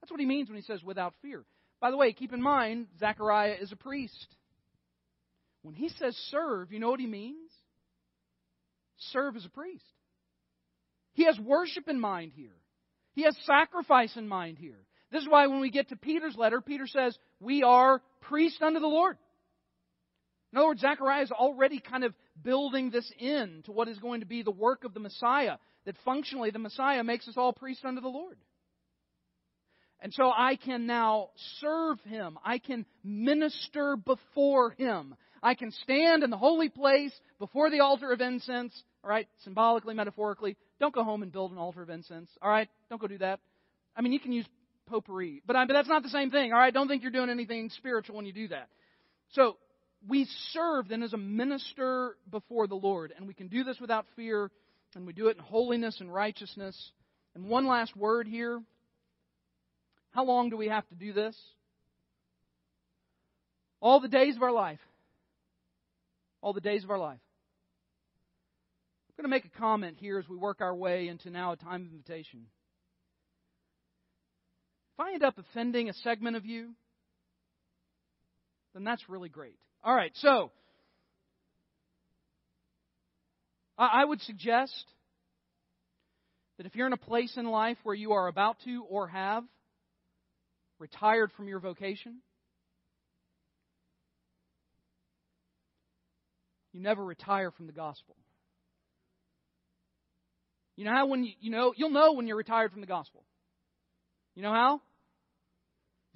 That's 0.00 0.10
what 0.10 0.20
he 0.20 0.26
means 0.26 0.48
when 0.48 0.56
he 0.56 0.62
says 0.62 0.82
without 0.82 1.14
fear. 1.22 1.44
By 1.80 1.90
the 1.90 1.96
way, 1.96 2.12
keep 2.12 2.32
in 2.32 2.42
mind, 2.42 2.86
Zechariah 2.98 3.56
is 3.60 3.72
a 3.72 3.76
priest. 3.76 4.26
When 5.62 5.74
he 5.74 5.88
says 5.88 6.16
serve, 6.30 6.72
you 6.72 6.78
know 6.78 6.90
what 6.90 7.00
he 7.00 7.06
means? 7.06 7.50
Serve 9.12 9.36
as 9.36 9.44
a 9.44 9.50
priest. 9.50 9.84
He 11.12 11.24
has 11.24 11.38
worship 11.38 11.88
in 11.88 11.98
mind 11.98 12.32
here. 12.34 12.56
He 13.12 13.22
has 13.22 13.36
sacrifice 13.44 14.16
in 14.16 14.28
mind 14.28 14.58
here. 14.58 14.86
This 15.10 15.22
is 15.22 15.28
why 15.28 15.46
when 15.48 15.60
we 15.60 15.70
get 15.70 15.88
to 15.88 15.96
Peter's 15.96 16.36
letter, 16.36 16.60
Peter 16.60 16.86
says, 16.86 17.18
We 17.40 17.62
are 17.62 18.00
priests 18.20 18.60
unto 18.62 18.78
the 18.78 18.86
Lord. 18.86 19.16
In 20.52 20.58
other 20.58 20.68
words, 20.68 20.80
Zechariah 20.80 21.22
is 21.22 21.30
already 21.30 21.80
kind 21.80 22.04
of 22.04 22.14
building 22.42 22.90
this 22.90 23.10
in 23.18 23.62
to 23.64 23.72
what 23.72 23.88
is 23.88 23.98
going 23.98 24.20
to 24.20 24.26
be 24.26 24.42
the 24.42 24.50
work 24.50 24.84
of 24.84 24.94
the 24.94 25.00
Messiah, 25.00 25.56
that 25.84 25.96
functionally 26.04 26.50
the 26.50 26.58
Messiah 26.58 27.04
makes 27.04 27.28
us 27.28 27.36
all 27.36 27.52
priests 27.52 27.84
unto 27.84 28.00
the 28.00 28.08
Lord. 28.08 28.36
And 30.02 30.12
so 30.14 30.30
I 30.30 30.56
can 30.56 30.86
now 30.86 31.28
serve 31.60 32.00
Him. 32.02 32.38
I 32.44 32.58
can 32.58 32.86
minister 33.04 33.96
before 33.96 34.70
Him. 34.70 35.14
I 35.42 35.54
can 35.54 35.72
stand 35.82 36.22
in 36.22 36.30
the 36.30 36.36
holy 36.36 36.68
place 36.68 37.12
before 37.38 37.70
the 37.70 37.80
altar 37.80 38.12
of 38.12 38.20
incense, 38.20 38.72
all 39.02 39.10
right, 39.10 39.28
symbolically, 39.44 39.94
metaphorically. 39.94 40.56
Don't 40.78 40.94
go 40.94 41.04
home 41.04 41.22
and 41.22 41.32
build 41.32 41.52
an 41.52 41.58
altar 41.58 41.82
of 41.82 41.90
incense, 41.90 42.30
all 42.42 42.50
right? 42.50 42.68
Don't 42.88 43.00
go 43.00 43.06
do 43.06 43.18
that. 43.18 43.40
I 43.96 44.02
mean, 44.02 44.12
you 44.12 44.20
can 44.20 44.32
use 44.32 44.46
potpourri. 44.86 45.42
But, 45.46 45.56
I, 45.56 45.66
but 45.66 45.74
that's 45.74 45.88
not 45.88 46.02
the 46.02 46.10
same 46.10 46.30
thing, 46.30 46.52
all 46.52 46.58
right? 46.58 46.72
Don't 46.72 46.88
think 46.88 47.02
you're 47.02 47.12
doing 47.12 47.30
anything 47.30 47.70
spiritual 47.76 48.16
when 48.16 48.26
you 48.26 48.32
do 48.32 48.48
that. 48.48 48.68
So, 49.32 49.56
we 50.08 50.26
serve 50.52 50.88
then 50.88 51.02
as 51.02 51.12
a 51.12 51.18
minister 51.18 52.16
before 52.30 52.66
the 52.66 52.74
Lord, 52.74 53.12
and 53.16 53.26
we 53.26 53.34
can 53.34 53.48
do 53.48 53.64
this 53.64 53.78
without 53.80 54.06
fear, 54.16 54.50
and 54.94 55.06
we 55.06 55.12
do 55.12 55.28
it 55.28 55.36
in 55.36 55.42
holiness 55.42 55.98
and 56.00 56.12
righteousness. 56.12 56.92
And 57.34 57.44
one 57.44 57.66
last 57.66 57.94
word 57.96 58.26
here. 58.26 58.60
How 60.12 60.24
long 60.24 60.50
do 60.50 60.56
we 60.56 60.68
have 60.68 60.86
to 60.88 60.94
do 60.94 61.12
this? 61.12 61.36
All 63.80 64.00
the 64.00 64.08
days 64.08 64.36
of 64.36 64.42
our 64.42 64.52
life. 64.52 64.80
All 66.42 66.52
the 66.52 66.60
days 66.60 66.84
of 66.84 66.90
our 66.90 66.98
life. 66.98 67.20
I'm 69.08 69.24
going 69.24 69.30
to 69.30 69.36
make 69.36 69.44
a 69.44 69.58
comment 69.58 69.96
here 70.00 70.18
as 70.18 70.28
we 70.28 70.36
work 70.36 70.60
our 70.60 70.74
way 70.74 71.08
into 71.08 71.30
now 71.30 71.52
a 71.52 71.56
time 71.56 71.82
of 71.82 71.92
invitation. 71.92 72.46
If 74.94 75.00
I 75.00 75.12
end 75.12 75.22
up 75.22 75.38
offending 75.38 75.88
a 75.88 75.94
segment 75.94 76.36
of 76.36 76.44
you, 76.44 76.70
then 78.74 78.84
that's 78.84 79.08
really 79.08 79.28
great. 79.28 79.56
All 79.82 79.94
right, 79.94 80.12
so 80.16 80.50
I 83.78 84.04
would 84.04 84.20
suggest 84.22 84.84
that 86.58 86.66
if 86.66 86.74
you're 86.74 86.86
in 86.86 86.92
a 86.92 86.98
place 86.98 87.34
in 87.38 87.46
life 87.46 87.78
where 87.82 87.94
you 87.94 88.12
are 88.12 88.28
about 88.28 88.56
to 88.64 88.84
or 88.90 89.08
have 89.08 89.44
retired 90.80 91.30
from 91.36 91.46
your 91.46 91.60
vocation, 91.60 92.16
you 96.72 96.80
never 96.80 97.04
retire 97.04 97.52
from 97.52 97.66
the 97.66 97.72
gospel. 97.72 98.16
You 100.74 100.86
know 100.86 100.92
how 100.92 101.06
when 101.06 101.22
you, 101.22 101.32
you 101.40 101.50
know 101.50 101.74
you'll 101.76 101.90
know 101.90 102.14
when 102.14 102.26
you're 102.26 102.36
retired 102.36 102.72
from 102.72 102.80
the 102.80 102.86
gospel. 102.86 103.22
You 104.34 104.42
know 104.42 104.52
how? 104.52 104.80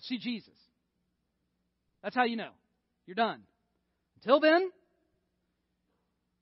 see 0.01 0.19
Jesus. 0.19 0.55
That's 2.03 2.15
how 2.15 2.25
you 2.25 2.37
know. 2.37 2.51
You're 3.07 3.15
done. 3.15 3.41
Until 4.17 4.41
then, 4.41 4.71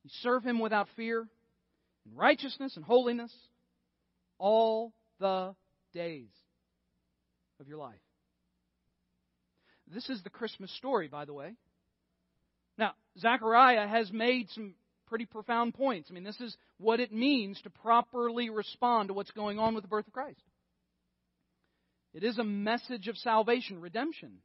you 0.03 0.11
serve 0.23 0.45
Him 0.45 0.59
without 0.59 0.89
fear, 0.97 1.21
in 1.21 2.17
righteousness 2.17 2.77
and 2.77 2.85
holiness, 2.85 3.33
all 4.39 4.93
the 5.21 5.55
days 5.95 6.31
of 7.61 7.69
your 7.69 7.79
life. 7.79 7.95
This 9.93 10.09
is 10.09 10.23
the 10.23 10.31
Christmas 10.31 10.71
story, 10.77 11.09
by 11.09 11.25
the 11.25 11.35
way. 11.35 11.55
Now, 12.79 12.93
Zechariah 13.19 13.87
has 13.87 14.11
made 14.11 14.49
some 14.51 14.75
pretty 15.07 15.27
profound 15.27 15.75
points. 15.75 16.09
I 16.11 16.15
mean, 16.15 16.25
this 16.25 16.41
is 16.41 16.57
what 16.79 17.01
it 17.01 17.13
means 17.13 17.61
to 17.63 17.71
properly 17.71 18.49
respond 18.49 19.09
to 19.09 19.15
what's 19.15 19.31
going 19.33 19.59
on 19.59 19.75
with 19.75 19.85
the 19.85 19.89
birth 19.89 20.07
of 20.07 20.13
Christ. 20.13 20.41
It 22.15 22.25
is 22.25 22.39
a 22.39 22.45
message 22.45 23.09
of 23.09 23.17
salvation, 23.19 23.81
redemption. 23.81 24.39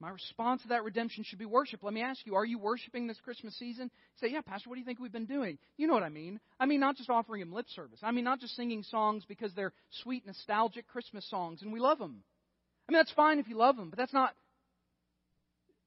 My 0.00 0.10
response 0.10 0.62
to 0.62 0.68
that 0.68 0.84
redemption 0.84 1.24
should 1.24 1.38
be 1.38 1.46
worship. 1.46 1.82
Let 1.82 1.94
me 1.94 2.02
ask 2.02 2.26
you, 2.26 2.34
are 2.34 2.44
you 2.44 2.58
worshiping 2.58 3.06
this 3.06 3.20
Christmas 3.24 3.56
season? 3.58 3.90
say, 4.20 4.28
yeah, 4.28 4.40
Pastor, 4.40 4.68
what 4.68 4.74
do 4.74 4.80
you 4.80 4.84
think 4.84 4.98
we've 4.98 5.12
been 5.12 5.24
doing? 5.24 5.56
You 5.76 5.86
know 5.86 5.94
what 5.94 6.02
I 6.02 6.08
mean. 6.08 6.40
I 6.58 6.66
mean, 6.66 6.80
not 6.80 6.96
just 6.96 7.10
offering 7.10 7.40
him 7.40 7.52
lip 7.52 7.66
service. 7.74 8.00
I 8.02 8.10
mean, 8.10 8.24
not 8.24 8.40
just 8.40 8.56
singing 8.56 8.82
songs 8.82 9.24
because 9.26 9.54
they're 9.54 9.72
sweet, 10.02 10.26
nostalgic 10.26 10.88
Christmas 10.88 11.28
songs 11.30 11.62
and 11.62 11.72
we 11.72 11.80
love 11.80 11.98
them. 11.98 12.22
I 12.88 12.92
mean, 12.92 12.98
that's 12.98 13.12
fine 13.12 13.38
if 13.38 13.48
you 13.48 13.56
love 13.56 13.76
them, 13.76 13.90
but 13.90 13.98
that's 13.98 14.12
not, 14.12 14.34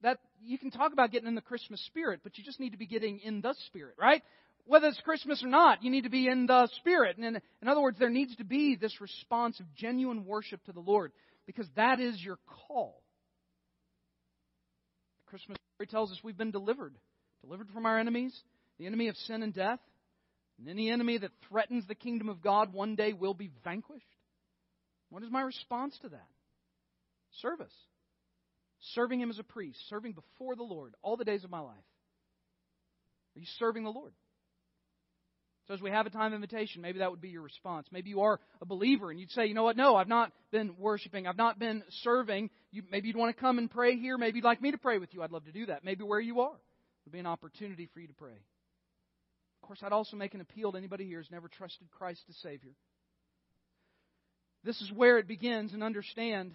that, 0.02 0.18
you 0.42 0.58
can 0.58 0.70
talk 0.70 0.92
about 0.92 1.10
getting 1.10 1.28
in 1.28 1.34
the 1.34 1.40
Christmas 1.40 1.84
spirit, 1.86 2.20
but 2.22 2.38
you 2.38 2.44
just 2.44 2.60
need 2.60 2.70
to 2.70 2.78
be 2.78 2.86
getting 2.86 3.18
in 3.20 3.40
the 3.40 3.54
spirit, 3.66 3.94
right? 3.98 4.22
whether 4.68 4.86
it's 4.86 5.00
Christmas 5.00 5.42
or 5.42 5.48
not, 5.48 5.82
you 5.82 5.90
need 5.90 6.04
to 6.04 6.10
be 6.10 6.28
in 6.28 6.46
the 6.46 6.68
Spirit. 6.76 7.16
And 7.16 7.24
in, 7.24 7.40
in 7.62 7.68
other 7.68 7.80
words, 7.80 7.98
there 7.98 8.10
needs 8.10 8.36
to 8.36 8.44
be 8.44 8.76
this 8.76 9.00
response 9.00 9.58
of 9.60 9.74
genuine 9.74 10.26
worship 10.26 10.62
to 10.66 10.72
the 10.72 10.80
Lord 10.80 11.10
because 11.46 11.66
that 11.74 12.00
is 12.00 12.22
your 12.22 12.38
call. 12.68 13.02
The 15.24 15.30
Christmas 15.30 15.58
story 15.74 15.86
tells 15.86 16.12
us 16.12 16.18
we've 16.22 16.36
been 16.36 16.50
delivered. 16.50 16.94
Delivered 17.42 17.70
from 17.70 17.86
our 17.86 17.98
enemies, 17.98 18.38
the 18.78 18.86
enemy 18.86 19.08
of 19.08 19.16
sin 19.16 19.42
and 19.42 19.54
death. 19.54 19.80
And 20.58 20.68
any 20.68 20.90
enemy 20.90 21.16
that 21.16 21.30
threatens 21.48 21.86
the 21.86 21.94
kingdom 21.94 22.28
of 22.28 22.42
God 22.42 22.72
one 22.72 22.94
day 22.94 23.14
will 23.14 23.34
be 23.34 23.50
vanquished. 23.64 24.04
What 25.08 25.22
is 25.22 25.30
my 25.30 25.40
response 25.40 25.98
to 26.02 26.10
that? 26.10 26.26
Service. 27.40 27.72
Serving 28.94 29.20
Him 29.20 29.30
as 29.30 29.38
a 29.38 29.44
priest, 29.44 29.78
serving 29.88 30.12
before 30.12 30.54
the 30.54 30.62
Lord 30.62 30.94
all 31.02 31.16
the 31.16 31.24
days 31.24 31.44
of 31.44 31.50
my 31.50 31.60
life. 31.60 31.74
Are 33.36 33.40
you 33.40 33.46
serving 33.58 33.84
the 33.84 33.90
Lord? 33.90 34.12
So 35.66 35.74
as 35.74 35.82
we 35.82 35.90
have 35.90 36.06
a 36.06 36.10
time 36.10 36.32
invitation, 36.32 36.80
maybe 36.80 37.00
that 37.00 37.10
would 37.10 37.20
be 37.20 37.28
your 37.28 37.42
response. 37.42 37.86
Maybe 37.92 38.08
you 38.08 38.22
are 38.22 38.40
a 38.62 38.64
believer 38.64 39.10
and 39.10 39.20
you'd 39.20 39.30
say, 39.32 39.46
you 39.46 39.54
know 39.54 39.64
what, 39.64 39.76
no, 39.76 39.96
I've 39.96 40.08
not 40.08 40.32
been 40.50 40.74
worshiping, 40.78 41.26
I've 41.26 41.36
not 41.36 41.58
been 41.58 41.82
serving. 42.02 42.48
You, 42.72 42.84
maybe 42.90 43.08
you'd 43.08 43.16
want 43.16 43.36
to 43.36 43.40
come 43.40 43.58
and 43.58 43.70
pray 43.70 43.96
here. 43.96 44.16
Maybe 44.16 44.36
you'd 44.36 44.46
like 44.46 44.62
me 44.62 44.70
to 44.70 44.78
pray 44.78 44.96
with 44.96 45.12
you. 45.12 45.22
I'd 45.22 45.30
love 45.30 45.44
to 45.44 45.52
do 45.52 45.66
that. 45.66 45.84
Maybe 45.84 46.04
where 46.04 46.20
you 46.20 46.40
are 46.40 46.56
would 47.04 47.12
be 47.12 47.18
an 47.18 47.26
opportunity 47.26 47.86
for 47.92 48.00
you 48.00 48.06
to 48.06 48.14
pray. 48.14 48.32
Of 48.32 49.66
course, 49.66 49.80
I'd 49.82 49.92
also 49.92 50.16
make 50.16 50.32
an 50.32 50.40
appeal 50.40 50.72
to 50.72 50.78
anybody 50.78 51.04
here 51.04 51.18
who's 51.18 51.30
never 51.30 51.48
trusted 51.48 51.90
Christ 51.90 52.22
as 52.30 52.36
Savior. 52.36 52.72
This 54.64 54.80
is 54.80 54.90
where 54.90 55.18
it 55.18 55.28
begins, 55.28 55.74
and 55.74 55.82
understand 55.82 56.54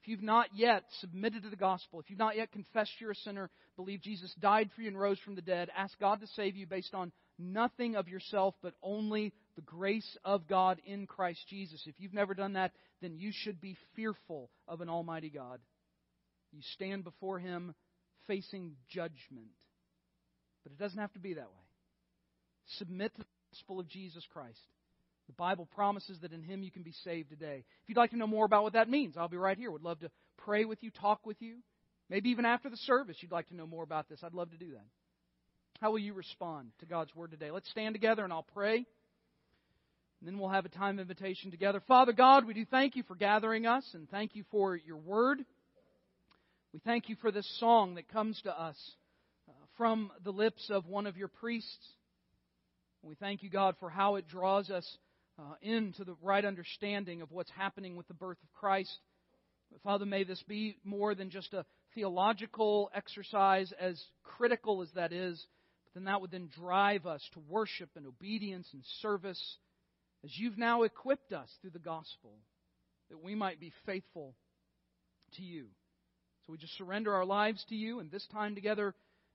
if 0.00 0.08
you've 0.08 0.22
not 0.22 0.48
yet 0.54 0.84
submitted 1.00 1.42
to 1.42 1.50
the 1.50 1.56
gospel, 1.56 2.00
if 2.00 2.08
you've 2.08 2.18
not 2.18 2.36
yet 2.36 2.52
confessed 2.52 2.92
you're 2.98 3.10
a 3.10 3.16
sinner, 3.16 3.50
believe 3.76 4.00
Jesus 4.00 4.32
died 4.40 4.70
for 4.74 4.80
you 4.80 4.88
and 4.88 4.98
rose 4.98 5.18
from 5.18 5.34
the 5.34 5.42
dead, 5.42 5.68
ask 5.76 5.98
God 6.00 6.20
to 6.20 6.26
save 6.28 6.56
you 6.56 6.66
based 6.66 6.94
on 6.94 7.12
nothing 7.38 7.96
of 7.96 8.08
yourself, 8.08 8.54
but 8.62 8.72
only 8.82 9.34
the 9.56 9.62
grace 9.62 10.16
of 10.24 10.48
God 10.48 10.80
in 10.86 11.06
Christ 11.06 11.40
Jesus. 11.48 11.82
If 11.86 11.96
you've 11.98 12.14
never 12.14 12.32
done 12.32 12.54
that, 12.54 12.72
then 13.02 13.14
you 13.14 13.30
should 13.32 13.60
be 13.60 13.76
fearful 13.94 14.48
of 14.66 14.80
an 14.80 14.88
Almighty 14.88 15.28
God. 15.28 15.60
You 16.52 16.60
stand 16.74 17.04
before 17.04 17.38
Him 17.38 17.74
facing 18.26 18.72
judgment. 18.88 19.48
But 20.62 20.72
it 20.72 20.78
doesn't 20.78 20.98
have 20.98 21.12
to 21.12 21.18
be 21.18 21.34
that 21.34 21.44
way. 21.44 21.66
Submit 22.78 23.12
to 23.16 23.18
the 23.18 23.26
gospel 23.52 23.80
of 23.80 23.88
Jesus 23.88 24.24
Christ. 24.32 24.60
The 25.30 25.36
Bible 25.36 25.68
promises 25.76 26.18
that 26.22 26.32
in 26.32 26.42
Him 26.42 26.64
you 26.64 26.72
can 26.72 26.82
be 26.82 26.90
saved 27.04 27.30
today. 27.30 27.62
If 27.84 27.88
you'd 27.88 27.96
like 27.96 28.10
to 28.10 28.16
know 28.16 28.26
more 28.26 28.44
about 28.44 28.64
what 28.64 28.72
that 28.72 28.90
means, 28.90 29.16
I'll 29.16 29.28
be 29.28 29.36
right 29.36 29.56
here. 29.56 29.70
Would 29.70 29.84
love 29.84 30.00
to 30.00 30.10
pray 30.38 30.64
with 30.64 30.82
you, 30.82 30.90
talk 30.90 31.24
with 31.24 31.40
you. 31.40 31.58
Maybe 32.08 32.30
even 32.30 32.44
after 32.44 32.68
the 32.68 32.76
service, 32.78 33.16
you'd 33.20 33.30
like 33.30 33.46
to 33.50 33.54
know 33.54 33.66
more 33.68 33.84
about 33.84 34.08
this. 34.08 34.18
I'd 34.24 34.34
love 34.34 34.50
to 34.50 34.56
do 34.56 34.72
that. 34.72 34.86
How 35.80 35.92
will 35.92 36.00
you 36.00 36.14
respond 36.14 36.72
to 36.80 36.86
God's 36.86 37.14
Word 37.14 37.30
today? 37.30 37.52
Let's 37.52 37.70
stand 37.70 37.94
together 37.94 38.24
and 38.24 38.32
I'll 38.32 38.42
pray. 38.42 38.78
And 38.78 38.84
then 40.26 40.36
we'll 40.36 40.48
have 40.48 40.64
a 40.64 40.68
time 40.68 40.98
of 40.98 41.02
invitation 41.02 41.52
together. 41.52 41.80
Father 41.86 42.12
God, 42.12 42.44
we 42.44 42.52
do 42.52 42.64
thank 42.64 42.96
you 42.96 43.04
for 43.04 43.14
gathering 43.14 43.66
us 43.68 43.88
and 43.94 44.10
thank 44.10 44.34
you 44.34 44.42
for 44.50 44.74
your 44.74 44.96
Word. 44.98 45.38
We 46.72 46.80
thank 46.80 47.08
you 47.08 47.14
for 47.20 47.30
this 47.30 47.48
song 47.60 47.94
that 47.94 48.08
comes 48.08 48.40
to 48.42 48.60
us 48.60 48.76
uh, 49.48 49.52
from 49.76 50.10
the 50.24 50.32
lips 50.32 50.70
of 50.70 50.88
one 50.88 51.06
of 51.06 51.16
your 51.16 51.28
priests. 51.28 51.86
We 53.04 53.14
thank 53.14 53.44
you, 53.44 53.48
God, 53.48 53.76
for 53.78 53.90
how 53.90 54.16
it 54.16 54.26
draws 54.26 54.70
us 54.70 54.98
uh, 55.40 55.54
into 55.62 56.04
the 56.04 56.16
right 56.22 56.44
understanding 56.44 57.22
of 57.22 57.30
what's 57.30 57.50
happening 57.56 57.96
with 57.96 58.06
the 58.08 58.14
birth 58.14 58.36
of 58.42 58.52
Christ. 58.52 58.98
But 59.72 59.80
Father, 59.82 60.04
may 60.04 60.24
this 60.24 60.42
be 60.42 60.76
more 60.84 61.14
than 61.14 61.30
just 61.30 61.54
a 61.54 61.64
theological 61.94 62.90
exercise, 62.94 63.72
as 63.80 64.00
critical 64.22 64.82
as 64.82 64.90
that 64.94 65.12
is, 65.12 65.44
but 65.86 65.94
then 65.94 66.04
that 66.04 66.20
would 66.20 66.30
then 66.30 66.50
drive 66.58 67.06
us 67.06 67.26
to 67.32 67.40
worship 67.48 67.90
and 67.96 68.06
obedience 68.06 68.68
and 68.72 68.82
service 69.00 69.56
as 70.24 70.30
you've 70.36 70.58
now 70.58 70.82
equipped 70.82 71.32
us 71.32 71.48
through 71.60 71.70
the 71.70 71.78
gospel 71.78 72.32
that 73.08 73.22
we 73.22 73.34
might 73.34 73.58
be 73.58 73.72
faithful 73.86 74.34
to 75.36 75.42
you. 75.42 75.66
So 76.46 76.52
we 76.52 76.58
just 76.58 76.76
surrender 76.76 77.14
our 77.14 77.24
lives 77.24 77.64
to 77.68 77.74
you, 77.74 78.00
and 78.00 78.10
this 78.10 78.26
time 78.32 78.54
together, 78.54 78.94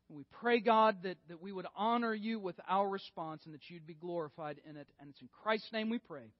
and 0.09 0.17
we 0.17 0.25
pray, 0.39 0.59
God, 0.59 0.97
that, 1.03 1.17
that 1.29 1.41
we 1.41 1.51
would 1.51 1.65
honor 1.75 2.13
you 2.13 2.39
with 2.39 2.55
our 2.67 2.87
response 2.87 3.41
and 3.45 3.53
that 3.53 3.69
you'd 3.69 3.87
be 3.87 3.95
glorified 3.95 4.61
in 4.69 4.77
it. 4.77 4.87
And 4.99 5.09
it's 5.09 5.21
in 5.21 5.29
Christ's 5.43 5.71
name 5.73 5.89
we 5.89 5.99
pray. 5.99 6.31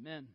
Amen. 0.00 0.26